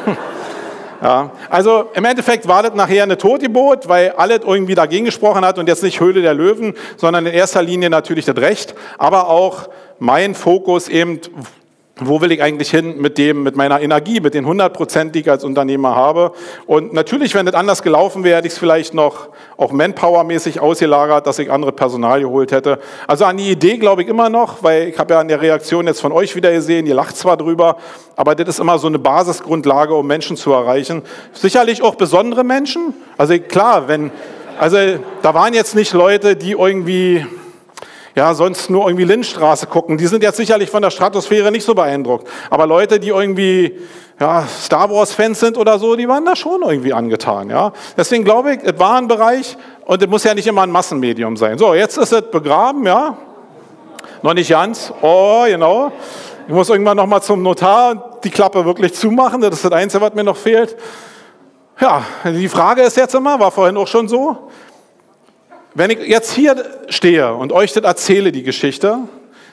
Ja, 1.02 1.30
also 1.50 1.90
im 1.94 2.06
Endeffekt 2.06 2.48
war 2.48 2.62
das 2.62 2.74
nachher 2.74 3.02
eine 3.02 3.18
Totgebot, 3.18 3.86
weil 3.88 4.12
alles 4.12 4.40
irgendwie 4.46 4.74
dagegen 4.74 5.04
gesprochen 5.04 5.44
hat 5.44 5.58
und 5.58 5.68
jetzt 5.68 5.82
nicht 5.82 6.00
Höhle 6.00 6.22
der 6.22 6.32
Löwen, 6.32 6.74
sondern 6.96 7.26
in 7.26 7.34
erster 7.34 7.62
Linie 7.62 7.90
natürlich 7.90 8.24
das 8.24 8.36
Recht, 8.36 8.74
aber 8.96 9.28
auch 9.28 9.68
mein 9.98 10.34
Fokus 10.34 10.88
eben, 10.88 11.20
wo 11.98 12.20
will 12.20 12.30
ich 12.30 12.42
eigentlich 12.42 12.70
hin 12.70 12.98
mit 12.98 13.16
dem, 13.16 13.42
mit 13.42 13.56
meiner 13.56 13.80
Energie, 13.80 14.20
mit 14.20 14.34
den 14.34 14.44
100 14.44 14.70
Prozent, 14.74 15.14
die 15.14 15.20
ich 15.20 15.30
als 15.30 15.44
Unternehmer 15.44 15.96
habe. 15.96 16.32
Und 16.66 16.92
natürlich, 16.92 17.34
wenn 17.34 17.46
das 17.46 17.54
anders 17.54 17.82
gelaufen 17.82 18.22
wäre, 18.22 18.36
hätte 18.36 18.48
ich 18.48 18.52
es 18.52 18.58
vielleicht 18.58 18.92
noch 18.92 19.28
auch 19.56 19.72
Manpower-mäßig 19.72 20.60
ausgelagert, 20.60 21.26
dass 21.26 21.38
ich 21.38 21.50
andere 21.50 21.72
Personal 21.72 22.20
geholt 22.20 22.52
hätte. 22.52 22.80
Also 23.06 23.24
an 23.24 23.38
die 23.38 23.50
Idee 23.50 23.78
glaube 23.78 24.02
ich 24.02 24.08
immer 24.08 24.28
noch, 24.28 24.62
weil 24.62 24.88
ich 24.88 24.98
habe 24.98 25.14
ja 25.14 25.20
an 25.20 25.28
der 25.28 25.40
Reaktion 25.40 25.86
jetzt 25.86 26.02
von 26.02 26.12
euch 26.12 26.36
wieder 26.36 26.52
gesehen, 26.52 26.84
ihr 26.84 26.94
lacht 26.94 27.16
zwar 27.16 27.38
drüber, 27.38 27.78
aber 28.14 28.34
das 28.34 28.48
ist 28.48 28.58
immer 28.58 28.78
so 28.78 28.88
eine 28.88 28.98
Basisgrundlage, 28.98 29.94
um 29.94 30.06
Menschen 30.06 30.36
zu 30.36 30.52
erreichen. 30.52 31.02
Sicherlich 31.32 31.80
auch 31.82 31.94
besondere 31.94 32.44
Menschen. 32.44 32.92
Also 33.16 33.38
klar, 33.38 33.88
wenn, 33.88 34.10
also 34.58 34.76
da 35.22 35.32
waren 35.32 35.54
jetzt 35.54 35.74
nicht 35.74 35.94
Leute, 35.94 36.36
die 36.36 36.52
irgendwie 36.52 37.24
ja, 38.16 38.32
sonst 38.32 38.70
nur 38.70 38.86
irgendwie 38.88 39.04
Lindstraße 39.04 39.66
gucken, 39.66 39.98
die 39.98 40.06
sind 40.06 40.22
jetzt 40.22 40.38
sicherlich 40.38 40.70
von 40.70 40.80
der 40.80 40.90
Stratosphäre 40.90 41.52
nicht 41.52 41.64
so 41.64 41.74
beeindruckt. 41.74 42.26
Aber 42.48 42.66
Leute, 42.66 42.98
die 42.98 43.08
irgendwie 43.08 43.78
ja, 44.18 44.46
Star 44.46 44.90
Wars-Fans 44.90 45.38
sind 45.38 45.58
oder 45.58 45.78
so, 45.78 45.96
die 45.96 46.08
waren 46.08 46.24
da 46.24 46.34
schon 46.34 46.62
irgendwie 46.62 46.94
angetan. 46.94 47.50
Ja? 47.50 47.74
Deswegen 47.94 48.24
glaube 48.24 48.54
ich, 48.54 48.60
es 48.62 48.78
war 48.78 48.96
ein 48.96 49.06
Bereich 49.06 49.58
und 49.84 50.02
es 50.02 50.08
muss 50.08 50.24
ja 50.24 50.32
nicht 50.32 50.46
immer 50.46 50.62
ein 50.62 50.70
Massenmedium 50.70 51.36
sein. 51.36 51.58
So, 51.58 51.74
jetzt 51.74 51.98
ist 51.98 52.10
es 52.10 52.22
begraben, 52.30 52.86
ja. 52.86 53.18
Noch 54.22 54.32
nicht 54.32 54.48
ganz. 54.48 54.90
Oh, 55.02 55.44
genau. 55.46 55.92
Ich 56.48 56.54
muss 56.54 56.70
irgendwann 56.70 56.96
noch 56.96 57.06
mal 57.06 57.20
zum 57.20 57.42
Notar 57.42 57.90
und 57.90 58.24
die 58.24 58.30
Klappe 58.30 58.64
wirklich 58.64 58.94
zumachen. 58.94 59.42
Das 59.42 59.56
ist 59.56 59.64
das 59.66 59.72
Einzige, 59.72 60.02
was 60.02 60.14
mir 60.14 60.24
noch 60.24 60.38
fehlt. 60.38 60.74
Ja, 61.78 62.02
die 62.24 62.48
Frage 62.48 62.80
ist 62.80 62.96
jetzt 62.96 63.14
immer, 63.14 63.38
war 63.38 63.50
vorhin 63.50 63.76
auch 63.76 63.86
schon 63.86 64.08
so, 64.08 64.48
wenn 65.76 65.90
ich 65.90 65.98
jetzt 66.08 66.32
hier 66.32 66.56
stehe 66.88 67.34
und 67.34 67.52
euch 67.52 67.74
das 67.74 67.84
erzähle, 67.84 68.32
die 68.32 68.42
Geschichte, 68.42 69.00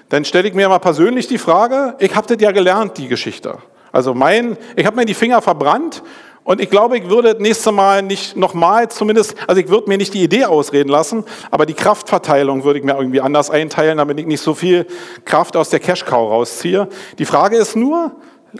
dann 0.08 0.24
stelle 0.24 0.48
ich 0.48 0.54
mir 0.54 0.70
mal 0.70 0.80
persönlich 0.80 1.28
die 1.28 1.38
Frage, 1.38 1.96
ich 2.00 2.16
habe 2.16 2.34
das 2.34 2.42
ja 2.42 2.52
gelernt, 2.52 2.98
die 2.98 3.10
Geschichte. 3.10 3.58
Also 3.92 4.14
mein, 4.14 4.58
ich 4.78 4.86
habe 4.86 4.96
mir 4.96 5.06
die 5.06 5.16
Finger 5.16 5.42
verbrannt 5.42 6.02
und 6.46 6.62
ich 6.62 6.70
glaube, 6.70 6.98
ich 6.98 7.10
würde 7.10 7.34
das 7.34 7.42
nächste 7.42 7.74
Mal 7.74 8.04
nicht 8.04 8.38
nochmal 8.38 8.88
zumindest, 8.88 9.36
also 9.48 9.60
ich 9.60 9.68
würde 9.68 9.90
mir 9.90 9.98
nicht 9.98 10.14
die 10.14 10.24
Idee 10.24 10.46
ausreden 10.46 10.88
lassen, 10.88 11.26
aber 11.52 11.66
die 11.66 11.74
Kraftverteilung 11.74 12.64
würde 12.64 12.80
ich 12.80 12.86
mir 12.86 12.96
irgendwie 12.96 13.20
anders 13.20 13.50
einteilen, 13.50 13.98
damit 13.98 14.18
ich 14.18 14.26
nicht 14.26 14.42
so 14.42 14.54
viel 14.54 14.88
Kraft 15.26 15.58
aus 15.58 15.72
der 15.72 15.82
Cash-Cow 15.82 16.32
rausziehe. 16.32 16.88
Die 17.20 17.26
Frage 17.26 17.58
ist 17.58 17.76
nur, 17.76 18.12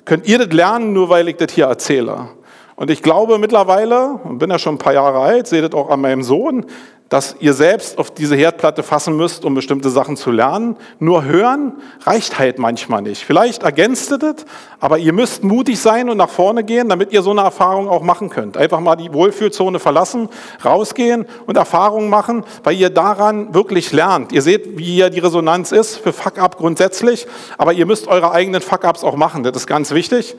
könnt 0.04 0.28
ihr 0.28 0.38
das 0.38 0.52
lernen, 0.52 0.92
nur 0.92 1.08
weil 1.08 1.30
ich 1.30 1.38
das 1.38 1.54
hier 1.54 1.68
erzähle? 1.68 2.28
Und 2.76 2.90
ich 2.90 3.04
glaube 3.04 3.38
mittlerweile, 3.38 4.20
und 4.24 4.40
bin 4.40 4.50
ja 4.50 4.60
schon 4.60 4.76
ein 4.76 4.80
paar 4.80 4.94
Jahre 4.94 5.20
alt, 5.20 5.48
seht 5.48 5.64
das 5.64 5.74
auch 5.74 5.90
an 5.90 6.02
meinem 6.02 6.24
Sohn, 6.24 6.66
dass 7.14 7.36
ihr 7.40 7.54
selbst 7.54 8.00
auf 8.00 8.10
diese 8.10 8.36
Herdplatte 8.36 8.82
fassen 8.82 9.16
müsst, 9.16 9.46
um 9.46 9.54
bestimmte 9.54 9.92
Sachen 9.92 10.18
zu 10.18 10.32
lernen. 10.32 10.78
Nur 10.98 11.26
hören 11.26 11.74
reicht 12.02 12.40
halt 12.40 12.58
manchmal 12.58 13.04
nicht. 13.04 13.24
Vielleicht 13.24 13.62
ergänzt 13.62 14.10
ihr 14.10 14.18
das, 14.18 14.46
aber 14.80 14.98
ihr 14.98 15.14
müsst 15.14 15.44
mutig 15.44 15.80
sein 15.80 16.10
und 16.10 16.18
nach 16.18 16.30
vorne 16.30 16.64
gehen, 16.64 16.90
damit 16.90 17.14
ihr 17.14 17.22
so 17.22 17.30
eine 17.30 17.42
Erfahrung 17.42 17.88
auch 17.88 18.02
machen 18.02 18.32
könnt. 18.32 18.58
Einfach 18.58 18.80
mal 18.80 18.96
die 18.96 19.14
Wohlfühlzone 19.14 19.78
verlassen, 19.78 20.28
rausgehen 20.66 21.28
und 21.46 21.56
Erfahrungen 21.56 22.10
machen, 22.10 22.46
weil 22.64 22.76
ihr 22.78 22.90
daran 22.90 23.54
wirklich 23.54 23.92
lernt. 23.92 24.32
Ihr 24.32 24.42
seht, 24.42 24.80
wie 24.80 24.86
hier 24.86 25.12
die 25.12 25.20
Resonanz 25.20 25.72
ist 25.72 25.98
für 25.98 26.14
Fuck-up 26.14 26.58
grundsätzlich, 26.58 27.28
aber 27.60 27.74
ihr 27.74 27.86
müsst 27.86 28.08
eure 28.08 28.32
eigenen 28.32 28.62
Fuck-ups 28.62 29.04
auch 29.04 29.18
machen. 29.18 29.44
Das 29.44 29.56
ist 29.56 29.68
ganz 29.68 29.92
wichtig. 29.92 30.36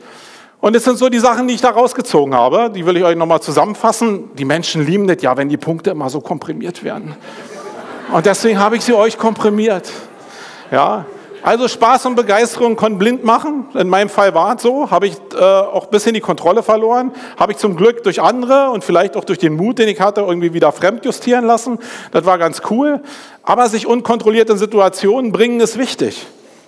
Und 0.65 0.75
das 0.75 0.83
sind 0.83 0.97
so 0.97 1.09
die 1.09 1.19
Sachen, 1.19 1.47
die 1.47 1.53
ich 1.53 1.61
da 1.61 1.69
rausgezogen 1.69 2.33
habe. 2.33 2.71
Die 2.73 2.87
will 2.87 2.97
ich 2.97 3.03
euch 3.03 3.15
nochmal 3.15 3.39
zusammenfassen. 3.39 4.31
Die 4.33 4.45
Menschen 4.45 4.83
lieben 4.83 5.05
das 5.05 5.17
ja, 5.21 5.37
wenn 5.37 5.47
die 5.47 5.57
Punkte 5.57 5.91
immer 5.91 6.09
so 6.09 6.21
komprimiert 6.21 6.83
werden. 6.83 7.15
Und 8.11 8.25
deswegen 8.25 8.57
habe 8.57 8.75
ich 8.75 8.81
sie 8.83 8.93
euch 8.93 9.19
komprimiert. 9.19 9.91
Ja, 10.71 11.05
also 11.43 11.67
Spaß 11.67 12.07
und 12.07 12.15
Begeisterung 12.15 12.77
können 12.77 12.97
blind 12.97 13.23
machen. 13.23 13.67
In 13.75 13.89
meinem 13.89 14.09
Fall 14.09 14.33
war 14.33 14.55
es 14.55 14.63
so. 14.63 14.89
Habe 14.89 15.05
ich 15.05 15.13
äh, 15.35 15.39
auch 15.39 15.83
ein 15.83 15.91
bisschen 15.91 16.15
die 16.15 16.19
Kontrolle 16.19 16.63
verloren. 16.63 17.11
Habe 17.37 17.51
ich 17.51 17.59
zum 17.59 17.75
Glück 17.75 18.01
durch 18.01 18.19
andere 18.19 18.71
und 18.71 18.83
vielleicht 18.83 19.17
auch 19.17 19.23
durch 19.23 19.37
den 19.37 19.55
Mut, 19.55 19.77
den 19.77 19.87
ich 19.87 20.01
hatte, 20.01 20.21
irgendwie 20.21 20.55
wieder 20.55 20.71
fremdjustieren 20.71 21.45
lassen. 21.45 21.77
Das 22.11 22.25
war 22.25 22.39
ganz 22.39 22.63
cool. 22.71 23.03
Aber 23.43 23.69
sich 23.69 23.85
unkontrolliert 23.85 24.49
in 24.49 24.57
Situationen 24.57 25.31
bringen 25.31 25.59
ist 25.59 25.77
wichtig. 25.77 26.25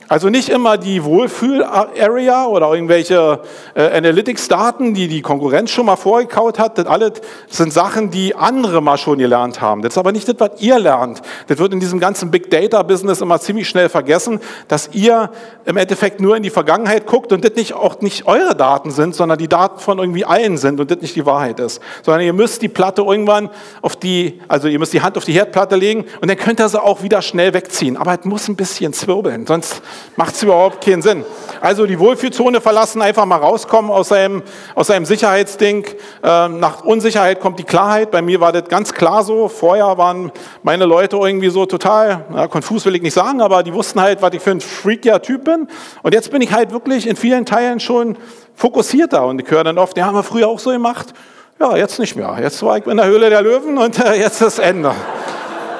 Also 0.09 0.29
nicht 0.29 0.47
immer 0.47 0.77
die 0.77 1.03
Wohlfühl-Area 1.03 2.45
oder 2.45 2.73
irgendwelche 2.73 3.41
äh, 3.75 3.97
Analytics-Daten, 3.97 4.93
die 4.93 5.09
die 5.09 5.21
Konkurrenz 5.21 5.71
schon 5.71 5.85
mal 5.85 5.97
vorgekaut 5.97 6.59
hat. 6.59 6.77
Das 6.77 6.85
alles 6.85 7.13
sind 7.47 7.73
Sachen, 7.73 8.09
die 8.09 8.33
andere 8.33 8.81
mal 8.81 8.97
schon 8.97 9.17
gelernt 9.17 9.59
haben. 9.59 9.81
Das 9.81 9.93
ist 9.93 9.97
aber 9.97 10.13
nicht 10.13 10.27
das, 10.29 10.35
was 10.39 10.61
ihr 10.61 10.79
lernt. 10.79 11.21
Das 11.47 11.57
wird 11.57 11.73
in 11.73 11.81
diesem 11.81 11.99
ganzen 11.99 12.31
Big 12.31 12.49
Data-Business 12.49 13.19
immer 13.19 13.39
ziemlich 13.41 13.67
schnell 13.67 13.89
vergessen, 13.89 14.39
dass 14.69 14.89
ihr 14.93 15.29
im 15.65 15.75
Endeffekt 15.75 16.21
nur 16.21 16.37
in 16.37 16.43
die 16.43 16.51
Vergangenheit 16.51 17.05
guckt 17.05 17.33
und 17.33 17.43
das 17.43 17.55
nicht 17.55 17.73
auch 17.73 17.99
nicht 17.99 18.27
eure 18.27 18.55
Daten 18.55 18.91
sind, 18.91 19.13
sondern 19.13 19.37
die 19.37 19.49
Daten 19.49 19.79
von 19.79 19.99
irgendwie 19.99 20.23
allen 20.23 20.57
sind 20.57 20.79
und 20.79 20.89
das 20.89 21.01
nicht 21.01 21.17
die 21.17 21.25
Wahrheit 21.25 21.59
ist. 21.59 21.81
Sondern 22.03 22.21
ihr 22.21 22.33
müsst 22.33 22.61
die 22.61 22.69
Platte 22.69 23.01
irgendwann 23.01 23.49
auf 23.81 23.97
die, 23.97 24.39
also 24.47 24.69
ihr 24.69 24.79
müsst 24.79 24.93
die 24.93 25.01
Hand 25.01 25.17
auf 25.17 25.25
die 25.25 25.33
Herdplatte 25.33 25.75
legen 25.75 26.05
und 26.21 26.29
dann 26.29 26.37
könnt 26.37 26.61
ihr 26.61 26.69
sie 26.69 26.81
auch 26.81 27.03
wieder 27.03 27.21
schnell 27.21 27.53
wegziehen. 27.53 27.97
Aber 27.97 28.17
es 28.17 28.23
muss 28.23 28.47
ein 28.47 28.55
bisschen 28.55 28.93
zwirbeln, 28.93 29.45
sonst 29.45 29.81
macht 30.15 30.36
es 30.36 30.43
überhaupt 30.43 30.83
keinen 30.83 31.01
Sinn. 31.01 31.25
Also 31.62 31.86
die 31.86 31.99
Wohlfühlzone 31.99 32.62
verlassen, 32.62 33.01
einfach 33.01 33.25
mal 33.25 33.38
rauskommen 33.38 33.91
aus 33.91 34.10
seinem, 34.10 34.43
aus 34.75 34.88
seinem 34.88 35.05
Sicherheitsding. 35.05 35.86
Ähm, 36.23 36.60
nach 36.60 36.83
Unsicherheit 36.83 37.39
kommt 37.39 37.60
die 37.60 37.63
Klarheit. 37.63 38.12
Bei 38.12 38.21
mir 38.21 38.39
war 38.39 38.51
das 38.51 38.65
ganz 38.69 38.93
klar 38.93 39.23
so. 39.23 39.47
Vorher 39.47 39.97
waren 39.97 40.31
meine 40.63 40.86
Leute 40.86 41.17
irgendwie 41.17 41.49
so 41.49 41.65
total, 41.65 42.25
ja, 42.33 42.47
konfus 42.47 42.86
will 42.86 42.95
ich 42.95 43.01
nicht 43.01 43.13
sagen, 43.13 43.41
aber 43.41 43.63
die 43.63 43.73
wussten 43.73 44.01
halt, 44.01 44.21
was 44.21 44.33
ich 44.33 44.41
für 44.41 44.51
ein 44.51 44.62
freakier 44.62 45.21
Typ 45.21 45.45
bin. 45.45 45.67
Und 46.03 46.13
jetzt 46.13 46.31
bin 46.31 46.41
ich 46.41 46.51
halt 46.51 46.71
wirklich 46.71 47.07
in 47.07 47.15
vielen 47.15 47.45
Teilen 47.45 47.79
schon 47.79 48.17
fokussierter 48.55 49.25
und 49.25 49.41
ich 49.41 49.49
höre 49.49 49.63
dann 49.63 49.77
oft, 49.77 49.97
ja, 49.97 50.05
haben 50.05 50.15
wir 50.15 50.23
früher 50.23 50.47
auch 50.47 50.60
so 50.60 50.71
gemacht. 50.71 51.13
Ja, 51.60 51.75
jetzt 51.75 51.97
nicht 51.97 52.15
mehr. 52.15 52.38
Jetzt 52.39 52.62
war 52.62 52.77
ich 52.77 52.86
in 52.86 52.97
der 52.97 53.07
Höhle 53.07 53.29
der 53.29 53.41
Löwen 53.41 53.77
und 53.77 53.99
äh, 53.99 54.13
jetzt 54.13 54.41
ist 54.41 54.60
Ende. 54.60 54.91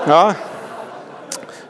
Ja, 0.08 0.36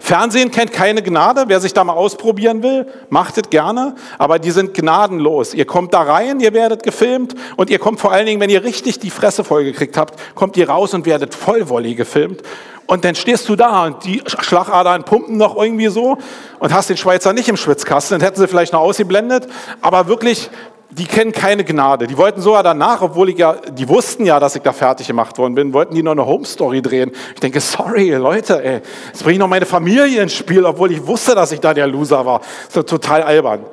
Fernsehen 0.07 0.51
kennt 0.51 0.71
keine 0.71 1.03
Gnade. 1.03 1.43
Wer 1.47 1.59
sich 1.59 1.73
da 1.73 1.83
mal 1.83 1.91
ausprobieren 1.91 2.63
will, 2.63 2.87
macht 3.09 3.37
es 3.37 3.49
gerne. 3.49 3.95
Aber 4.17 4.39
die 4.39 4.51
sind 4.51 4.73
gnadenlos. 4.73 5.53
Ihr 5.53 5.65
kommt 5.65 5.93
da 5.93 6.01
rein, 6.01 6.39
ihr 6.39 6.53
werdet 6.53 6.83
gefilmt 6.83 7.35
und 7.57 7.69
ihr 7.69 7.77
kommt 7.77 7.99
vor 7.99 8.13
allen 8.13 8.25
Dingen, 8.25 8.39
wenn 8.39 8.49
ihr 8.49 8.63
richtig 8.63 8.99
die 8.99 9.09
Fresse 9.09 9.43
vollgekriegt 9.43 9.97
habt, 9.97 10.17
kommt 10.33 10.55
ihr 10.55 10.69
raus 10.69 10.93
und 10.93 11.05
werdet 11.05 11.35
vollwollig 11.35 11.97
gefilmt. 11.97 12.41
Und 12.85 13.03
dann 13.03 13.15
stehst 13.15 13.49
du 13.49 13.57
da 13.57 13.83
und 13.83 14.05
die 14.05 14.23
Schlagadern 14.25 15.03
pumpen 15.03 15.35
noch 15.35 15.57
irgendwie 15.57 15.89
so 15.89 16.17
und 16.59 16.73
hast 16.73 16.89
den 16.89 16.95
Schweizer 16.95 17.33
nicht 17.33 17.49
im 17.49 17.57
Schwitzkasten. 17.57 18.17
Dann 18.17 18.25
hätten 18.25 18.39
sie 18.39 18.47
vielleicht 18.47 18.71
noch 18.71 18.79
ausgeblendet. 18.79 19.49
Aber 19.81 20.07
wirklich 20.07 20.49
die 20.89 21.05
kennen 21.05 21.31
keine 21.31 21.63
Gnade. 21.63 22.07
Die 22.07 22.17
wollten 22.17 22.41
sogar 22.41 22.63
danach, 22.63 23.01
obwohl 23.01 23.29
ich 23.29 23.37
ja, 23.37 23.53
die 23.53 23.89
wussten 23.89 24.25
ja, 24.25 24.39
dass 24.39 24.55
ich 24.55 24.61
da 24.61 24.71
fertig 24.71 25.07
gemacht 25.07 25.37
worden 25.37 25.53
bin, 25.53 25.73
wollten 25.73 25.93
die 25.93 26.03
noch 26.03 26.13
eine 26.13 26.25
Home 26.25 26.45
Story 26.45 26.81
drehen. 26.81 27.11
Ich 27.33 27.41
denke, 27.41 27.59
sorry, 27.59 28.11
Leute, 28.11 28.63
ey, 28.63 28.81
jetzt 29.07 29.23
bringe 29.23 29.33
ich 29.33 29.39
noch 29.39 29.49
meine 29.49 29.65
Familie 29.65 30.21
ins 30.21 30.33
Spiel, 30.33 30.65
obwohl 30.65 30.91
ich 30.91 31.05
wusste, 31.05 31.35
dass 31.35 31.51
ich 31.51 31.59
da 31.59 31.73
der 31.73 31.87
Loser 31.87 32.25
war. 32.25 32.41
Ist 32.67 32.87
total 32.87 33.23
albern. 33.23 33.65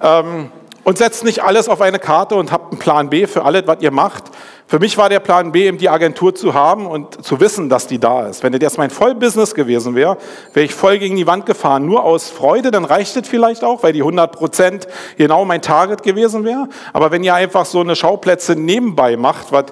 Ähm, 0.00 0.52
und 0.84 0.98
setzt 0.98 1.24
nicht 1.24 1.42
alles 1.42 1.68
auf 1.68 1.80
eine 1.80 1.98
Karte 1.98 2.36
und 2.36 2.52
habt 2.52 2.72
einen 2.72 2.78
Plan 2.78 3.10
B 3.10 3.26
für 3.26 3.44
alles, 3.44 3.66
was 3.66 3.78
ihr 3.80 3.90
macht. 3.90 4.24
Für 4.70 4.78
mich 4.78 4.96
war 4.96 5.08
der 5.08 5.18
Plan 5.18 5.50
B, 5.50 5.66
eben 5.66 5.78
die 5.78 5.88
Agentur 5.88 6.32
zu 6.32 6.54
haben 6.54 6.86
und 6.86 7.24
zu 7.24 7.40
wissen, 7.40 7.68
dass 7.68 7.88
die 7.88 7.98
da 7.98 8.28
ist. 8.28 8.44
Wenn 8.44 8.52
das 8.52 8.60
jetzt 8.62 8.78
mein 8.78 8.90
Vollbusiness 8.90 9.56
gewesen 9.56 9.96
wäre, 9.96 10.16
wäre 10.52 10.64
ich 10.64 10.76
voll 10.76 10.98
gegen 10.98 11.16
die 11.16 11.26
Wand 11.26 11.44
gefahren. 11.44 11.86
Nur 11.86 12.04
aus 12.04 12.30
Freude, 12.30 12.70
dann 12.70 12.84
reicht 12.84 13.16
es 13.16 13.26
vielleicht 13.26 13.64
auch, 13.64 13.82
weil 13.82 13.92
die 13.92 14.02
100 14.02 14.30
Prozent 14.30 14.86
genau 15.16 15.44
mein 15.44 15.60
Target 15.60 16.04
gewesen 16.04 16.44
wäre. 16.44 16.68
Aber 16.92 17.10
wenn 17.10 17.24
ihr 17.24 17.34
einfach 17.34 17.64
so 17.64 17.80
eine 17.80 17.96
Schauplätze 17.96 18.54
nebenbei 18.54 19.16
macht, 19.16 19.50
was 19.50 19.64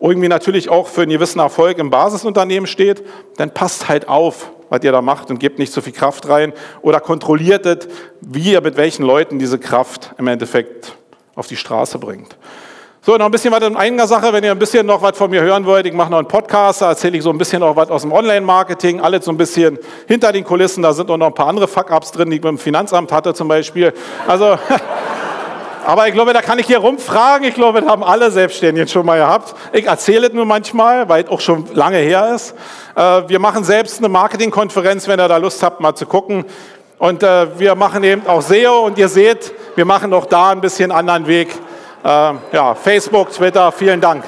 irgendwie 0.00 0.26
natürlich 0.26 0.68
auch 0.68 0.88
für 0.88 1.02
einen 1.02 1.12
gewissen 1.12 1.38
Erfolg 1.38 1.78
im 1.78 1.90
Basisunternehmen 1.90 2.66
steht, 2.66 3.04
dann 3.36 3.54
passt 3.54 3.88
halt 3.88 4.08
auf, 4.08 4.50
was 4.68 4.82
ihr 4.82 4.90
da 4.90 5.00
macht 5.00 5.30
und 5.30 5.38
gebt 5.38 5.60
nicht 5.60 5.72
so 5.72 5.80
viel 5.80 5.92
Kraft 5.92 6.28
rein 6.28 6.52
oder 6.82 6.98
kontrolliert 6.98 7.66
es, 7.66 7.86
wie 8.20 8.50
ihr 8.50 8.62
mit 8.62 8.76
welchen 8.76 9.04
Leuten 9.04 9.38
diese 9.38 9.60
Kraft 9.60 10.12
im 10.18 10.26
Endeffekt 10.26 10.96
auf 11.36 11.46
die 11.46 11.56
Straße 11.56 12.00
bringt. 12.00 12.36
So, 13.02 13.16
noch 13.16 13.24
ein 13.24 13.30
bisschen 13.30 13.50
was 13.50 13.62
in 13.62 13.76
eigener 13.76 14.06
Sache, 14.06 14.30
wenn 14.30 14.44
ihr 14.44 14.50
ein 14.50 14.58
bisschen 14.58 14.84
noch 14.86 15.00
was 15.00 15.16
von 15.16 15.30
mir 15.30 15.40
hören 15.40 15.64
wollt. 15.64 15.86
Ich 15.86 15.94
mache 15.94 16.10
noch 16.10 16.18
einen 16.18 16.28
Podcast, 16.28 16.82
da 16.82 16.90
erzähle 16.90 17.16
ich 17.16 17.22
so 17.22 17.30
ein 17.30 17.38
bisschen 17.38 17.62
auch 17.62 17.74
was 17.74 17.88
aus 17.88 18.02
dem 18.02 18.12
Online-Marketing, 18.12 19.00
alles 19.00 19.24
so 19.24 19.30
ein 19.30 19.38
bisschen 19.38 19.78
hinter 20.06 20.32
den 20.32 20.44
Kulissen. 20.44 20.82
Da 20.82 20.92
sind 20.92 21.10
auch 21.10 21.16
noch 21.16 21.28
ein 21.28 21.34
paar 21.34 21.46
andere 21.46 21.66
Fuck-Ups 21.66 22.12
drin, 22.12 22.28
die 22.28 22.36
ich 22.36 22.42
mit 22.42 22.50
dem 22.50 22.58
Finanzamt 22.58 23.10
hatte 23.10 23.32
zum 23.32 23.48
Beispiel. 23.48 23.94
Also, 24.28 24.58
Aber 25.86 26.06
ich 26.08 26.12
glaube, 26.12 26.34
da 26.34 26.42
kann 26.42 26.58
ich 26.58 26.66
hier 26.66 26.76
rumfragen. 26.76 27.48
Ich 27.48 27.54
glaube, 27.54 27.80
das 27.80 27.88
haben 27.88 28.04
alle 28.04 28.30
Selbstständigen 28.30 28.86
schon 28.86 29.06
mal 29.06 29.16
gehabt. 29.16 29.54
Ich 29.72 29.86
erzähle 29.86 30.26
es 30.26 30.34
nur 30.34 30.44
manchmal, 30.44 31.08
weil 31.08 31.24
es 31.24 31.30
auch 31.30 31.40
schon 31.40 31.68
lange 31.72 31.96
her 31.96 32.34
ist. 32.34 32.54
Äh, 32.94 33.22
wir 33.28 33.38
machen 33.38 33.64
selbst 33.64 33.96
eine 33.98 34.10
Marketingkonferenz, 34.10 35.08
wenn 35.08 35.18
ihr 35.18 35.26
da 35.26 35.38
Lust 35.38 35.62
habt, 35.62 35.80
mal 35.80 35.94
zu 35.94 36.04
gucken. 36.04 36.44
Und 36.98 37.22
äh, 37.22 37.58
wir 37.58 37.76
machen 37.76 38.04
eben 38.04 38.26
auch 38.26 38.42
SEO 38.42 38.80
und 38.80 38.98
ihr 38.98 39.08
seht, 39.08 39.54
wir 39.74 39.86
machen 39.86 40.12
auch 40.12 40.26
da 40.26 40.50
ein 40.50 40.60
bisschen 40.60 40.92
anderen 40.92 41.26
Weg. 41.26 41.48
Äh, 42.02 42.32
ja, 42.52 42.74
Facebook, 42.74 43.30
Twitter, 43.30 43.70
vielen 43.72 44.00
Dank. 44.00 44.24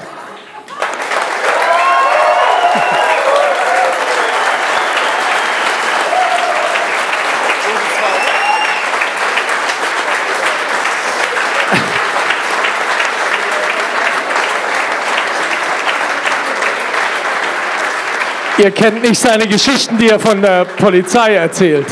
Ihr 18.59 18.69
kennt 18.69 19.01
nicht 19.01 19.19
seine 19.19 19.47
Geschichten, 19.47 19.97
die 19.97 20.09
er 20.09 20.19
von 20.19 20.39
der 20.41 20.65
Polizei 20.65 21.33
erzählt. 21.33 21.87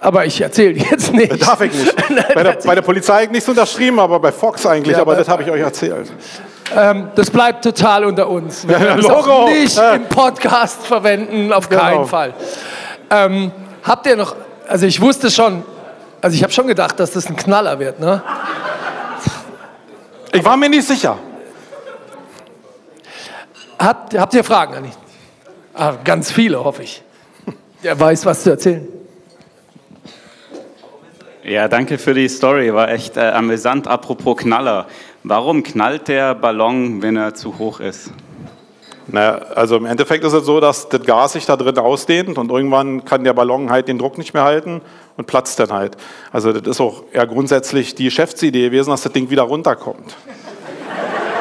Aber 0.00 0.24
ich 0.26 0.40
erzähle 0.40 0.78
jetzt 0.78 1.12
nicht. 1.12 1.42
Darf 1.46 1.60
ich 1.60 1.72
nicht. 1.72 1.94
Bei 2.34 2.42
der, 2.44 2.52
bei 2.64 2.74
der 2.76 2.82
Polizei 2.82 3.26
nichts 3.26 3.48
unterschrieben, 3.48 3.98
aber 3.98 4.20
bei 4.20 4.30
Fox 4.30 4.64
eigentlich. 4.64 4.94
Ja, 4.96 5.02
aber 5.02 5.16
das 5.16 5.28
habe 5.28 5.42
ich 5.42 5.50
euch 5.50 5.60
erzählt. 5.60 6.12
Ähm, 6.76 7.08
das 7.16 7.30
bleibt 7.30 7.64
total 7.64 8.04
unter 8.04 8.28
uns. 8.28 8.66
Wir 8.68 8.76
Ja, 8.78 8.80
werden 8.84 9.06
auch 9.10 9.26
Logo. 9.26 9.48
nicht 9.50 9.76
Ja. 9.76 9.94
im 9.94 10.04
Podcast 10.04 10.86
verwenden, 10.86 11.52
auf 11.52 11.68
Genau. 11.68 11.80
keinen 11.82 12.06
Fall. 12.06 12.34
Ähm, 13.10 13.50
habt 13.82 14.06
ihr 14.06 14.14
noch, 14.16 14.36
also 14.68 14.86
ich 14.86 15.00
wusste 15.00 15.30
schon, 15.30 15.64
also 16.20 16.34
ich 16.36 16.42
habe 16.44 16.52
schon 16.52 16.66
gedacht, 16.68 17.00
dass 17.00 17.12
das 17.12 17.26
ein 17.28 17.36
Knaller 17.36 17.78
wird, 17.80 17.98
ne? 17.98 18.22
Ich 20.32 20.44
war 20.44 20.56
mir 20.56 20.68
nicht 20.68 20.86
sicher. 20.86 21.16
Habt, 23.78 24.16
habt 24.18 24.34
ihr 24.34 24.44
Fragen 24.44 24.74
an 24.74 24.84
ihn? 24.84 24.92
Ah, 25.74 25.94
ganz 26.04 26.30
viele, 26.30 26.62
hoffe 26.62 26.82
ich. 26.82 27.02
Der 27.82 27.98
weiß, 27.98 28.26
was 28.26 28.42
zu 28.42 28.50
erzählen. 28.50 28.86
Ja, 31.48 31.66
danke 31.66 31.96
für 31.96 32.12
die 32.12 32.28
Story, 32.28 32.74
war 32.74 32.90
echt 32.90 33.16
äh, 33.16 33.20
amüsant. 33.20 33.88
Apropos 33.88 34.36
Knaller, 34.36 34.86
warum 35.24 35.62
knallt 35.62 36.06
der 36.08 36.34
Ballon, 36.34 37.00
wenn 37.00 37.16
er 37.16 37.32
zu 37.32 37.56
hoch 37.56 37.80
ist? 37.80 38.10
Naja, 39.06 39.38
also 39.54 39.78
im 39.78 39.86
Endeffekt 39.86 40.24
ist 40.24 40.34
es 40.34 40.44
so, 40.44 40.60
dass 40.60 40.90
das 40.90 41.00
Gas 41.04 41.32
sich 41.32 41.46
da 41.46 41.56
drin 41.56 41.78
ausdehnt 41.78 42.36
und 42.36 42.50
irgendwann 42.50 43.02
kann 43.06 43.24
der 43.24 43.32
Ballon 43.32 43.70
halt 43.70 43.88
den 43.88 43.96
Druck 43.96 44.18
nicht 44.18 44.34
mehr 44.34 44.44
halten 44.44 44.82
und 45.16 45.26
platzt 45.26 45.58
dann 45.58 45.72
halt. 45.72 45.96
Also 46.32 46.52
das 46.52 46.68
ist 46.68 46.82
auch 46.82 47.04
eher 47.12 47.26
grundsätzlich 47.26 47.94
die 47.94 48.04
Geschäftsidee 48.04 48.66
gewesen, 48.66 48.90
dass 48.90 49.00
das 49.00 49.12
Ding 49.12 49.30
wieder 49.30 49.44
runterkommt. 49.44 50.16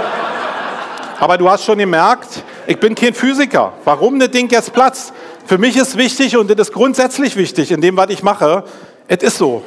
Aber 1.20 1.38
du 1.38 1.50
hast 1.50 1.66
schon 1.66 1.80
gemerkt, 1.80 2.46
ich 2.66 2.80
bin 2.80 2.96
kein 2.96 3.14
Physiker. 3.14 3.74
Warum 3.84 4.20
das 4.20 4.32
Ding 4.32 4.50
jetzt 4.52 4.72
platzt? 4.72 5.12
Für 5.46 5.58
mich 5.58 5.76
ist 5.76 5.98
wichtig 5.98 6.38
und 6.38 6.50
das 6.50 6.70
ist 6.70 6.74
grundsätzlich 6.74 7.36
wichtig 7.36 7.72
in 7.72 7.82
dem, 7.82 7.98
was 7.98 8.10
ich 8.10 8.24
mache. 8.24 8.64
Es 9.10 9.22
ist 9.22 9.38
so. 9.38 9.64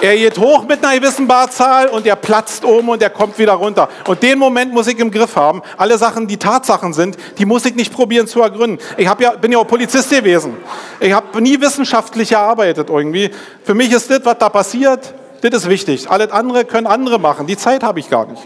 Er 0.00 0.16
geht 0.16 0.38
hoch 0.38 0.64
mit 0.64 0.84
einer 0.84 1.00
gewissen 1.00 1.26
Barzahl 1.26 1.88
und 1.88 2.06
er 2.06 2.14
platzt 2.14 2.64
oben 2.64 2.88
und 2.88 3.02
er 3.02 3.10
kommt 3.10 3.36
wieder 3.38 3.54
runter. 3.54 3.88
Und 4.06 4.22
den 4.22 4.38
Moment 4.38 4.72
muss 4.72 4.86
ich 4.86 4.98
im 5.00 5.10
Griff 5.10 5.34
haben. 5.34 5.60
Alle 5.76 5.98
Sachen, 5.98 6.28
die 6.28 6.36
Tatsachen 6.36 6.92
sind, 6.92 7.16
die 7.38 7.44
muss 7.44 7.64
ich 7.64 7.74
nicht 7.74 7.92
probieren 7.92 8.28
zu 8.28 8.40
ergründen. 8.40 8.78
Ich 8.96 9.06
ja, 9.06 9.14
bin 9.32 9.50
ja 9.50 9.58
auch 9.58 9.66
Polizist 9.66 10.10
gewesen. 10.10 10.56
Ich 11.00 11.12
habe 11.12 11.40
nie 11.42 11.60
wissenschaftlich 11.60 12.28
gearbeitet 12.28 12.90
irgendwie. 12.90 13.30
Für 13.64 13.74
mich 13.74 13.90
ist 13.90 14.08
das, 14.08 14.24
was 14.24 14.38
da 14.38 14.48
passiert, 14.48 15.14
das 15.40 15.52
ist 15.52 15.68
wichtig. 15.68 16.08
Alles 16.08 16.30
andere 16.30 16.64
können 16.64 16.86
andere 16.86 17.18
machen. 17.18 17.48
Die 17.48 17.56
Zeit 17.56 17.82
habe 17.82 17.98
ich 17.98 18.08
gar 18.08 18.26
nicht. 18.26 18.42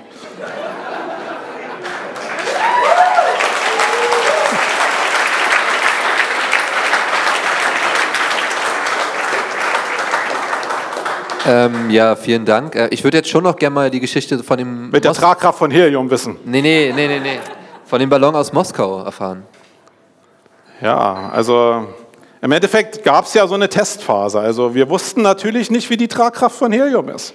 Ähm, 11.46 11.90
ja, 11.90 12.14
vielen 12.14 12.44
Dank. 12.44 12.74
Äh, 12.76 12.88
ich 12.90 13.02
würde 13.02 13.16
jetzt 13.18 13.28
schon 13.28 13.42
noch 13.44 13.56
gerne 13.56 13.74
mal 13.74 13.90
die 13.90 14.00
Geschichte 14.00 14.42
von 14.44 14.58
dem 14.58 14.90
Mit 14.90 15.02
der 15.04 15.10
Mos- 15.10 15.18
Tragkraft 15.18 15.58
von 15.58 15.70
Helium 15.70 16.08
wissen. 16.10 16.36
nee, 16.44 16.60
nee, 16.62 16.92
nee, 16.94 17.08
nee, 17.08 17.20
nee. 17.20 17.40
Von 17.84 17.98
dem 18.00 18.08
Ballon 18.08 18.34
aus 18.34 18.52
Moskau 18.52 19.02
erfahren. 19.02 19.42
Ja, 20.80 21.30
also 21.32 21.86
im 22.40 22.52
Endeffekt 22.52 23.04
gab 23.04 23.26
es 23.26 23.34
ja 23.34 23.46
so 23.46 23.54
eine 23.54 23.68
Testphase. 23.68 24.38
Also 24.40 24.74
wir 24.74 24.88
wussten 24.88 25.22
natürlich 25.22 25.70
nicht, 25.70 25.90
wie 25.90 25.96
die 25.96 26.08
Tragkraft 26.08 26.56
von 26.56 26.72
Helium 26.72 27.08
ist. 27.08 27.34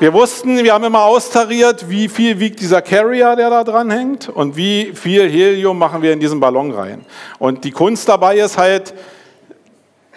Wir 0.00 0.12
wussten, 0.12 0.62
wir 0.62 0.74
haben 0.74 0.84
immer 0.84 1.04
austariert, 1.04 1.88
wie 1.88 2.08
viel 2.08 2.38
wiegt 2.40 2.60
dieser 2.60 2.82
Carrier, 2.82 3.36
der 3.36 3.48
da 3.50 3.62
dran 3.64 3.90
hängt 3.90 4.28
und 4.28 4.56
wie 4.56 4.92
viel 4.94 5.30
Helium 5.30 5.78
machen 5.78 6.02
wir 6.02 6.12
in 6.12 6.18
diesen 6.20 6.40
Ballon 6.40 6.72
rein. 6.72 7.06
Und 7.38 7.64
die 7.64 7.70
Kunst 7.70 8.08
dabei 8.08 8.36
ist 8.38 8.58
halt, 8.58 8.92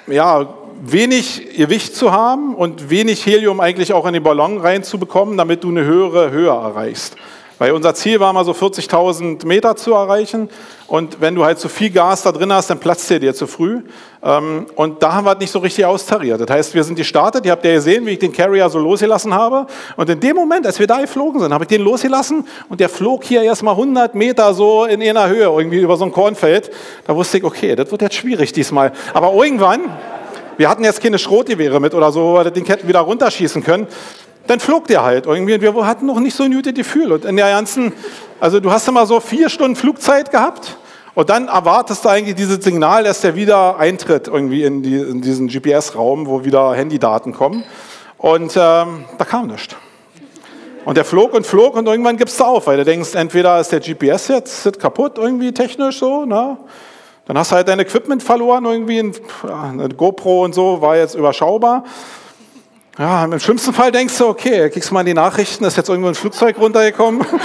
ja, 0.07 0.53
wenig 0.81 1.55
Gewicht 1.57 1.95
zu 1.95 2.11
haben 2.11 2.55
und 2.55 2.89
wenig 2.89 3.25
Helium 3.25 3.59
eigentlich 3.59 3.93
auch 3.93 4.05
in 4.05 4.13
den 4.13 4.23
Ballon 4.23 4.59
reinzubekommen, 4.59 5.37
damit 5.37 5.63
du 5.63 5.69
eine 5.69 5.83
höhere 5.83 6.31
Höhe 6.31 6.49
erreichst. 6.49 7.15
Weil 7.59 7.71
unser 7.71 7.95
Ziel 7.95 8.19
war 8.19 8.31
mal 8.33 8.45
so 8.45 8.51
40.000 8.51 9.45
Meter 9.45 9.75
zu 9.75 9.93
erreichen 9.93 10.49
und 10.87 11.19
wenn 11.21 11.35
du 11.35 11.43
halt 11.43 11.59
zu 11.59 11.69
viel 11.69 11.89
Gas 11.89 12.21
da 12.21 12.31
drin 12.31 12.53
hast, 12.53 12.69
dann 12.69 12.79
platzt 12.79 13.09
der 13.09 13.19
dir 13.19 13.33
zu 13.33 13.47
früh. 13.47 13.81
Ähm, 14.23 14.67
Und 14.75 15.03
da 15.03 15.13
haben 15.13 15.25
wir 15.25 15.33
es 15.33 15.39
nicht 15.39 15.51
so 15.51 15.59
richtig 15.59 15.85
austariert. 15.85 16.39
Das 16.39 16.49
heißt, 16.49 16.73
wir 16.75 16.83
sind 16.83 16.95
gestartet, 16.95 17.45
ihr 17.45 17.51
habt 17.51 17.65
ja 17.65 17.73
gesehen, 17.73 18.05
wie 18.05 18.11
ich 18.11 18.19
den 18.19 18.31
Carrier 18.31 18.69
so 18.69 18.79
losgelassen 18.79 19.33
habe. 19.33 19.67
Und 19.95 20.09
in 20.09 20.19
dem 20.19 20.35
Moment, 20.35 20.65
als 20.65 20.79
wir 20.79 20.87
da 20.87 21.01
geflogen 21.01 21.41
sind, 21.41 21.53
habe 21.53 21.63
ich 21.63 21.67
den 21.67 21.81
losgelassen 21.81 22.47
und 22.69 22.79
der 22.79 22.89
flog 22.89 23.23
hier 23.23 23.41
erstmal 23.41 23.73
100 23.73 24.15
Meter 24.15 24.53
so 24.53 24.85
in 24.85 25.01
einer 25.01 25.27
Höhe, 25.27 25.43
irgendwie 25.43 25.79
über 25.79 25.97
so 25.97 26.05
ein 26.05 26.11
Kornfeld. 26.11 26.71
Da 27.05 27.15
wusste 27.15 27.39
ich, 27.39 27.43
okay, 27.43 27.75
das 27.75 27.91
wird 27.91 28.01
jetzt 28.01 28.15
schwierig 28.15 28.53
diesmal. 28.53 28.93
Aber 29.13 29.33
irgendwann, 29.33 29.81
wir 30.57 30.69
hatten 30.69 30.83
jetzt 30.83 31.01
keine 31.01 31.19
Schrotgewehre 31.19 31.79
mit 31.79 31.93
oder 31.93 32.11
so, 32.11 32.21
wo 32.21 32.33
wir 32.35 32.49
Ding 32.49 32.65
hätten 32.65 32.87
wieder 32.87 33.01
runterschießen 33.01 33.63
können. 33.63 33.87
Dann 34.47 34.59
flog 34.59 34.87
der 34.87 35.03
halt 35.03 35.25
irgendwie 35.25 35.53
und 35.53 35.61
wir 35.61 35.85
hatten 35.85 36.05
noch 36.05 36.19
nicht 36.19 36.35
so 36.35 36.43
ein 36.43 36.51
gutes 36.53 36.73
Gefühl. 36.73 37.11
Und 37.11 37.25
in 37.25 37.35
der 37.35 37.49
ganzen, 37.49 37.93
also 38.39 38.59
du 38.59 38.71
hast 38.71 38.87
immer 38.87 39.05
so 39.05 39.19
vier 39.19 39.49
Stunden 39.49 39.75
Flugzeit 39.75 40.31
gehabt 40.31 40.77
und 41.15 41.29
dann 41.29 41.47
erwartest 41.47 42.05
du 42.05 42.09
eigentlich 42.09 42.35
dieses 42.35 42.63
Signal, 42.63 43.03
dass 43.03 43.21
der 43.21 43.35
wieder 43.35 43.77
eintritt 43.77 44.27
irgendwie 44.27 44.63
in, 44.63 44.83
die, 44.83 44.95
in 44.95 45.21
diesen 45.21 45.47
GPS-Raum, 45.47 46.27
wo 46.27 46.45
wieder 46.45 46.73
Handydaten 46.73 47.33
kommen. 47.33 47.63
Und 48.17 48.55
ähm, 48.55 49.05
da 49.17 49.25
kam 49.25 49.47
nichts. 49.47 49.75
Und 50.85 50.95
der 50.95 51.03
flog 51.03 51.33
und 51.33 51.45
flog 51.45 51.75
und 51.75 51.85
irgendwann 51.85 52.15
gibst 52.15 52.39
du 52.39 52.45
auf, 52.45 52.67
weil 52.67 52.77
du 52.77 52.85
denkst, 52.85 53.13
entweder 53.15 53.59
ist 53.59 53.71
der 53.71 53.81
GPS 53.81 54.29
jetzt 54.29 54.79
kaputt 54.79 55.17
irgendwie 55.17 55.51
technisch 55.51 55.99
so, 55.99 56.23
ne? 56.25 56.57
Dann 57.25 57.37
hast 57.37 57.51
du 57.51 57.55
halt 57.57 57.67
dein 57.67 57.79
Equipment 57.79 58.23
verloren, 58.23 58.63
irgendwie 58.63 58.99
eine 59.43 59.89
GoPro 59.89 60.45
und 60.45 60.55
so, 60.55 60.81
war 60.81 60.95
jetzt 60.95 61.15
überschaubar. 61.15 61.83
Ja, 62.97 63.25
im 63.25 63.39
schlimmsten 63.39 63.73
Fall 63.73 63.91
denkst 63.91 64.17
du, 64.17 64.27
okay, 64.27 64.71
kriegst 64.71 64.89
du 64.89 64.93
mal 64.95 65.03
die 65.03 65.13
Nachrichten, 65.13 65.63
ist 65.65 65.77
jetzt 65.77 65.87
irgendwo 65.87 66.09
ein 66.09 66.15
Flugzeug 66.15 66.57
runtergekommen. 66.57 67.25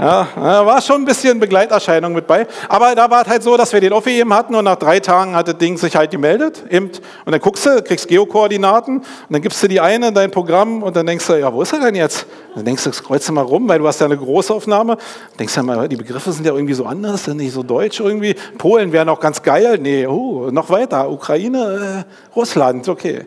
Ja, 0.00 0.28
war 0.36 0.80
schon 0.80 1.02
ein 1.02 1.04
bisschen 1.04 1.40
Begleiterscheinung 1.40 2.12
mit 2.12 2.26
bei. 2.28 2.46
Aber 2.68 2.94
da 2.94 3.10
war 3.10 3.22
es 3.22 3.28
halt 3.28 3.42
so, 3.42 3.56
dass 3.56 3.72
wir 3.72 3.80
den 3.80 3.92
aufgegeben 3.92 4.32
hatten 4.32 4.54
und 4.54 4.64
nach 4.64 4.76
drei 4.76 5.00
Tagen 5.00 5.34
hat 5.34 5.48
das 5.48 5.58
Ding 5.58 5.76
sich 5.76 5.96
halt 5.96 6.12
gemeldet. 6.12 6.64
Eben. 6.70 6.86
Und 7.24 7.32
dann 7.32 7.40
guckst 7.40 7.66
du, 7.66 7.82
kriegst 7.82 8.06
Geokoordinaten 8.06 8.98
und 8.98 9.06
dann 9.28 9.42
gibst 9.42 9.60
du 9.60 9.66
die 9.66 9.80
eine 9.80 10.08
in 10.08 10.14
dein 10.14 10.30
Programm 10.30 10.84
und 10.84 10.94
dann 10.94 11.04
denkst 11.04 11.26
du, 11.26 11.34
ja, 11.34 11.52
wo 11.52 11.62
ist 11.62 11.72
er 11.72 11.80
denn 11.80 11.96
jetzt? 11.96 12.26
Und 12.50 12.58
dann 12.58 12.64
denkst 12.66 12.84
du, 12.84 12.90
kreuzt 12.92 13.28
mal 13.32 13.42
rum, 13.42 13.68
weil 13.68 13.80
du 13.80 13.88
hast 13.88 13.98
ja 14.00 14.06
eine 14.06 14.16
Großaufnahme. 14.16 14.96
Dann 14.96 15.36
denkst 15.40 15.54
du 15.54 15.62
mal, 15.64 15.88
die 15.88 15.96
Begriffe 15.96 16.30
sind 16.30 16.46
ja 16.46 16.54
irgendwie 16.54 16.74
so 16.74 16.86
anders, 16.86 17.24
sind 17.24 17.38
nicht 17.38 17.52
so 17.52 17.64
deutsch 17.64 17.98
irgendwie. 17.98 18.36
Polen 18.56 18.92
wäre 18.92 19.04
noch 19.04 19.18
ganz 19.18 19.42
geil. 19.42 19.78
Nee, 19.82 20.06
oh, 20.06 20.48
noch 20.52 20.70
weiter. 20.70 21.10
Ukraine, 21.10 22.04
äh, 22.06 22.36
Russland, 22.36 22.88
okay. 22.88 23.26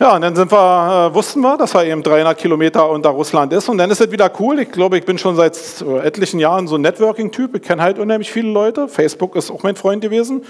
Ja, 0.00 0.16
und 0.16 0.22
dann 0.22 0.34
sind 0.34 0.50
wir, 0.50 1.10
äh, 1.12 1.14
wussten 1.14 1.40
wir, 1.40 1.56
dass 1.56 1.72
er 1.72 1.84
eben 1.84 2.02
300 2.02 2.36
Kilometer 2.36 2.90
unter 2.90 3.10
Russland 3.10 3.52
ist. 3.52 3.68
Und 3.68 3.78
dann 3.78 3.92
ist 3.92 4.00
es 4.00 4.10
wieder 4.10 4.28
cool. 4.40 4.58
Ich 4.58 4.72
glaube, 4.72 4.98
ich 4.98 5.04
bin 5.04 5.18
schon 5.18 5.36
seit 5.36 5.56
äh, 5.86 5.98
etlichen 6.00 6.40
Jahren 6.40 6.66
so 6.66 6.74
ein 6.74 6.80
Networking-Typ. 6.80 7.54
Ich 7.54 7.62
kenne 7.62 7.80
halt 7.80 8.00
unheimlich 8.00 8.32
viele 8.32 8.50
Leute. 8.50 8.88
Facebook 8.88 9.36
ist 9.36 9.52
auch 9.52 9.62
mein 9.62 9.76
Freund 9.76 10.02
gewesen. 10.02 10.42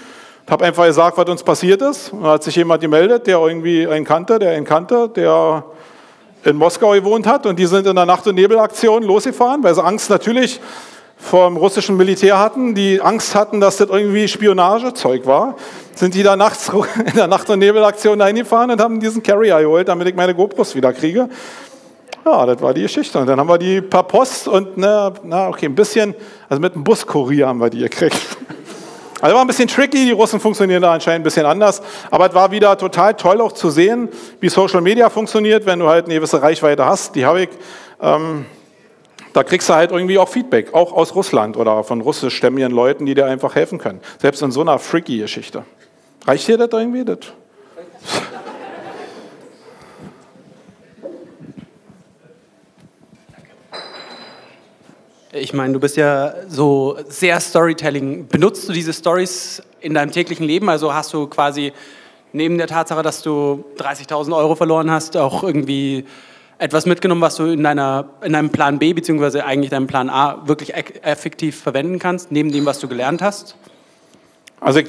Ich 0.46 0.50
habe 0.50 0.64
einfach 0.64 0.86
gesagt, 0.86 1.18
was 1.18 1.28
uns 1.28 1.42
passiert 1.42 1.82
ist. 1.82 2.10
Und 2.14 2.22
da 2.22 2.32
hat 2.32 2.42
sich 2.42 2.56
jemand 2.56 2.80
gemeldet, 2.80 3.26
der 3.26 3.38
irgendwie 3.38 3.86
einen 3.86 4.06
kannte, 4.06 4.38
der 4.38 4.52
einen 4.52 4.64
kannte, 4.64 5.10
der 5.10 5.64
in 6.44 6.56
Moskau 6.56 6.92
gewohnt 6.92 7.26
hat. 7.26 7.44
Und 7.44 7.58
die 7.58 7.66
sind 7.66 7.86
in 7.86 7.96
der 7.96 8.06
Nacht- 8.06 8.26
und 8.26 8.36
Nebelaktion 8.36 9.02
losgefahren, 9.02 9.62
weil 9.62 9.74
sie 9.74 9.84
Angst 9.84 10.08
natürlich 10.08 10.58
vom 11.16 11.56
russischen 11.56 11.96
Militär 11.96 12.38
hatten, 12.38 12.74
die 12.74 13.00
Angst 13.00 13.34
hatten, 13.34 13.60
dass 13.60 13.78
das 13.78 13.88
irgendwie 13.88 14.28
Spionagezeug 14.28 15.26
war, 15.26 15.56
sind 15.94 16.14
die 16.14 16.22
da 16.22 16.36
nachts 16.36 16.70
in 17.06 17.14
der 17.14 17.26
Nacht- 17.26 17.48
und 17.50 17.60
Nebelaktion 17.60 18.20
eingefahren 18.20 18.70
und 18.70 18.80
haben 18.80 19.00
diesen 19.00 19.22
Carrier 19.22 19.60
geholt, 19.60 19.88
damit 19.88 20.08
ich 20.08 20.14
meine 20.14 20.34
GoPros 20.34 20.74
wieder 20.74 20.92
kriege. 20.92 21.28
Ja, 22.24 22.46
das 22.46 22.60
war 22.62 22.72
die 22.72 22.82
Geschichte. 22.82 23.18
Und 23.18 23.26
dann 23.26 23.38
haben 23.38 23.48
wir 23.48 23.58
die 23.58 23.82
per 23.82 24.02
Post 24.02 24.48
und, 24.48 24.76
na, 24.76 25.12
na 25.22 25.48
okay, 25.48 25.66
ein 25.66 25.74
bisschen, 25.74 26.14
also 26.48 26.60
mit 26.60 26.74
einem 26.74 26.82
Buskurier 26.82 27.48
haben 27.48 27.60
wir 27.60 27.70
die 27.70 27.80
gekriegt. 27.80 28.20
Also 29.20 29.36
war 29.36 29.42
ein 29.42 29.46
bisschen 29.46 29.68
tricky, 29.68 30.04
die 30.04 30.10
Russen 30.10 30.38
funktionieren 30.38 30.82
da 30.82 30.92
anscheinend 30.92 31.20
ein 31.20 31.22
bisschen 31.22 31.46
anders, 31.46 31.80
aber 32.10 32.28
es 32.28 32.34
war 32.34 32.50
wieder 32.50 32.76
total 32.76 33.14
toll 33.14 33.40
auch 33.40 33.52
zu 33.52 33.70
sehen, 33.70 34.10
wie 34.38 34.50
Social 34.50 34.82
Media 34.82 35.08
funktioniert, 35.08 35.64
wenn 35.64 35.78
du 35.78 35.88
halt 35.88 36.04
eine 36.04 36.16
gewisse 36.16 36.42
Reichweite 36.42 36.84
hast. 36.84 37.14
Die 37.14 37.24
habe 37.24 37.44
ich 37.44 37.48
ähm, 38.02 38.44
da 39.34 39.42
kriegst 39.42 39.68
du 39.68 39.74
halt 39.74 39.90
irgendwie 39.90 40.16
auch 40.16 40.28
Feedback, 40.28 40.72
auch 40.72 40.92
aus 40.92 41.14
Russland 41.14 41.56
oder 41.56 41.82
von 41.82 42.00
russischstämmigen 42.00 42.70
Leuten, 42.70 43.04
die 43.04 43.14
dir 43.14 43.26
einfach 43.26 43.56
helfen 43.56 43.78
können. 43.78 44.00
Selbst 44.18 44.40
in 44.42 44.52
so 44.52 44.60
einer 44.60 44.78
freaky 44.78 45.18
Geschichte. 45.18 45.64
Reicht 46.24 46.46
dir 46.46 46.56
das 46.56 46.68
irgendwie? 46.72 47.04
Das? 47.04 47.18
Ich 55.32 55.52
meine, 55.52 55.72
du 55.72 55.80
bist 55.80 55.96
ja 55.96 56.32
so 56.46 56.96
sehr 57.08 57.40
Storytelling. 57.40 58.28
Benutzt 58.28 58.68
du 58.68 58.72
diese 58.72 58.92
Stories 58.92 59.60
in 59.80 59.94
deinem 59.94 60.12
täglichen 60.12 60.46
Leben? 60.46 60.68
Also 60.68 60.94
hast 60.94 61.12
du 61.12 61.26
quasi 61.26 61.72
neben 62.32 62.56
der 62.56 62.68
Tatsache, 62.68 63.02
dass 63.02 63.20
du 63.22 63.64
30.000 63.78 64.36
Euro 64.36 64.54
verloren 64.54 64.92
hast, 64.92 65.16
auch 65.16 65.42
irgendwie 65.42 66.04
etwas 66.58 66.86
mitgenommen, 66.86 67.20
was 67.20 67.36
du 67.36 67.44
in, 67.46 67.62
deiner, 67.62 68.06
in 68.22 68.32
deinem 68.32 68.50
Plan 68.50 68.78
B 68.78 68.92
beziehungsweise 68.92 69.44
eigentlich 69.44 69.70
deinem 69.70 69.86
Plan 69.86 70.08
A 70.08 70.42
wirklich 70.46 70.74
effektiv 70.74 71.60
verwenden 71.60 71.98
kannst, 71.98 72.30
neben 72.32 72.52
dem, 72.52 72.64
was 72.66 72.78
du 72.78 72.88
gelernt 72.88 73.22
hast? 73.22 73.56
Also 74.60 74.80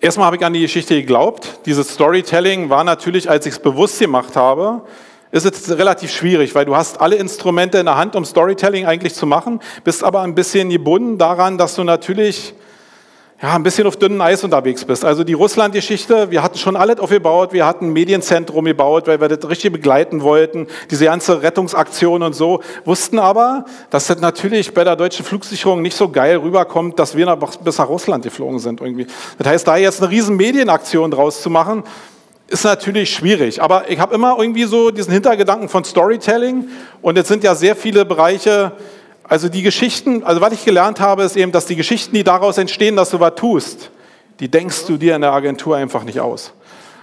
erstmal 0.00 0.26
habe 0.26 0.36
ich 0.36 0.44
an 0.44 0.52
die 0.52 0.60
Geschichte 0.60 0.94
geglaubt. 0.94 1.60
Dieses 1.66 1.94
Storytelling 1.94 2.70
war 2.70 2.84
natürlich, 2.84 3.28
als 3.28 3.46
ich 3.46 3.54
es 3.54 3.58
bewusst 3.58 3.98
gemacht 3.98 4.36
habe, 4.36 4.82
ist 5.32 5.46
es 5.46 5.76
relativ 5.76 6.12
schwierig, 6.12 6.54
weil 6.54 6.64
du 6.64 6.76
hast 6.76 7.00
alle 7.00 7.16
Instrumente 7.16 7.78
in 7.78 7.86
der 7.86 7.96
Hand, 7.96 8.16
um 8.16 8.24
Storytelling 8.24 8.86
eigentlich 8.86 9.14
zu 9.14 9.26
machen, 9.26 9.60
bist 9.84 10.02
aber 10.02 10.22
ein 10.22 10.34
bisschen 10.34 10.70
gebunden 10.70 11.18
daran, 11.18 11.56
dass 11.56 11.76
du 11.76 11.84
natürlich 11.84 12.54
ja, 13.42 13.54
ein 13.54 13.62
bisschen 13.62 13.86
auf 13.86 13.96
dünnem 13.96 14.20
Eis 14.20 14.44
unterwegs 14.44 14.84
bist. 14.84 15.02
Also 15.02 15.24
die 15.24 15.32
Russland-Geschichte, 15.32 16.30
wir 16.30 16.42
hatten 16.42 16.58
schon 16.58 16.76
alles 16.76 16.98
aufgebaut, 16.98 17.54
wir 17.54 17.64
hatten 17.64 17.86
ein 17.86 17.92
Medienzentrum 17.92 18.66
gebaut, 18.66 19.06
weil 19.06 19.18
wir 19.18 19.28
das 19.28 19.48
richtig 19.48 19.72
begleiten 19.72 20.20
wollten, 20.20 20.66
diese 20.90 21.06
ganze 21.06 21.42
Rettungsaktion 21.42 22.22
und 22.22 22.34
so, 22.34 22.60
wussten 22.84 23.18
aber, 23.18 23.64
dass 23.88 24.08
das 24.08 24.20
natürlich 24.20 24.74
bei 24.74 24.84
der 24.84 24.94
deutschen 24.94 25.24
Flugsicherung 25.24 25.80
nicht 25.80 25.96
so 25.96 26.10
geil 26.10 26.36
rüberkommt, 26.36 26.98
dass 26.98 27.16
wir 27.16 27.24
nach, 27.24 27.38
bis 27.38 27.78
nach 27.78 27.88
Russland 27.88 28.24
geflogen 28.24 28.58
sind 28.58 28.82
irgendwie. 28.82 29.06
Das 29.38 29.46
heißt, 29.46 29.66
da 29.66 29.76
jetzt 29.78 30.02
eine 30.02 30.10
riesen 30.10 30.36
Medienaktion 30.36 31.10
draus 31.10 31.40
zu 31.40 31.48
machen, 31.48 31.84
ist 32.48 32.64
natürlich 32.64 33.14
schwierig. 33.14 33.62
Aber 33.62 33.88
ich 33.88 34.00
habe 34.00 34.14
immer 34.14 34.36
irgendwie 34.38 34.64
so 34.64 34.90
diesen 34.90 35.14
Hintergedanken 35.14 35.70
von 35.70 35.84
Storytelling 35.84 36.68
und 37.00 37.16
jetzt 37.16 37.28
sind 37.28 37.42
ja 37.42 37.54
sehr 37.54 37.74
viele 37.74 38.04
Bereiche, 38.04 38.72
also 39.30 39.48
die 39.48 39.62
Geschichten, 39.62 40.24
also 40.24 40.40
was 40.40 40.52
ich 40.52 40.64
gelernt 40.64 40.98
habe, 40.98 41.22
ist 41.22 41.36
eben, 41.36 41.52
dass 41.52 41.64
die 41.64 41.76
Geschichten, 41.76 42.16
die 42.16 42.24
daraus 42.24 42.58
entstehen, 42.58 42.96
dass 42.96 43.10
du 43.10 43.20
was 43.20 43.36
tust, 43.36 43.90
die 44.40 44.48
denkst 44.48 44.86
du 44.86 44.96
dir 44.96 45.14
in 45.14 45.20
der 45.20 45.30
Agentur 45.30 45.76
einfach 45.76 46.02
nicht 46.02 46.18
aus. 46.18 46.52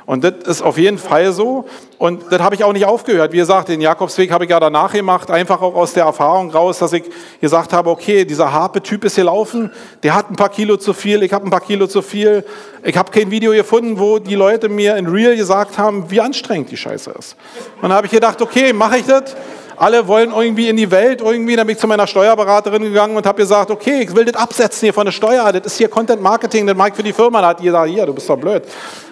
Und 0.05 0.25
das 0.25 0.34
ist 0.45 0.61
auf 0.61 0.78
jeden 0.78 0.97
Fall 0.97 1.32
so. 1.32 1.65
Und 1.97 2.23
das 2.30 2.41
habe 2.41 2.55
ich 2.55 2.65
auch 2.65 2.73
nicht 2.73 2.86
aufgehört. 2.86 3.32
Wie 3.32 3.38
gesagt, 3.38 3.69
den 3.69 3.80
Jakobsweg 3.80 4.30
habe 4.32 4.43
ich 4.43 4.49
ja 4.49 4.59
danach 4.59 4.91
gemacht, 4.91 5.32
einfach 5.32 5.61
auch 5.61 5.75
aus 5.75 5.93
der 5.93 6.03
Erfahrung 6.03 6.51
raus, 6.51 6.80
dass 6.80 6.91
ich 6.91 7.03
gesagt 7.39 7.71
habe, 7.71 7.89
okay, 7.89 8.25
dieser 8.25 8.51
Harpe-Typ 8.51 9.05
ist 9.05 9.15
hier 9.15 9.25
laufen, 9.25 9.71
der 10.03 10.13
hat 10.13 10.30
ein 10.30 10.36
paar 10.36 10.49
Kilo 10.49 10.75
zu 10.75 10.93
viel, 10.93 11.23
ich 11.23 11.32
habe 11.32 11.47
ein 11.47 11.49
paar 11.49 11.61
Kilo 11.61 11.88
zu 11.88 12.01
viel. 12.01 12.43
Ich 12.84 12.97
habe 12.97 13.09
kein 13.09 13.32
Video 13.32 13.53
gefunden, 13.53 13.99
wo 13.99 14.19
die 14.19 14.36
Leute 14.36 14.67
mir 14.67 14.97
in 14.97 15.07
Real 15.07 15.36
gesagt 15.38 15.78
haben, 15.78 16.11
wie 16.11 16.19
anstrengend 16.19 16.71
die 16.71 16.78
Scheiße 16.78 17.11
ist. 17.11 17.38
Und 17.78 17.84
dann 17.84 17.93
habe 17.93 18.07
ich 18.07 18.11
gedacht, 18.11 18.41
okay, 18.41 18.73
mache 18.73 18.97
ich 18.97 19.05
das? 19.05 19.34
Alle 19.78 20.07
wollen 20.07 20.32
irgendwie 20.32 20.69
in 20.69 20.75
die 20.75 20.89
Welt 20.89 21.21
irgendwie. 21.21 21.55
Dann 21.55 21.67
bin 21.67 21.75
ich 21.75 21.80
zu 21.80 21.88
meiner 21.88 22.07
Steuerberaterin 22.07 22.82
gegangen 22.82 23.15
und 23.15 23.25
habe 23.25 23.38
gesagt, 23.38 23.71
okay, 23.71 24.01
ich 24.01 24.15
will 24.15 24.25
das 24.25 24.36
absetzen 24.36 24.88
hier 24.88 24.93
von 24.93 25.05
der 25.05 25.11
Steuer. 25.11 25.51
Das 25.53 25.65
ist 25.65 25.78
hier 25.78 25.88
Content 25.88 26.21
Marketing, 26.21 26.65
das 26.65 26.75
mag 26.75 26.95
für 26.95 27.03
die 27.03 27.13
Firma. 27.13 27.41
Da 27.41 27.49
hat 27.49 27.59
die 27.59 27.65
gesagt, 27.65 27.89
hier, 27.89 28.05
du 28.05 28.13
bist 28.13 28.30
doch 28.30 28.38
blöd. 28.38 28.63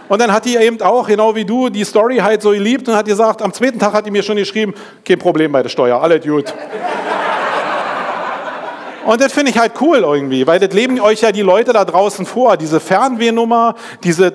Und 0.07 0.21
dann 0.21 0.31
hat 0.31 0.45
die 0.45 0.55
eben 0.55 0.81
auch, 0.81 1.07
genau 1.07 1.33
wie 1.35 1.45
du, 1.45 1.69
die 1.69 1.83
Story 1.83 2.17
halt 2.17 2.41
so 2.41 2.51
geliebt 2.51 2.87
und 2.87 2.95
hat 2.95 3.05
gesagt, 3.05 3.41
am 3.41 3.53
zweiten 3.53 3.79
Tag 3.79 3.93
hat 3.93 4.05
die 4.05 4.11
mir 4.11 4.23
schon 4.23 4.37
geschrieben, 4.37 4.73
kein 5.03 5.19
Problem 5.19 5.51
bei 5.51 5.63
der 5.63 5.69
Steuer, 5.69 6.01
alles 6.01 6.23
gut. 6.23 6.53
Und 9.05 9.21
das 9.21 9.31
finde 9.33 9.51
ich 9.51 9.57
halt 9.59 9.73
cool 9.81 9.99
irgendwie, 9.99 10.47
weil 10.47 10.59
das 10.59 10.73
leben 10.73 10.99
euch 10.99 11.21
ja 11.21 11.31
die 11.31 11.43
Leute 11.43 11.73
da 11.73 11.85
draußen 11.85 12.25
vor. 12.25 12.57
Diese 12.57 12.79
Fernwehnummer, 12.79 13.75
diese 14.03 14.33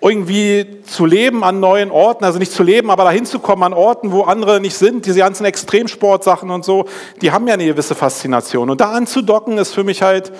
irgendwie 0.00 0.82
zu 0.84 1.06
leben 1.06 1.42
an 1.42 1.58
neuen 1.60 1.90
Orten, 1.90 2.24
also 2.24 2.38
nicht 2.38 2.52
zu 2.52 2.62
leben, 2.62 2.90
aber 2.90 3.04
dahin 3.04 3.24
zu 3.24 3.38
kommen 3.38 3.62
an 3.62 3.72
Orten, 3.72 4.12
wo 4.12 4.22
andere 4.22 4.60
nicht 4.60 4.76
sind, 4.76 5.06
diese 5.06 5.20
ganzen 5.20 5.44
Extremsportsachen 5.44 6.50
und 6.50 6.64
so, 6.64 6.86
die 7.22 7.32
haben 7.32 7.48
ja 7.48 7.54
eine 7.54 7.64
gewisse 7.66 7.94
Faszination. 7.94 8.70
Und 8.70 8.80
da 8.80 8.92
anzudocken 8.92 9.58
ist 9.58 9.72
für 9.72 9.84
mich 9.84 10.02
halt 10.02 10.32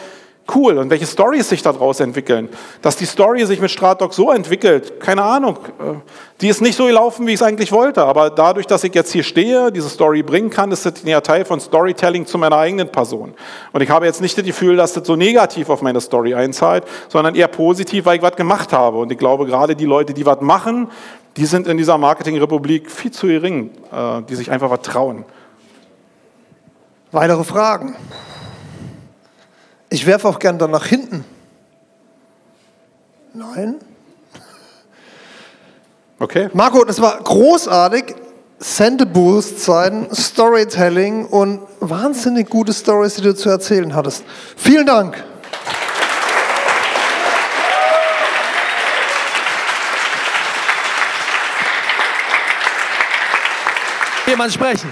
cool 0.54 0.78
und 0.78 0.90
welche 0.90 1.06
Stories 1.06 1.48
sich 1.48 1.62
daraus 1.62 2.00
entwickeln. 2.00 2.48
Dass 2.82 2.96
die 2.96 3.06
Story 3.06 3.44
sich 3.46 3.60
mit 3.60 3.70
Stratdoc 3.70 4.14
so 4.14 4.30
entwickelt, 4.30 5.00
keine 5.00 5.22
Ahnung. 5.22 5.58
Äh, 5.78 5.94
die 6.40 6.48
ist 6.48 6.60
nicht 6.60 6.76
so 6.76 6.86
gelaufen, 6.86 7.26
wie 7.26 7.32
ich 7.32 7.40
es 7.40 7.42
eigentlich 7.42 7.72
wollte, 7.72 8.04
aber 8.04 8.30
dadurch, 8.30 8.66
dass 8.66 8.84
ich 8.84 8.94
jetzt 8.94 9.10
hier 9.12 9.22
stehe, 9.22 9.72
diese 9.72 9.88
Story 9.88 10.22
bringen 10.22 10.50
kann, 10.50 10.70
ist 10.70 10.84
das 10.84 10.94
ja 11.04 11.20
Teil 11.20 11.44
von 11.44 11.60
Storytelling 11.60 12.26
zu 12.26 12.36
meiner 12.36 12.58
eigenen 12.58 12.90
Person. 12.90 13.34
Und 13.72 13.80
ich 13.80 13.88
habe 13.88 14.06
jetzt 14.06 14.20
nicht 14.20 14.36
das 14.36 14.44
Gefühl, 14.44 14.76
dass 14.76 14.92
das 14.92 15.06
so 15.06 15.16
negativ 15.16 15.70
auf 15.70 15.80
meine 15.80 16.00
Story 16.00 16.34
einzahlt, 16.34 16.84
sondern 17.08 17.34
eher 17.34 17.48
positiv, 17.48 18.04
weil 18.04 18.16
ich 18.16 18.22
was 18.22 18.36
gemacht 18.36 18.72
habe. 18.72 18.98
Und 18.98 19.10
ich 19.10 19.18
glaube, 19.18 19.46
gerade 19.46 19.74
die 19.74 19.86
Leute, 19.86 20.12
die 20.12 20.26
was 20.26 20.40
machen, 20.42 20.90
die 21.36 21.46
sind 21.46 21.66
in 21.66 21.76
dieser 21.76 21.98
Marketingrepublik 21.98 22.90
viel 22.90 23.10
zu 23.10 23.26
gering, 23.26 23.70
äh, 23.92 24.22
die 24.28 24.34
sich 24.34 24.50
einfach 24.50 24.70
was 24.70 24.80
trauen. 24.80 25.24
Weitere 27.12 27.44
Fragen? 27.44 27.96
Ich 29.96 30.04
werfe 30.04 30.28
auch 30.28 30.38
gern 30.38 30.58
dann 30.58 30.72
nach 30.72 30.84
hinten. 30.84 31.24
Nein? 33.32 33.76
Okay. 36.18 36.50
Marco, 36.52 36.84
das 36.84 37.00
war 37.00 37.16
großartig. 37.16 38.14
Sendeboost-Zeiten, 38.58 40.14
Storytelling 40.14 41.24
und 41.24 41.62
wahnsinnig 41.80 42.50
gute 42.50 42.74
Stories, 42.74 43.14
die 43.14 43.22
du 43.22 43.34
zu 43.34 43.48
erzählen 43.48 43.94
hattest. 43.94 44.22
Vielen 44.58 44.84
Dank. 44.84 45.24
Jemand 54.26 54.52
sprechen. 54.52 54.90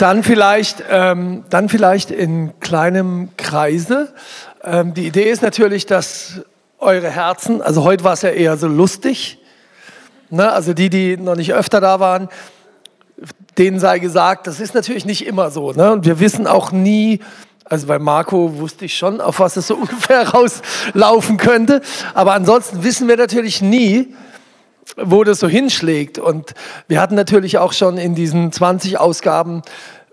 Dann 0.00 0.22
vielleicht, 0.22 0.82
ähm, 0.88 1.44
dann 1.50 1.68
vielleicht 1.68 2.10
in 2.10 2.58
kleinem 2.58 3.28
Kreise. 3.36 4.08
Ähm, 4.64 4.94
die 4.94 5.06
Idee 5.06 5.30
ist 5.30 5.42
natürlich, 5.42 5.84
dass 5.84 6.40
eure 6.78 7.10
Herzen, 7.10 7.60
also 7.60 7.84
heute 7.84 8.02
war 8.02 8.14
es 8.14 8.22
ja 8.22 8.30
eher 8.30 8.56
so 8.56 8.66
lustig, 8.66 9.36
ne? 10.30 10.50
also 10.52 10.72
die, 10.72 10.88
die 10.88 11.18
noch 11.18 11.36
nicht 11.36 11.52
öfter 11.52 11.82
da 11.82 12.00
waren, 12.00 12.30
denen 13.58 13.78
sei 13.78 13.98
gesagt, 13.98 14.46
das 14.46 14.58
ist 14.58 14.74
natürlich 14.74 15.04
nicht 15.04 15.26
immer 15.26 15.50
so. 15.50 15.72
Ne? 15.72 15.92
Und 15.92 16.06
wir 16.06 16.18
wissen 16.18 16.46
auch 16.46 16.72
nie, 16.72 17.20
also 17.66 17.86
bei 17.86 17.98
Marco 17.98 18.56
wusste 18.56 18.86
ich 18.86 18.96
schon, 18.96 19.20
auf 19.20 19.38
was 19.38 19.58
es 19.58 19.66
so 19.66 19.74
ungefähr 19.82 20.26
rauslaufen 20.30 21.36
könnte. 21.36 21.82
Aber 22.14 22.32
ansonsten 22.32 22.82
wissen 22.84 23.06
wir 23.06 23.18
natürlich 23.18 23.60
nie, 23.60 24.14
wo 24.96 25.24
das 25.24 25.40
so 25.40 25.48
hinschlägt. 25.48 26.18
Und 26.18 26.54
wir 26.88 27.00
hatten 27.00 27.14
natürlich 27.14 27.58
auch 27.58 27.72
schon 27.72 27.98
in 27.98 28.14
diesen 28.14 28.52
20 28.52 28.98
Ausgaben 28.98 29.62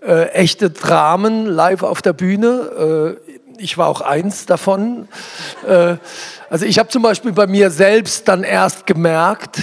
äh, 0.02 0.28
echte 0.30 0.70
Dramen 0.70 1.46
live 1.46 1.82
auf 1.82 2.02
der 2.02 2.12
Bühne. 2.12 3.16
Äh, 3.28 3.62
ich 3.62 3.76
war 3.76 3.88
auch 3.88 4.00
eins 4.00 4.46
davon. 4.46 5.08
Äh, 5.66 5.96
also 6.48 6.64
ich 6.64 6.78
habe 6.78 6.88
zum 6.88 7.02
Beispiel 7.02 7.32
bei 7.32 7.46
mir 7.46 7.70
selbst 7.70 8.28
dann 8.28 8.44
erst 8.44 8.86
gemerkt, 8.86 9.62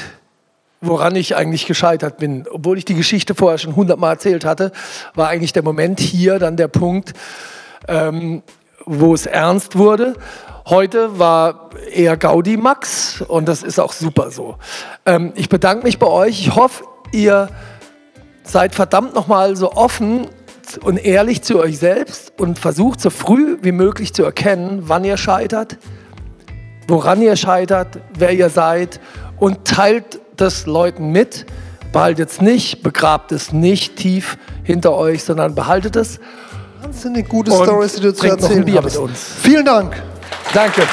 woran 0.82 1.16
ich 1.16 1.36
eigentlich 1.36 1.66
gescheitert 1.66 2.18
bin. 2.18 2.46
Obwohl 2.52 2.78
ich 2.78 2.86
die 2.86 2.96
Geschichte 2.96 3.34
vorher 3.36 3.58
schon 3.58 3.76
hundertmal 3.76 4.14
erzählt 4.14 4.46
hatte, 4.46 4.72
war 5.14 5.30
eigentlich 5.30 5.54
der 5.54 5.64
Moment 5.64 6.00
hier 6.00 6.40
dann 6.40 6.58
der 6.58 6.68
Punkt, 6.68 7.14
ähm, 7.88 8.44
wo 8.86 9.14
es 9.14 9.26
ernst 9.26 9.78
wurde. 9.78 10.16
Heute 10.68 11.20
war 11.20 11.70
eher 11.92 12.18
Gaudi 12.18 12.58
Max 12.58 13.22
und 13.22 13.48
das 13.48 13.62
ist 13.62 13.80
auch 13.80 13.94
super 13.94 14.32
so. 14.32 14.58
Ähm, 15.06 15.32
ich 15.36 15.48
bedanke 15.48 15.84
mich 15.84 16.00
bei 16.00 16.08
euch. 16.08 16.42
Ich 16.42 16.56
hoffe, 16.56 16.86
ihr 17.12 17.50
seid 18.44 18.74
verdammt 18.74 19.14
nochmal 19.14 19.56
so 19.56 19.74
offen 19.74 20.28
und 20.82 20.98
ehrlich 20.98 21.44
zu 21.44 21.60
euch 21.60 21.78
selbst 21.78 22.34
und 22.40 22.58
versucht 22.58 23.00
so 23.00 23.12
früh 23.12 23.60
wie 23.62 23.72
möglich 23.72 24.16
zu 24.16 24.24
erkennen, 24.24 24.82
wann 24.86 25.04
ihr 25.04 25.18
scheitert, 25.18 25.78
woran 26.88 27.22
ihr 27.22 27.36
scheitert, 27.36 28.00
wer 28.18 28.32
ihr 28.32 28.50
seid 28.50 29.00
und 29.38 29.66
teilt 29.66 30.20
das 30.36 30.66
Leuten 30.66 31.12
mit. 31.12 31.46
Behaltet 31.94 32.32
es 32.32 32.42
nicht, 32.42 32.82
begrabt 32.82 33.32
es 33.32 33.54
nicht 33.54 33.98
tief 33.98 34.38
hinter 34.64 34.96
euch, 34.96 35.24
sondern 35.24 35.54
behaltet 35.54 35.96
es. 35.96 36.20
Die 37.16 37.24
gute 37.24 37.52
Stories, 37.52 37.94
die 37.94 38.02
du 38.02 38.14
zu 38.14 38.28
erzählen 38.28 38.76
hast. 38.76 38.84
mit 38.84 38.98
uns. 38.98 39.36
Vielen 39.42 39.66
Dank. 39.66 40.02
Danke. 40.56 40.84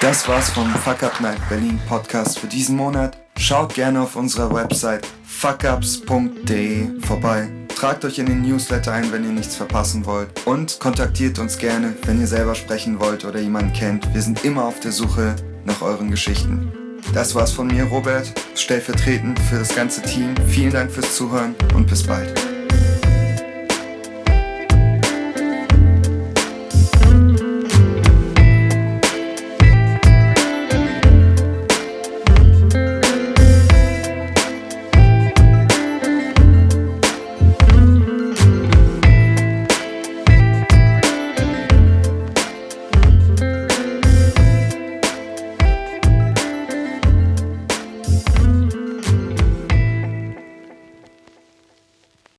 Das 0.00 0.28
war's 0.28 0.50
vom 0.50 0.72
Fuck 0.76 1.02
Up 1.02 1.20
Night 1.20 1.40
Berlin 1.48 1.80
Podcast 1.88 2.38
für 2.38 2.46
diesen 2.46 2.76
Monat. 2.76 3.18
Schaut 3.36 3.74
gerne 3.74 4.00
auf 4.00 4.14
unserer 4.14 4.54
Website 4.54 5.04
fuckups.de 5.24 7.00
vorbei. 7.00 7.50
Tragt 7.74 8.04
euch 8.04 8.20
in 8.20 8.26
den 8.26 8.42
Newsletter 8.42 8.92
ein, 8.92 9.10
wenn 9.10 9.24
ihr 9.24 9.32
nichts 9.32 9.56
verpassen 9.56 10.06
wollt. 10.06 10.46
Und 10.46 10.78
kontaktiert 10.78 11.40
uns 11.40 11.58
gerne, 11.58 11.96
wenn 12.04 12.20
ihr 12.20 12.28
selber 12.28 12.54
sprechen 12.54 13.00
wollt 13.00 13.24
oder 13.24 13.40
jemanden 13.40 13.72
kennt. 13.72 14.14
Wir 14.14 14.22
sind 14.22 14.44
immer 14.44 14.66
auf 14.66 14.78
der 14.78 14.92
Suche 14.92 15.34
nach 15.64 15.82
euren 15.82 16.12
Geschichten. 16.12 16.79
Das 17.12 17.34
war's 17.34 17.52
von 17.52 17.66
mir, 17.66 17.84
Robert, 17.84 18.32
stellvertretend 18.54 19.38
für 19.40 19.58
das 19.58 19.74
ganze 19.74 20.02
Team. 20.02 20.34
Vielen 20.46 20.72
Dank 20.72 20.90
fürs 20.90 21.16
Zuhören 21.16 21.54
und 21.74 21.88
bis 21.88 22.04
bald. 22.04 22.49